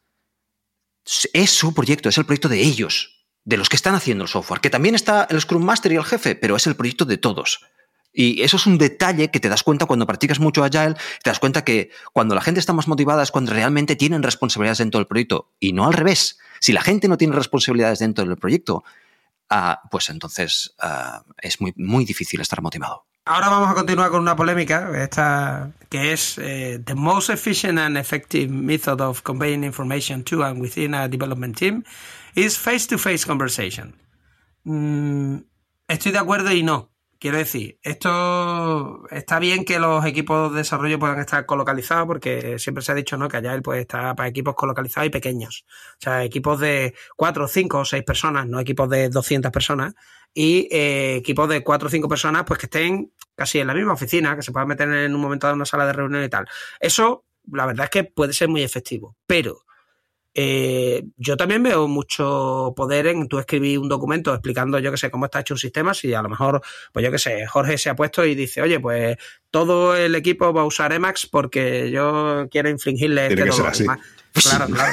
es 1.32 1.50
su 1.50 1.72
proyecto, 1.72 2.08
es 2.08 2.18
el 2.18 2.26
proyecto 2.26 2.48
de 2.48 2.60
ellos, 2.60 3.26
de 3.44 3.56
los 3.56 3.68
que 3.68 3.76
están 3.76 3.94
haciendo 3.94 4.24
el 4.24 4.28
software, 4.28 4.60
que 4.60 4.70
también 4.70 4.94
está 4.94 5.26
el 5.30 5.40
Scrum 5.40 5.64
Master 5.64 5.92
y 5.92 5.96
el 5.96 6.04
jefe, 6.04 6.34
pero 6.34 6.56
es 6.56 6.66
el 6.66 6.74
proyecto 6.74 7.04
de 7.04 7.16
todos. 7.16 7.60
Y 8.18 8.40
eso 8.40 8.56
es 8.56 8.66
un 8.66 8.78
detalle 8.78 9.30
que 9.30 9.40
te 9.40 9.50
das 9.50 9.62
cuenta 9.62 9.84
cuando 9.84 10.06
practicas 10.06 10.40
mucho 10.40 10.64
Agile, 10.64 10.94
te 11.22 11.28
das 11.28 11.38
cuenta 11.38 11.64
que 11.64 11.90
cuando 12.14 12.34
la 12.34 12.40
gente 12.40 12.60
está 12.60 12.72
más 12.72 12.88
motivada 12.88 13.22
es 13.22 13.30
cuando 13.30 13.52
realmente 13.52 13.94
tienen 13.94 14.22
responsabilidades 14.22 14.78
dentro 14.78 14.98
del 14.98 15.06
proyecto 15.06 15.52
y 15.60 15.74
no 15.74 15.86
al 15.86 15.92
revés. 15.92 16.38
Si 16.58 16.72
la 16.72 16.80
gente 16.80 17.08
no 17.08 17.18
tiene 17.18 17.36
responsabilidades 17.36 17.98
dentro 17.98 18.24
del 18.24 18.38
proyecto, 18.38 18.84
ah, 19.50 19.82
pues 19.90 20.08
entonces 20.08 20.74
ah, 20.80 21.24
es 21.42 21.60
muy, 21.60 21.74
muy 21.76 22.06
difícil 22.06 22.40
estar 22.40 22.62
motivado. 22.62 23.04
Ahora 23.26 23.50
vamos 23.50 23.68
a 23.68 23.74
continuar 23.74 24.10
con 24.10 24.22
una 24.22 24.34
polémica, 24.34 24.90
esta, 24.96 25.72
que 25.90 26.14
es 26.14 26.38
eh, 26.38 26.80
the 26.82 26.94
most 26.94 27.28
efficient 27.28 27.78
and 27.78 27.98
effective 27.98 28.48
method 28.48 29.02
of 29.02 29.20
conveying 29.24 29.62
information 29.62 30.24
to 30.24 30.42
and 30.42 30.58
within 30.58 30.94
a 30.94 31.06
development 31.06 31.58
team 31.58 31.84
is 32.34 32.56
face-to-face 32.56 33.24
-face 33.24 33.26
conversation. 33.26 33.94
Mm, 34.64 35.40
estoy 35.86 36.12
de 36.12 36.18
acuerdo 36.18 36.50
y 36.50 36.62
no. 36.62 36.95
Quiero 37.26 37.38
decir, 37.38 37.80
esto 37.82 39.02
está 39.10 39.40
bien 39.40 39.64
que 39.64 39.80
los 39.80 40.06
equipos 40.06 40.52
de 40.52 40.58
desarrollo 40.58 41.00
puedan 41.00 41.18
estar 41.18 41.44
colocalizados, 41.44 42.06
porque 42.06 42.56
siempre 42.60 42.84
se 42.84 42.92
ha 42.92 42.94
dicho 42.94 43.16
¿no? 43.16 43.26
que 43.26 43.38
él 43.38 43.62
puede 43.62 43.80
estar 43.80 44.14
para 44.14 44.28
equipos 44.28 44.54
colocalizados 44.54 45.08
y 45.08 45.10
pequeños. 45.10 45.66
O 45.94 46.04
sea, 46.04 46.22
equipos 46.22 46.60
de 46.60 46.94
4, 47.16 47.48
5 47.48 47.78
o 47.80 47.84
6 47.84 48.04
personas, 48.04 48.46
no 48.46 48.60
equipos 48.60 48.88
de 48.88 49.08
200 49.08 49.50
personas. 49.50 49.94
Y 50.32 50.68
eh, 50.70 51.16
equipos 51.16 51.48
de 51.48 51.64
4 51.64 51.88
o 51.88 51.90
5 51.90 52.08
personas, 52.08 52.44
pues 52.46 52.60
que 52.60 52.66
estén 52.66 53.12
casi 53.34 53.58
en 53.58 53.66
la 53.66 53.74
misma 53.74 53.94
oficina, 53.94 54.36
que 54.36 54.42
se 54.42 54.52
puedan 54.52 54.68
meter 54.68 54.88
en 54.88 55.12
un 55.12 55.20
momento 55.20 55.48
de 55.48 55.54
una 55.54 55.64
sala 55.64 55.84
de 55.84 55.94
reunión 55.94 56.22
y 56.22 56.28
tal. 56.28 56.46
Eso, 56.78 57.24
la 57.50 57.66
verdad 57.66 57.86
es 57.86 57.90
que 57.90 58.04
puede 58.04 58.34
ser 58.34 58.48
muy 58.48 58.62
efectivo. 58.62 59.16
Pero 59.26 59.65
eh, 60.38 61.02
yo 61.16 61.38
también 61.38 61.62
veo 61.62 61.88
mucho 61.88 62.74
poder 62.76 63.06
en 63.06 63.26
tú 63.26 63.38
escribir 63.38 63.78
un 63.78 63.88
documento 63.88 64.34
explicando, 64.34 64.78
yo 64.78 64.90
que 64.90 64.98
sé, 64.98 65.10
cómo 65.10 65.24
está 65.24 65.40
hecho 65.40 65.54
un 65.54 65.58
sistema, 65.58 65.94
si 65.94 66.12
a 66.12 66.20
lo 66.20 66.28
mejor, 66.28 66.60
pues 66.92 67.02
yo 67.02 67.10
que 67.10 67.18
sé, 67.18 67.46
Jorge 67.46 67.78
se 67.78 67.88
ha 67.88 67.96
puesto 67.96 68.22
y 68.22 68.34
dice, 68.34 68.60
oye, 68.60 68.78
pues 68.78 69.16
todo 69.50 69.96
el 69.96 70.14
equipo 70.14 70.52
va 70.52 70.60
a 70.60 70.66
usar 70.66 70.92
Emacs 70.92 71.26
porque 71.26 71.90
yo 71.90 72.48
quiero 72.50 72.68
infligirle 72.68 73.28
este 73.28 73.46
dolor. 73.46 73.72
Claro, 74.34 74.66
claro. 74.66 74.92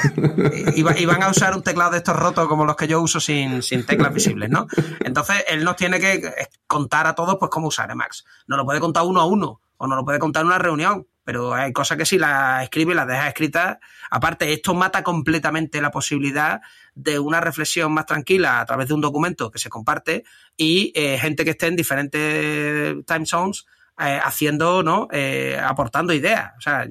Y, 0.74 1.04
van 1.04 1.22
a 1.22 1.28
usar 1.28 1.54
un 1.54 1.62
teclado 1.62 1.90
de 1.90 1.98
estos 1.98 2.16
rotos 2.16 2.48
como 2.48 2.64
los 2.64 2.76
que 2.76 2.88
yo 2.88 3.02
uso 3.02 3.20
sin, 3.20 3.62
sin 3.62 3.84
teclas 3.84 4.14
visibles, 4.14 4.48
¿no? 4.48 4.66
Entonces, 5.00 5.44
él 5.48 5.62
nos 5.62 5.76
tiene 5.76 6.00
que 6.00 6.32
contar 6.66 7.06
a 7.06 7.14
todos 7.14 7.36
pues 7.38 7.50
cómo 7.50 7.68
usar 7.68 7.90
Emacs. 7.90 8.24
No 8.46 8.56
lo 8.56 8.64
puede 8.64 8.80
contar 8.80 9.02
uno 9.04 9.20
a 9.20 9.26
uno 9.26 9.60
o 9.76 9.86
no 9.86 9.96
lo 9.96 10.06
puede 10.06 10.18
contar 10.18 10.40
en 10.40 10.46
una 10.46 10.58
reunión 10.58 11.06
pero 11.24 11.54
hay 11.54 11.72
cosas 11.72 11.96
que 11.96 12.06
si 12.06 12.18
las 12.18 12.62
escribe 12.62 12.92
y 12.92 12.96
las 12.96 13.08
deja 13.08 13.28
escritas. 13.28 13.78
Aparte, 14.10 14.52
esto 14.52 14.74
mata 14.74 15.02
completamente 15.02 15.80
la 15.80 15.90
posibilidad 15.90 16.60
de 16.94 17.18
una 17.18 17.40
reflexión 17.40 17.92
más 17.92 18.06
tranquila 18.06 18.60
a 18.60 18.66
través 18.66 18.88
de 18.88 18.94
un 18.94 19.00
documento 19.00 19.50
que 19.50 19.58
se 19.58 19.70
comparte 19.70 20.24
y 20.56 20.92
eh, 20.94 21.18
gente 21.18 21.44
que 21.44 21.50
esté 21.50 21.66
en 21.66 21.76
diferentes 21.76 23.04
time 23.06 23.26
zones 23.26 23.66
eh, 23.96 24.18
haciendo, 24.20 24.82
¿no? 24.82 25.06
Eh, 25.12 25.56
aportando 25.62 26.12
ideas. 26.12 26.52
O 26.58 26.60
sea, 26.60 26.84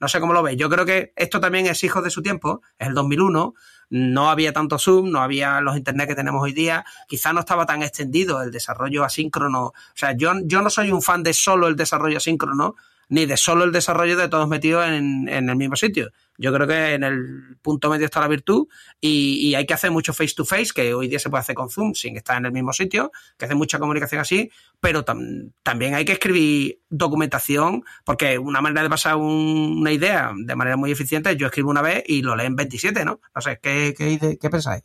no 0.00 0.08
sé 0.08 0.18
cómo 0.18 0.32
lo 0.32 0.42
veis. 0.42 0.58
Yo 0.58 0.68
creo 0.68 0.84
que 0.84 1.12
esto 1.14 1.38
también 1.38 1.66
es 1.66 1.84
hijo 1.84 2.02
de 2.02 2.10
su 2.10 2.20
tiempo, 2.20 2.62
es 2.80 2.88
el 2.88 2.94
2001. 2.94 3.54
No 3.90 4.28
había 4.28 4.52
tanto 4.52 4.76
Zoom, 4.76 5.10
no 5.12 5.22
había 5.22 5.60
los 5.60 5.76
internet 5.76 6.08
que 6.08 6.16
tenemos 6.16 6.42
hoy 6.42 6.52
día. 6.52 6.84
Quizá 7.06 7.32
no 7.32 7.40
estaba 7.40 7.64
tan 7.64 7.84
extendido 7.84 8.42
el 8.42 8.50
desarrollo 8.50 9.04
asíncrono. 9.04 9.66
O 9.66 9.74
sea, 9.94 10.16
yo, 10.16 10.32
yo 10.44 10.60
no 10.60 10.68
soy 10.68 10.90
un 10.90 11.00
fan 11.00 11.22
de 11.22 11.32
solo 11.32 11.68
el 11.68 11.76
desarrollo 11.76 12.16
asíncrono, 12.16 12.74
ni 13.08 13.26
de 13.26 13.36
solo 13.36 13.64
el 13.64 13.72
desarrollo 13.72 14.16
de 14.16 14.28
todos 14.28 14.48
metidos 14.48 14.86
en, 14.86 15.28
el 15.28 15.56
mismo 15.56 15.76
sitio. 15.76 16.10
Yo 16.36 16.52
creo 16.52 16.66
que 16.66 16.94
en 16.94 17.04
el 17.04 17.56
punto 17.62 17.90
medio 17.90 18.04
está 18.04 18.20
la 18.20 18.28
virtud 18.28 18.68
y, 19.00 19.54
hay 19.54 19.66
que 19.66 19.74
hacer 19.74 19.90
mucho 19.90 20.12
face 20.12 20.34
to 20.36 20.44
face, 20.44 20.68
que 20.74 20.94
hoy 20.94 21.08
día 21.08 21.18
se 21.18 21.30
puede 21.30 21.40
hacer 21.40 21.54
con 21.54 21.68
Zoom 21.68 21.94
sin 21.94 22.16
estar 22.16 22.36
en 22.36 22.46
el 22.46 22.52
mismo 22.52 22.72
sitio, 22.72 23.10
que 23.36 23.46
hace 23.46 23.54
mucha 23.54 23.78
comunicación 23.78 24.20
así, 24.20 24.50
pero 24.80 25.04
también 25.04 25.94
hay 25.94 26.04
que 26.04 26.12
escribir 26.12 26.80
documentación, 26.88 27.82
porque 28.04 28.38
una 28.38 28.60
manera 28.60 28.82
de 28.82 28.90
pasar 28.90 29.16
una 29.16 29.90
idea 29.90 30.32
de 30.36 30.54
manera 30.54 30.76
muy 30.76 30.92
eficiente, 30.92 31.36
yo 31.36 31.46
escribo 31.46 31.70
una 31.70 31.82
vez 31.82 32.04
y 32.06 32.22
lo 32.22 32.36
leen 32.36 32.56
27, 32.56 33.04
¿no? 33.04 33.20
No 33.34 33.40
sé, 33.40 33.58
¿qué, 33.62 33.94
qué, 33.96 34.38
qué 34.40 34.50
pensáis? 34.50 34.84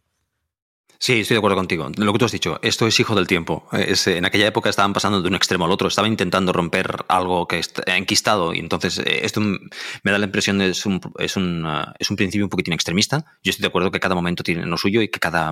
Sí, 1.00 1.20
estoy 1.20 1.36
de 1.36 1.40
acuerdo 1.40 1.58
contigo. 1.58 1.90
Lo 1.98 2.14
que 2.14 2.20
tú 2.20 2.26
has 2.26 2.32
dicho, 2.32 2.60
esto 2.62 2.88
es 2.88 3.00
hijo 3.00 3.14
del 3.14 3.28
tiempo. 3.28 3.68
en 3.72 4.26
aquella 4.26 4.48
época 4.48 4.70
estaban 4.70 4.94
pasando 4.94 5.22
de 5.22 5.28
un 5.28 5.36
extremo 5.36 5.66
al 5.66 5.72
otro, 5.72 5.88
estaban 5.88 6.12
intentando 6.12 6.54
romper 6.54 7.06
algo 7.10 7.48
que 7.48 7.62
ha 7.88 7.98
enquistado 7.98 8.54
y 8.54 8.60
entonces 8.60 9.00
eh, 9.00 9.20
esto 9.24 9.42
me 9.42 10.12
da 10.12 10.18
la 10.18 10.26
impresión 10.26 10.60
de 10.60 10.70
es 10.70 10.86
un, 10.86 11.02
es, 11.20 11.36
un, 11.36 11.66
uh, 11.66 11.92
es 12.00 12.10
un 12.10 12.16
principio 12.16 12.46
un 12.46 12.50
poquitín 12.50 12.74
extremista. 12.74 13.26
Yo 13.44 13.50
estoy 13.50 13.64
de 13.64 13.68
acuerdo 13.68 13.92
que 13.92 14.00
cada 14.00 14.16
momento 14.16 14.44
tiene 14.44 14.66
lo 14.66 14.78
suyo 14.78 15.02
y 15.02 15.10
que 15.10 15.20
cada... 15.20 15.52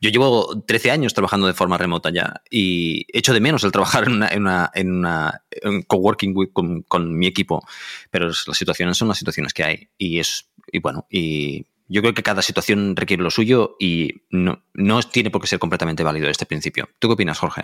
Yo 0.00 0.10
llevo 0.10 0.62
13 0.66 0.90
años 0.90 1.14
trabajando 1.14 1.46
de 1.46 1.54
forma 1.54 1.76
remota 1.76 2.10
ya 2.10 2.40
y 2.50 3.06
echo 3.12 3.34
de 3.34 3.40
menos 3.40 3.64
el 3.64 3.72
trabajar 3.72 4.04
en 4.04 4.14
una, 4.14 4.28
en 4.28 4.42
una, 4.42 4.70
en 4.74 4.92
una 4.92 5.42
coworking 5.86 6.34
con, 6.52 6.82
con 6.82 7.18
mi 7.18 7.26
equipo, 7.26 7.62
pero 8.10 8.28
las 8.28 8.56
situaciones 8.56 8.96
son 8.96 9.08
las 9.08 9.18
situaciones 9.18 9.52
que 9.52 9.64
hay 9.64 9.88
y 9.98 10.18
es... 10.18 10.48
Y 10.72 10.80
bueno, 10.80 11.06
y 11.08 11.64
yo 11.88 12.02
creo 12.02 12.14
que 12.14 12.22
cada 12.22 12.42
situación 12.42 12.96
requiere 12.96 13.22
lo 13.22 13.30
suyo 13.30 13.76
y 13.78 14.22
no, 14.30 14.62
no 14.74 15.02
tiene 15.02 15.30
por 15.30 15.40
qué 15.40 15.46
ser 15.46 15.58
completamente 15.58 16.02
válido 16.02 16.28
este 16.28 16.46
principio. 16.46 16.88
¿Tú 16.98 17.08
qué 17.08 17.14
opinas, 17.14 17.38
Jorge? 17.38 17.62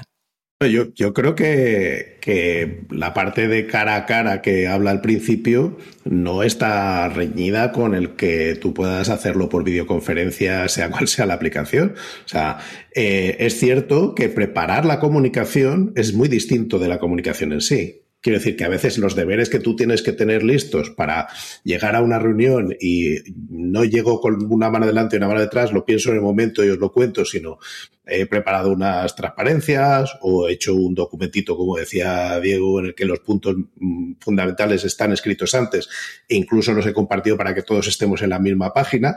Yo, 0.68 0.94
yo 0.94 1.12
creo 1.12 1.34
que, 1.34 2.18
que, 2.20 2.84
la 2.90 3.14
parte 3.14 3.48
de 3.48 3.66
cara 3.66 3.96
a 3.96 4.06
cara 4.06 4.42
que 4.42 4.68
habla 4.68 4.92
al 4.92 5.00
principio 5.00 5.76
no 6.04 6.42
está 6.42 7.08
reñida 7.08 7.72
con 7.72 7.94
el 7.94 8.10
que 8.10 8.54
tú 8.54 8.72
puedas 8.72 9.08
hacerlo 9.08 9.48
por 9.48 9.64
videoconferencia, 9.64 10.68
sea 10.68 10.90
cual 10.90 11.08
sea 11.08 11.26
la 11.26 11.34
aplicación. 11.34 11.94
O 12.24 12.28
sea, 12.28 12.58
eh, 12.94 13.36
es 13.40 13.58
cierto 13.58 14.14
que 14.14 14.28
preparar 14.28 14.84
la 14.84 15.00
comunicación 15.00 15.92
es 15.96 16.14
muy 16.14 16.28
distinto 16.28 16.78
de 16.78 16.88
la 16.88 16.98
comunicación 16.98 17.52
en 17.52 17.60
sí. 17.60 18.02
Quiero 18.22 18.38
decir 18.38 18.56
que 18.56 18.64
a 18.64 18.68
veces 18.68 18.98
los 18.98 19.16
deberes 19.16 19.50
que 19.50 19.58
tú 19.58 19.74
tienes 19.74 20.00
que 20.00 20.12
tener 20.12 20.44
listos 20.44 20.90
para 20.90 21.26
llegar 21.64 21.96
a 21.96 22.02
una 22.02 22.20
reunión 22.20 22.72
y 22.80 23.16
no 23.50 23.84
llego 23.84 24.20
con 24.20 24.50
una 24.50 24.70
mano 24.70 24.86
delante 24.86 25.16
y 25.16 25.18
una 25.18 25.26
mano 25.26 25.40
detrás, 25.40 25.72
lo 25.72 25.84
pienso 25.84 26.10
en 26.10 26.16
el 26.16 26.22
momento 26.22 26.64
y 26.64 26.70
os 26.70 26.78
lo 26.78 26.92
cuento, 26.92 27.24
sino 27.24 27.58
he 28.06 28.26
preparado 28.26 28.70
unas 28.70 29.16
transparencias 29.16 30.12
o 30.20 30.48
he 30.48 30.52
hecho 30.52 30.72
un 30.72 30.94
documentito, 30.94 31.56
como 31.56 31.76
decía 31.76 32.38
Diego, 32.38 32.78
en 32.78 32.86
el 32.86 32.94
que 32.94 33.06
los 33.06 33.18
puntos 33.18 33.56
mm, 33.76 34.12
fundamentales 34.20 34.84
están 34.84 35.12
escritos 35.12 35.52
antes 35.54 35.88
e 36.28 36.36
incluso 36.36 36.72
los 36.72 36.86
he 36.86 36.92
compartido 36.92 37.36
para 37.36 37.56
que 37.56 37.62
todos 37.62 37.88
estemos 37.88 38.22
en 38.22 38.30
la 38.30 38.38
misma 38.38 38.72
página 38.72 39.16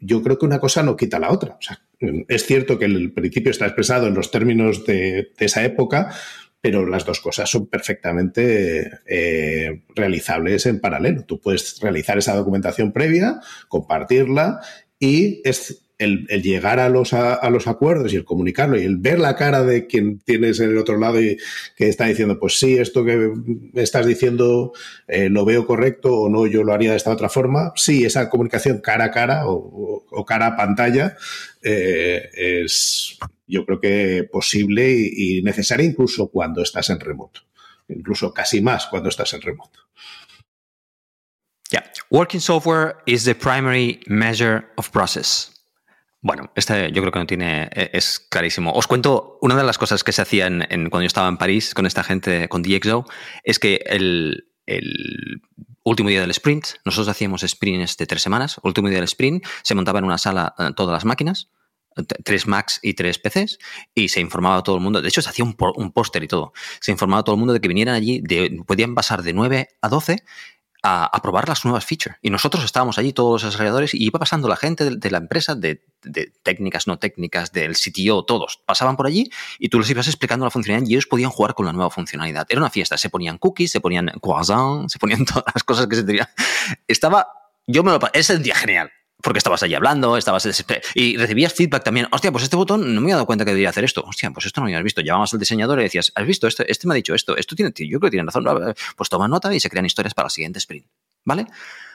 yo 0.00 0.22
creo 0.22 0.38
que 0.38 0.46
una 0.46 0.60
cosa 0.60 0.82
no 0.82 0.96
quita 0.96 1.18
la 1.18 1.32
otra. 1.32 1.58
Es 2.28 2.46
cierto 2.46 2.78
que 2.78 2.84
el 2.84 3.12
principio 3.12 3.50
está 3.50 3.66
expresado 3.66 4.06
en 4.06 4.14
los 4.14 4.30
términos 4.30 4.86
de 4.86 5.32
esa 5.38 5.64
época, 5.64 6.14
pero 6.60 6.86
las 6.86 7.04
dos 7.04 7.20
cosas 7.20 7.48
son 7.48 7.66
perfectamente 7.66 8.90
eh, 9.06 9.82
realizables 9.94 10.66
en 10.66 10.80
paralelo. 10.80 11.24
Tú 11.24 11.40
puedes 11.40 11.80
realizar 11.80 12.18
esa 12.18 12.34
documentación 12.34 12.92
previa, 12.92 13.40
compartirla 13.68 14.60
y 14.98 15.40
es 15.44 15.87
el, 15.98 16.26
llegar 16.42 16.78
a 16.78 16.88
los, 16.88 17.12
a, 17.12 17.50
los 17.50 17.66
acuerdos 17.66 18.12
y 18.12 18.16
el 18.16 18.24
comunicarlo 18.24 18.78
y 18.78 18.84
el 18.84 18.96
ver 18.96 19.18
la 19.18 19.34
cara 19.34 19.64
de 19.64 19.86
quien 19.86 20.20
tienes 20.20 20.60
en 20.60 20.70
el 20.70 20.78
otro 20.78 20.96
lado 20.96 21.20
y 21.20 21.36
que 21.76 21.88
está 21.88 22.06
diciendo, 22.06 22.38
pues 22.38 22.58
sí, 22.58 22.78
esto 22.78 23.04
que 23.04 23.32
estás 23.74 24.06
diciendo 24.06 24.72
eh, 25.08 25.28
lo 25.28 25.44
veo 25.44 25.66
correcto 25.66 26.14
o 26.14 26.28
no, 26.28 26.46
yo 26.46 26.62
lo 26.62 26.72
haría 26.72 26.92
de 26.92 26.96
esta 26.96 27.10
otra 27.10 27.28
forma. 27.28 27.72
Sí, 27.74 28.04
esa 28.04 28.30
comunicación 28.30 28.80
cara 28.80 29.06
a 29.06 29.10
cara 29.10 29.42
o, 29.46 30.24
cara 30.26 30.46
a 30.46 30.56
pantalla 30.56 31.16
eh, 31.62 32.30
es, 32.64 33.18
yo 33.46 33.66
creo 33.66 33.80
que 33.80 34.28
posible 34.30 34.90
y, 34.90 35.38
y 35.38 35.42
necesaria 35.42 35.86
incluso 35.86 36.28
cuando 36.28 36.62
estás 36.62 36.90
en 36.90 37.00
remoto. 37.00 37.40
Incluso 37.88 38.32
casi 38.32 38.60
más 38.60 38.86
cuando 38.86 39.08
estás 39.08 39.32
en 39.34 39.42
remoto. 39.42 39.80
Yeah. 41.70 41.82
Working 42.10 42.40
software 42.40 42.96
is 43.06 43.24
the 43.24 43.34
primary 43.34 44.00
measure 44.06 44.64
of 44.78 44.90
process. 44.92 45.57
Bueno, 46.20 46.50
este 46.56 46.90
yo 46.90 47.00
creo 47.02 47.12
que 47.12 47.18
no 47.18 47.26
tiene, 47.26 47.68
e, 47.72 47.90
es 47.92 48.18
clarísimo. 48.18 48.72
Os 48.72 48.86
cuento, 48.86 49.38
una 49.40 49.56
de 49.56 49.62
las 49.62 49.78
cosas 49.78 50.02
que 50.02 50.12
se 50.12 50.22
hacían 50.22 50.66
en, 50.70 50.90
cuando 50.90 51.02
yo 51.02 51.06
estaba 51.06 51.28
en 51.28 51.36
París 51.36 51.74
con 51.74 51.86
esta 51.86 52.02
gente, 52.02 52.48
con 52.48 52.62
DXO, 52.62 53.04
es 53.44 53.58
que 53.58 53.82
el, 53.86 54.48
el 54.66 55.42
último 55.84 56.08
día 56.08 56.20
del 56.20 56.30
sprint, 56.30 56.66
nosotros 56.84 57.08
hacíamos 57.08 57.42
sprints 57.42 57.96
de 57.96 58.06
tres 58.06 58.22
semanas, 58.22 58.60
último 58.62 58.88
día 58.88 58.98
del 58.98 59.04
sprint, 59.04 59.44
se 59.62 59.74
montaba 59.74 60.00
en 60.00 60.06
una 60.06 60.18
sala 60.18 60.54
eh, 60.58 60.70
todas 60.76 60.92
las 60.92 61.04
máquinas, 61.04 61.50
tres 62.24 62.46
Macs 62.46 62.80
y 62.82 62.94
tres 62.94 63.18
PCs, 63.18 63.58
y 63.94 64.08
se 64.08 64.20
informaba 64.20 64.56
a 64.56 64.62
todo 64.62 64.76
el 64.76 64.82
mundo. 64.82 65.00
De 65.00 65.08
hecho, 65.08 65.22
se 65.22 65.30
hacía 65.30 65.44
un, 65.44 65.56
un 65.76 65.92
póster 65.92 66.22
y 66.22 66.28
todo. 66.28 66.52
Se 66.80 66.92
informaba 66.92 67.20
a 67.20 67.24
todo 67.24 67.34
el 67.34 67.38
mundo 67.40 67.54
de 67.54 67.60
que 67.60 67.68
vinieran 67.68 67.94
allí, 67.94 68.20
de, 68.22 68.62
podían 68.66 68.94
pasar 68.94 69.22
de 69.22 69.32
9 69.32 69.68
a 69.80 69.88
12 69.88 70.24
a, 70.82 71.20
probar 71.22 71.48
las 71.48 71.64
nuevas 71.64 71.84
features. 71.84 72.16
Y 72.22 72.30
nosotros 72.30 72.64
estábamos 72.64 72.98
allí, 72.98 73.12
todos 73.12 73.42
los 73.42 73.52
desarrolladores, 73.52 73.94
y 73.94 74.04
iba 74.04 74.18
pasando 74.18 74.48
la 74.48 74.56
gente 74.56 74.88
de, 74.90 75.10
la 75.10 75.18
empresa, 75.18 75.54
de, 75.54 75.82
técnicas, 76.42 76.86
no 76.86 76.98
técnicas, 76.98 77.52
del 77.52 77.74
CTO, 77.74 78.24
todos 78.24 78.62
pasaban 78.64 78.96
por 78.96 79.06
allí 79.06 79.30
y 79.58 79.68
tú 79.68 79.80
les 79.80 79.90
ibas 79.90 80.06
explicando 80.06 80.44
la 80.44 80.50
funcionalidad 80.50 80.88
y 80.88 80.94
ellos 80.94 81.06
podían 81.06 81.30
jugar 81.30 81.54
con 81.54 81.66
la 81.66 81.72
nueva 81.72 81.90
funcionalidad. 81.90 82.46
Era 82.48 82.60
una 82.60 82.70
fiesta, 82.70 82.96
se 82.96 83.10
ponían 83.10 83.38
cookies, 83.38 83.70
se 83.70 83.80
ponían 83.80 84.06
croissant, 84.20 84.88
se 84.88 84.98
ponían 84.98 85.24
todas 85.26 85.44
las 85.54 85.64
cosas 85.64 85.86
que 85.86 85.96
se 85.96 86.04
tenían. 86.04 86.28
Estaba, 86.86 87.28
yo 87.66 87.82
me 87.82 87.90
lo 87.90 87.98
ese 88.12 88.38
día 88.38 88.54
genial 88.54 88.90
porque 89.22 89.38
estabas 89.38 89.62
allí 89.62 89.74
hablando, 89.74 90.16
estabas 90.16 90.48
y 90.94 91.16
recibías 91.16 91.52
feedback 91.52 91.82
también. 91.82 92.06
Hostia, 92.12 92.30
pues 92.30 92.44
este 92.44 92.56
botón 92.56 92.94
no 92.94 93.00
me 93.00 93.08
he 93.08 93.12
dado 93.12 93.26
cuenta 93.26 93.44
que 93.44 93.50
debería 93.50 93.70
hacer 93.70 93.84
esto. 93.84 94.04
Hostia, 94.06 94.30
pues 94.30 94.46
esto 94.46 94.60
no 94.60 94.66
lo 94.66 94.68
habías 94.68 94.84
visto. 94.84 95.00
Llamabas 95.00 95.32
al 95.34 95.40
diseñador 95.40 95.80
y 95.80 95.82
decías, 95.82 96.12
¿has 96.14 96.26
visto 96.26 96.46
esto? 96.46 96.64
Este 96.66 96.86
me 96.86 96.94
ha 96.94 96.96
dicho 96.96 97.14
esto. 97.14 97.36
Esto 97.36 97.56
tiene, 97.56 97.72
yo 97.76 97.98
creo 97.98 98.00
que 98.00 98.10
tiene 98.10 98.26
razón. 98.26 98.74
Pues 98.96 99.08
toma 99.08 99.26
nota 99.26 99.52
y 99.52 99.58
se 99.58 99.68
crean 99.68 99.86
historias 99.86 100.14
para 100.14 100.26
el 100.26 100.30
siguiente 100.30 100.58
sprint. 100.58 100.86
¿Vale? 101.24 101.46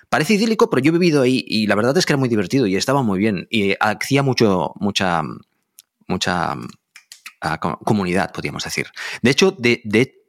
Parece 0.09 0.33
idílico, 0.33 0.69
pero 0.69 0.83
yo 0.83 0.89
he 0.89 0.93
vivido 0.93 1.21
ahí 1.21 1.43
y 1.47 1.65
la 1.67 1.75
verdad 1.75 1.97
es 1.97 2.05
que 2.05 2.13
era 2.13 2.19
muy 2.19 2.29
divertido 2.29 2.67
y 2.67 2.75
estaba 2.75 3.03
muy 3.03 3.19
bien. 3.19 3.47
Y 3.49 3.75
hacía 3.79 4.21
mucho, 4.21 4.73
mucha, 4.75 5.21
mucha 6.07 6.57
ah, 7.39 7.59
comunidad, 7.59 8.33
podríamos 8.33 8.65
decir. 8.65 8.87
De 9.21 9.31
hecho, 9.31 9.55
de 9.57 10.22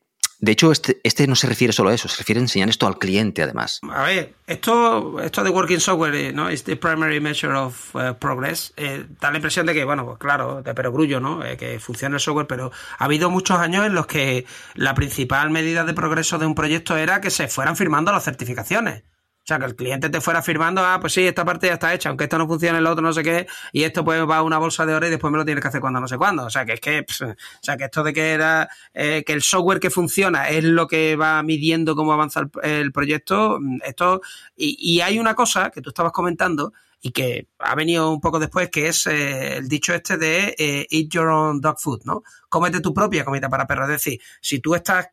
de 0.44 0.52
hecho, 0.52 0.70
este, 0.70 1.00
este, 1.02 1.26
no 1.26 1.36
se 1.36 1.46
refiere 1.46 1.72
solo 1.72 1.88
a 1.88 1.94
eso, 1.94 2.06
se 2.06 2.18
refiere 2.18 2.38
a 2.38 2.42
enseñar 2.42 2.68
esto 2.68 2.86
al 2.86 2.98
cliente, 2.98 3.42
además. 3.42 3.80
A 3.90 4.02
ver, 4.02 4.34
esto, 4.46 5.18
esto 5.20 5.42
de 5.42 5.48
Working 5.48 5.80
Software, 5.80 6.14
eh, 6.14 6.32
¿no? 6.34 6.50
Es 6.50 6.64
the 6.64 6.76
primary 6.76 7.18
measure 7.18 7.54
of 7.54 7.96
eh, 7.96 8.12
progress. 8.12 8.74
Eh, 8.76 9.06
da 9.20 9.30
la 9.30 9.38
impresión 9.38 9.64
de 9.64 9.72
que, 9.72 9.84
bueno, 9.84 10.04
pues 10.04 10.18
claro, 10.18 10.60
de 10.60 10.74
perogrullo, 10.74 11.18
¿no? 11.18 11.40
que 11.58 11.78
funciona 11.80 12.16
el 12.16 12.20
software, 12.20 12.46
pero 12.46 12.72
ha 12.98 13.04
habido 13.04 13.30
muchos 13.30 13.58
años 13.58 13.86
en 13.86 13.94
los 13.94 14.06
que 14.06 14.44
la 14.74 14.94
principal 14.94 15.48
medida 15.50 15.84
de 15.84 15.94
progreso 15.94 16.38
de 16.38 16.44
un 16.44 16.54
proyecto 16.54 16.96
era 16.96 17.22
que 17.22 17.30
se 17.30 17.48
fueran 17.48 17.76
firmando 17.76 18.12
las 18.12 18.24
certificaciones. 18.24 19.02
O 19.44 19.46
sea, 19.46 19.58
que 19.58 19.66
el 19.66 19.76
cliente 19.76 20.08
te 20.08 20.22
fuera 20.22 20.40
firmando, 20.40 20.82
ah, 20.82 20.96
pues 20.98 21.12
sí, 21.12 21.26
esta 21.26 21.44
parte 21.44 21.66
ya 21.66 21.74
está 21.74 21.92
hecha, 21.92 22.08
aunque 22.08 22.24
esto 22.24 22.38
no 22.38 22.48
funcione, 22.48 22.78
el 22.78 22.86
otro 22.86 23.02
no 23.02 23.12
sé 23.12 23.22
qué, 23.22 23.46
y 23.72 23.82
esto 23.82 24.02
pues 24.02 24.22
va 24.22 24.38
a 24.38 24.42
una 24.42 24.56
bolsa 24.56 24.86
de 24.86 24.94
oro 24.94 25.06
y 25.06 25.10
después 25.10 25.30
me 25.30 25.36
lo 25.36 25.44
tienes 25.44 25.60
que 25.60 25.68
hacer 25.68 25.82
cuando 25.82 26.00
no 26.00 26.08
sé 26.08 26.16
cuándo. 26.16 26.46
O 26.46 26.50
sea, 26.50 26.64
que 26.64 26.72
es 26.72 26.80
que, 26.80 27.00
o 27.00 27.34
sea, 27.60 27.76
que 27.76 27.84
esto 27.84 28.02
de 28.02 28.14
que 28.14 28.30
era, 28.30 28.70
eh, 28.94 29.22
que 29.26 29.34
el 29.34 29.42
software 29.42 29.80
que 29.80 29.90
funciona 29.90 30.48
es 30.48 30.64
lo 30.64 30.86
que 30.86 31.14
va 31.16 31.42
midiendo 31.42 31.94
cómo 31.94 32.14
avanza 32.14 32.48
el, 32.62 32.90
proyecto, 32.90 33.58
mm, 33.60 33.80
esto, 33.84 34.22
y, 34.56 35.00
hay 35.02 35.18
una 35.18 35.34
cosa 35.34 35.68
que 35.70 35.82
tú 35.82 35.90
estabas 35.90 36.12
comentando, 36.12 36.72
y 37.02 37.10
que 37.12 37.48
ha 37.58 37.74
venido 37.74 38.10
un 38.10 38.20
poco 38.22 38.38
después, 38.38 38.70
que 38.70 38.88
es 38.88 39.06
eh, 39.06 39.58
el 39.58 39.68
dicho 39.68 39.92
este 39.92 40.16
de 40.16 40.54
eh, 40.56 40.86
eat 40.90 41.08
your 41.10 41.28
own 41.28 41.60
dog 41.60 41.78
food, 41.78 42.00
¿no? 42.04 42.22
Cómete 42.48 42.80
tu 42.80 42.94
propia 42.94 43.26
comida 43.26 43.50
para 43.50 43.66
perros. 43.66 43.90
Es 43.90 43.96
decir, 43.96 44.20
si 44.40 44.60
tú 44.60 44.74
estás 44.74 45.08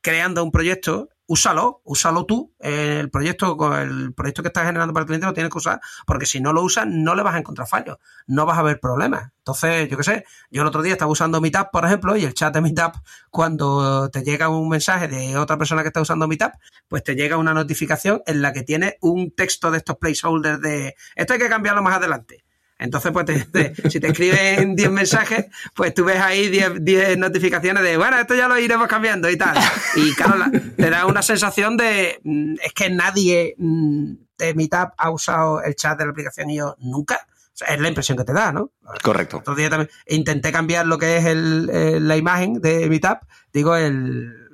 creando 0.00 0.42
un 0.42 0.50
proyecto, 0.50 1.10
úsalo, 1.26 1.80
úsalo 1.84 2.26
tú. 2.26 2.54
El 2.58 3.10
proyecto, 3.10 3.56
el 3.76 4.14
proyecto 4.14 4.42
que 4.42 4.48
estás 4.48 4.66
generando 4.66 4.92
para 4.92 5.02
el 5.02 5.06
cliente 5.06 5.26
lo 5.26 5.32
tienes 5.32 5.50
que 5.50 5.58
usar, 5.58 5.80
porque 6.06 6.26
si 6.26 6.40
no 6.40 6.52
lo 6.52 6.62
usas, 6.62 6.86
no 6.88 7.14
le 7.14 7.22
vas 7.22 7.34
a 7.34 7.38
encontrar 7.38 7.68
fallos, 7.68 7.98
no 8.26 8.46
vas 8.46 8.58
a 8.58 8.62
ver 8.62 8.80
problemas. 8.80 9.30
Entonces, 9.38 9.88
yo 9.88 9.96
qué 9.96 10.04
sé, 10.04 10.24
yo 10.50 10.62
el 10.62 10.68
otro 10.68 10.82
día 10.82 10.92
estaba 10.92 11.10
usando 11.10 11.40
Meetup, 11.40 11.70
por 11.70 11.84
ejemplo, 11.84 12.16
y 12.16 12.24
el 12.24 12.34
chat 12.34 12.54
de 12.54 12.60
Meetup, 12.60 12.94
cuando 13.30 14.08
te 14.10 14.22
llega 14.22 14.48
un 14.48 14.68
mensaje 14.68 15.08
de 15.08 15.36
otra 15.36 15.58
persona 15.58 15.82
que 15.82 15.88
está 15.88 16.00
usando 16.00 16.26
Meetup, 16.26 16.52
pues 16.88 17.02
te 17.02 17.14
llega 17.14 17.36
una 17.36 17.54
notificación 17.54 18.22
en 18.26 18.42
la 18.42 18.52
que 18.52 18.62
tiene 18.62 18.96
un 19.00 19.34
texto 19.34 19.70
de 19.70 19.78
estos 19.78 19.96
placeholders 19.98 20.60
de 20.60 20.94
esto 21.14 21.34
hay 21.34 21.38
que 21.38 21.48
cambiarlo 21.48 21.82
más 21.82 21.96
adelante. 21.96 22.43
Entonces, 22.78 23.12
pues 23.12 23.46
si 23.92 24.00
te 24.00 24.08
escriben 24.08 24.74
10 24.74 24.90
mensajes, 24.90 25.46
pues 25.74 25.94
tú 25.94 26.04
ves 26.04 26.20
ahí 26.20 26.48
10, 26.48 27.18
notificaciones 27.18 27.82
de, 27.82 27.96
bueno, 27.96 28.18
esto 28.18 28.34
ya 28.34 28.48
lo 28.48 28.58
iremos 28.58 28.88
cambiando 28.88 29.30
y 29.30 29.36
tal. 29.36 29.56
Y 29.96 30.12
claro, 30.14 30.44
te 30.76 30.90
da 30.90 31.06
una 31.06 31.22
sensación 31.22 31.76
de, 31.76 32.20
mm, 32.24 32.54
es 32.62 32.72
que 32.72 32.90
nadie 32.90 33.54
mm, 33.58 34.12
de 34.38 34.54
Meetup 34.54 34.90
ha 34.96 35.10
usado 35.10 35.62
el 35.62 35.76
chat 35.76 35.98
de 35.98 36.04
la 36.04 36.10
aplicación 36.10 36.50
y 36.50 36.56
yo 36.56 36.76
nunca. 36.80 37.26
es 37.66 37.80
la 37.80 37.88
impresión 37.88 38.18
que 38.18 38.24
te 38.24 38.32
da, 38.32 38.52
¿no? 38.52 38.72
Correcto. 39.02 39.38
Otro 39.38 39.54
día 39.54 39.70
también 39.70 39.90
intenté 40.06 40.50
cambiar 40.50 40.86
lo 40.86 40.98
que 40.98 41.18
es 41.18 41.26
el, 41.26 42.08
la 42.08 42.16
imagen 42.16 42.60
de 42.60 42.88
Meetup, 42.88 43.20
digo, 43.52 43.76
el 43.76 44.44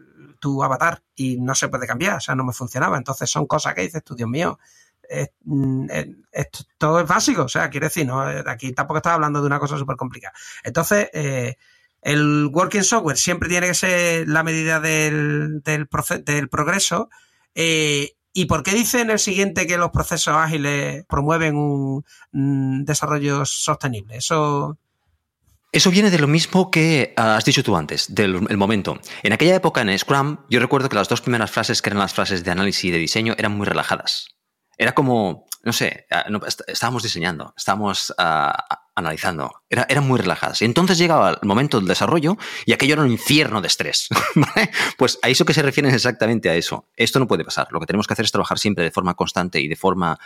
tu 0.40 0.62
avatar, 0.64 1.02
y 1.14 1.36
no 1.38 1.54
se 1.54 1.68
puede 1.68 1.86
cambiar, 1.86 2.16
o 2.16 2.20
sea, 2.20 2.34
no 2.34 2.44
me 2.44 2.52
funcionaba. 2.52 2.96
Entonces 2.96 3.30
son 3.30 3.46
cosas 3.46 3.74
que 3.74 3.82
dices 3.82 4.02
tú, 4.02 4.14
Dios 4.14 4.28
mío, 4.28 4.58
Mm, 5.44 5.86
esto, 6.32 6.61
todo 6.78 7.00
es 7.00 7.06
básico, 7.06 7.42
o 7.42 7.48
sea, 7.48 7.70
quiere 7.70 7.86
decir, 7.86 8.06
no, 8.06 8.20
aquí 8.20 8.72
tampoco 8.72 8.98
estaba 8.98 9.16
hablando 9.16 9.40
de 9.40 9.46
una 9.46 9.58
cosa 9.58 9.76
súper 9.76 9.96
complicada. 9.96 10.34
Entonces, 10.62 11.08
eh, 11.12 11.56
el 12.02 12.50
working 12.52 12.84
software 12.84 13.16
siempre 13.16 13.48
tiene 13.48 13.68
que 13.68 13.74
ser 13.74 14.28
la 14.28 14.42
medida 14.42 14.80
del, 14.80 15.62
del, 15.62 15.88
del 16.24 16.48
progreso. 16.48 17.11
Eh, 17.54 18.14
¿Y 18.32 18.44
por 18.44 18.62
qué 18.62 18.72
dice 18.72 19.00
en 19.00 19.11
el 19.11 19.18
siguiente 19.18 19.66
que 19.66 19.76
los 19.76 19.90
procesos 19.90 20.34
ágiles 20.34 21.04
promueven 21.08 21.56
un, 21.56 22.84
desarrollo 22.84 23.44
sostenible? 23.44 24.16
Eso. 24.16 24.78
Eso 25.72 25.90
viene 25.90 26.11
de 26.11 26.18
lo 26.18 26.28
mismo 26.28 26.70
que 26.70 27.12
ah, 27.16 27.36
has 27.36 27.44
dicho 27.44 27.62
tú 27.62 27.76
antes, 27.76 28.14
del 28.14 28.40
momento. 28.56 29.00
En 29.22 29.32
aquella 29.32 29.56
época 29.56 29.82
en 29.82 29.96
Scrum, 29.98 30.38
yo 30.48 30.61
recuerdo 30.61 30.88
que 30.88 30.96
las 30.96 31.08
dos 31.08 31.20
primeras 31.20 31.50
frases, 31.50 31.82
que 31.82 31.90
eran 31.90 31.98
las 31.98 32.14
frases 32.14 32.44
de 32.44 32.50
análisis 32.50 32.84
y 32.84 32.90
de 32.90 32.98
diseño, 32.98 33.34
eran 33.36 33.56
muy 33.56 33.66
relajadas 33.66 34.39
era 34.81 34.93
como, 34.93 35.45
no 35.62 35.74
sé, 35.74 36.07
estábamos 36.66 37.03
diseñando, 37.03 37.53
estábamos 37.55 38.14
ah, 38.16 38.81
analizando, 38.95 39.53
era, 39.68 39.85
eran 39.91 40.09
muy 40.09 40.18
relajadas. 40.18 40.62
Y 40.62 40.64
entonces 40.64 40.97
llegaba 40.97 41.39
el 41.43 41.47
momento 41.47 41.78
del 41.78 41.87
desarrollo 41.87 42.39
y 42.64 42.72
aquello 42.72 42.95
era 42.95 43.03
un 43.03 43.11
infierno 43.11 43.61
de 43.61 43.66
estrés. 43.66 44.09
Pues 44.97 45.18
a 45.22 45.28
eso 45.28 45.45
que 45.45 45.53
se 45.53 45.61
refieren 45.61 45.95
exactamente 45.95 46.49
a 46.49 46.55
eso. 46.55 46.87
Esto 46.97 47.18
no 47.18 47.28
puede 47.28 47.45
pasar. 47.45 47.68
Lo 47.72 47.81
que 47.81 47.85
tenemos 47.85 48.07
que 48.07 48.14
hacer 48.14 48.24
es 48.24 48.33
trabajar 48.33 48.59
siempre 48.59 48.85
de 48.85 48.91
forma 48.91 49.14
constante 49.14 49.61
y 49.61 49.68
de 49.68 49.76
forma 49.76 50.18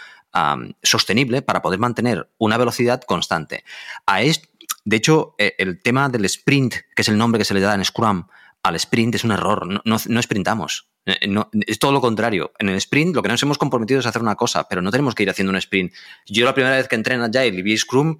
sostenible 0.82 1.42
para 1.42 1.60
poder 1.60 1.80
mantener 1.80 2.30
una 2.38 2.56
velocidad 2.56 3.02
constante. 3.02 3.64
A 4.06 4.20
De 4.20 4.96
hecho, 4.96 5.34
eh, 5.38 5.54
el 5.58 5.82
tema 5.82 6.08
del 6.08 6.24
sprint, 6.26 6.74
que 6.94 7.02
es 7.02 7.08
el 7.08 7.18
nombre 7.18 7.40
que 7.40 7.44
se 7.44 7.54
le 7.54 7.60
da 7.60 7.74
en 7.74 7.84
Scrum 7.84 8.26
al 8.64 8.74
sprint, 8.76 9.14
es 9.14 9.24
un 9.24 9.30
error. 9.30 9.66
No, 9.66 9.80
no, 9.84 9.96
no 10.04 10.22
sprintamos. 10.22 10.88
Eh, 11.06 11.28
no, 11.28 11.50
es 11.66 11.78
todo 11.78 11.92
lo 11.92 12.00
contrario. 12.00 12.52
En 12.58 12.70
el 12.70 12.76
sprint 12.76 13.14
lo 13.14 13.22
que 13.22 13.28
nos 13.28 13.42
hemos 13.42 13.58
comprometido 13.58 14.00
es 14.00 14.06
hacer 14.06 14.22
una 14.22 14.34
cosa, 14.34 14.66
pero 14.68 14.82
no 14.82 14.90
tenemos 14.90 15.14
que 15.14 15.22
ir 15.22 15.30
haciendo 15.30 15.50
un 15.50 15.56
sprint. 15.56 15.92
Yo 16.26 16.44
la 16.44 16.54
primera 16.54 16.76
vez 16.76 16.88
que 16.88 16.96
entré 16.96 17.14
en 17.14 17.20
Agile 17.20 17.58
y 17.58 17.62
vi 17.62 17.76
Scrum, 17.76 18.18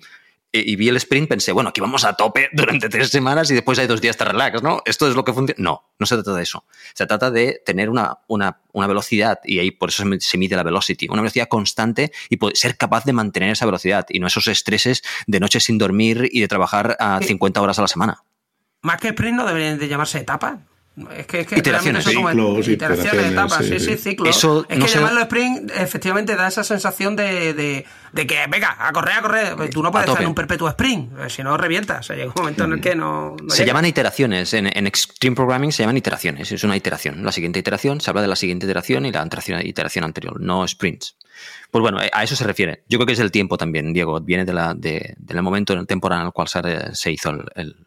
y 0.53 0.77
vi 0.77 0.89
el 0.89 0.97
sprint, 0.97 1.29
pensé, 1.29 1.51
bueno, 1.51 1.71
aquí 1.71 1.81
vamos 1.81 2.05
a 2.05 2.13
tope 2.13 2.49
durante 2.53 2.89
tres 2.89 3.09
semanas 3.09 3.51
y 3.51 3.55
después 3.55 3.79
hay 3.79 3.89
dos 3.89 4.01
días 4.01 4.17
de 4.17 4.27
relax, 4.27 4.63
¿no? 4.63 4.83
Esto 4.85 5.09
es 5.09 5.17
lo 5.17 5.25
que 5.25 5.33
funciona. 5.33 5.61
No, 5.61 5.95
no 5.99 6.07
se 6.07 6.15
trata 6.15 6.35
de 6.35 6.43
eso. 6.43 6.65
Se 6.95 7.07
trata 7.07 7.31
de 7.31 7.61
tener 7.65 7.91
una, 7.91 8.19
una, 8.29 8.61
una 8.73 8.87
velocidad, 8.87 9.41
y 9.45 9.59
ahí 9.59 9.71
por 9.73 9.89
eso 9.89 10.05
se 10.21 10.39
mide 10.39 10.55
la 10.55 10.63
velocity, 10.63 11.09
una 11.09 11.23
velocidad 11.23 11.49
constante 11.49 12.13
y 12.29 12.39
ser 12.55 12.77
capaz 12.77 13.05
de 13.05 13.15
mantener 13.15 13.51
esa 13.51 13.67
velocidad 13.67 14.07
y 14.11 14.21
no 14.21 14.27
esos 14.27 14.47
estreses 14.47 15.03
de 15.27 15.41
noches 15.41 15.65
sin 15.65 15.79
dormir 15.79 16.29
y 16.31 16.41
de 16.41 16.49
trabajar 16.49 16.97
a 17.01 17.21
50 17.21 17.61
horas 17.61 17.79
a 17.79 17.83
la 17.83 17.89
semana. 17.89 18.23
Más 18.85 19.01
que 19.01 19.09
sprint 19.09 19.37
no 19.37 19.45
deberían 19.47 19.79
de 19.79 19.89
llamarse 19.89 20.19
etapas. 20.19 20.59
Es 21.17 21.27
que, 21.27 21.41
es 21.41 21.47
que 21.49 21.59
iteraciones, 21.59 22.07
eso 22.07 22.15
como 22.15 22.29
ciclos, 22.31 22.69
iteraciones, 22.69 23.33
etapas, 23.33 23.67
sí, 23.67 23.81
sí, 23.81 23.85
sí, 23.85 23.97
ciclos. 23.97 24.29
Eso 24.29 24.65
es 24.69 24.79
no 24.79 24.85
que 24.85 24.89
se- 24.93 24.99
llamarlo 24.99 25.23
sprint 25.23 25.73
efectivamente 25.75 26.37
da 26.37 26.47
esa 26.47 26.63
sensación 26.63 27.17
de, 27.17 27.53
de, 27.53 27.85
de 28.13 28.27
que, 28.29 28.39
venga, 28.49 28.77
a 28.79 28.93
correr, 28.93 29.15
a 29.15 29.21
correr. 29.21 29.71
Tú 29.71 29.83
no 29.83 29.91
puedes 29.91 30.07
A 30.07 30.11
estar 30.13 30.23
en 30.23 30.29
un 30.29 30.37
perpetuo 30.37 30.69
sprint, 30.69 31.19
eh, 31.19 31.29
si 31.31 31.43
no 31.43 31.57
revientas. 31.57 32.07
Llega 32.11 32.27
un 32.27 32.33
momento 32.37 32.63
en 32.63 32.75
el 32.75 32.81
que 32.81 32.95
no. 32.95 33.35
no 33.43 33.51
Se 33.51 33.63
llega. 33.63 33.69
llaman 33.71 33.87
iteraciones. 33.87 34.55
En, 34.55 34.69
en 34.69 34.87
Extreme 34.87 35.35
Programming 35.35 35.73
se 35.73 35.83
llaman 35.83 35.97
iteraciones. 35.97 36.53
Es 36.53 36.63
una 36.63 36.77
iteración. 36.77 37.25
La 37.25 37.33
siguiente 37.33 37.59
iteración 37.59 38.01
se 38.01 38.11
habla 38.11 38.23
de 38.23 38.29
la 38.29 38.37
siguiente 38.37 38.67
iteración 38.67 39.05
y 39.05 39.11
la 39.11 39.25
iteración, 39.27 39.67
iteración 39.67 40.05
anterior, 40.05 40.41
no 40.41 40.69
sprints. 40.69 41.17
Pues 41.73 41.83
bueno, 41.83 41.99
a 42.13 42.23
eso 42.23 42.37
se 42.37 42.45
refiere. 42.45 42.85
Yo 42.89 42.99
creo 42.99 43.07
que 43.07 43.15
es 43.15 43.19
el 43.19 43.33
tiempo 43.33 43.59
también, 43.59 43.93
Diego. 43.93 44.21
Viene 44.21 44.45
de 44.45 44.53
la, 44.53 44.75
de- 44.75 45.15
del 45.19 45.43
momento 45.43 45.85
temporal 45.87 46.21
en 46.21 46.27
el 46.27 46.33
cual 46.33 46.47
se, 46.47 46.61
se 46.95 47.11
hizo 47.11 47.31
el, 47.31 47.45
el- 47.57 47.84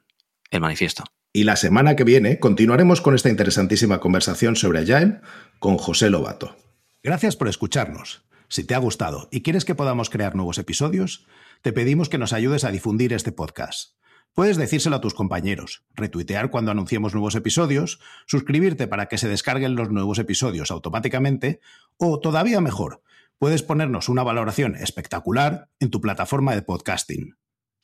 el 0.51 0.61
manifiesto. 0.61 1.03
Y 1.33 1.43
la 1.43 1.55
semana 1.55 1.95
que 1.95 2.03
viene 2.03 2.39
continuaremos 2.39 3.01
con 3.01 3.13
esta 3.13 3.29
interesantísima 3.29 3.99
conversación 3.99 4.55
sobre 4.55 4.79
Agile 4.79 5.19
con 5.59 5.77
José 5.77 6.09
Lobato. 6.09 6.55
Gracias 7.03 7.35
por 7.35 7.47
escucharnos. 7.47 8.25
Si 8.49 8.63
te 8.63 8.75
ha 8.75 8.79
gustado 8.79 9.27
y 9.31 9.43
quieres 9.43 9.65
que 9.65 9.75
podamos 9.75 10.09
crear 10.09 10.35
nuevos 10.35 10.57
episodios, 10.57 11.27
te 11.61 11.73
pedimos 11.73 12.09
que 12.09 12.17
nos 12.17 12.33
ayudes 12.33 12.63
a 12.63 12.71
difundir 12.71 13.13
este 13.13 13.31
podcast. 13.31 13.97
Puedes 14.33 14.57
decírselo 14.57 14.95
a 14.97 15.01
tus 15.01 15.13
compañeros, 15.13 15.83
retuitear 15.95 16.49
cuando 16.49 16.71
anunciemos 16.71 17.13
nuevos 17.13 17.35
episodios, 17.35 17.99
suscribirte 18.25 18.87
para 18.87 19.07
que 19.07 19.17
se 19.17 19.27
descarguen 19.27 19.75
los 19.75 19.89
nuevos 19.89 20.19
episodios 20.19 20.69
automáticamente 20.69 21.59
o, 21.97 22.19
todavía 22.19 22.61
mejor, 22.61 23.01
puedes 23.39 23.63
ponernos 23.63 24.09
una 24.09 24.23
valoración 24.23 24.75
espectacular 24.75 25.69
en 25.79 25.89
tu 25.89 26.01
plataforma 26.01 26.55
de 26.55 26.61
podcasting. 26.61 27.35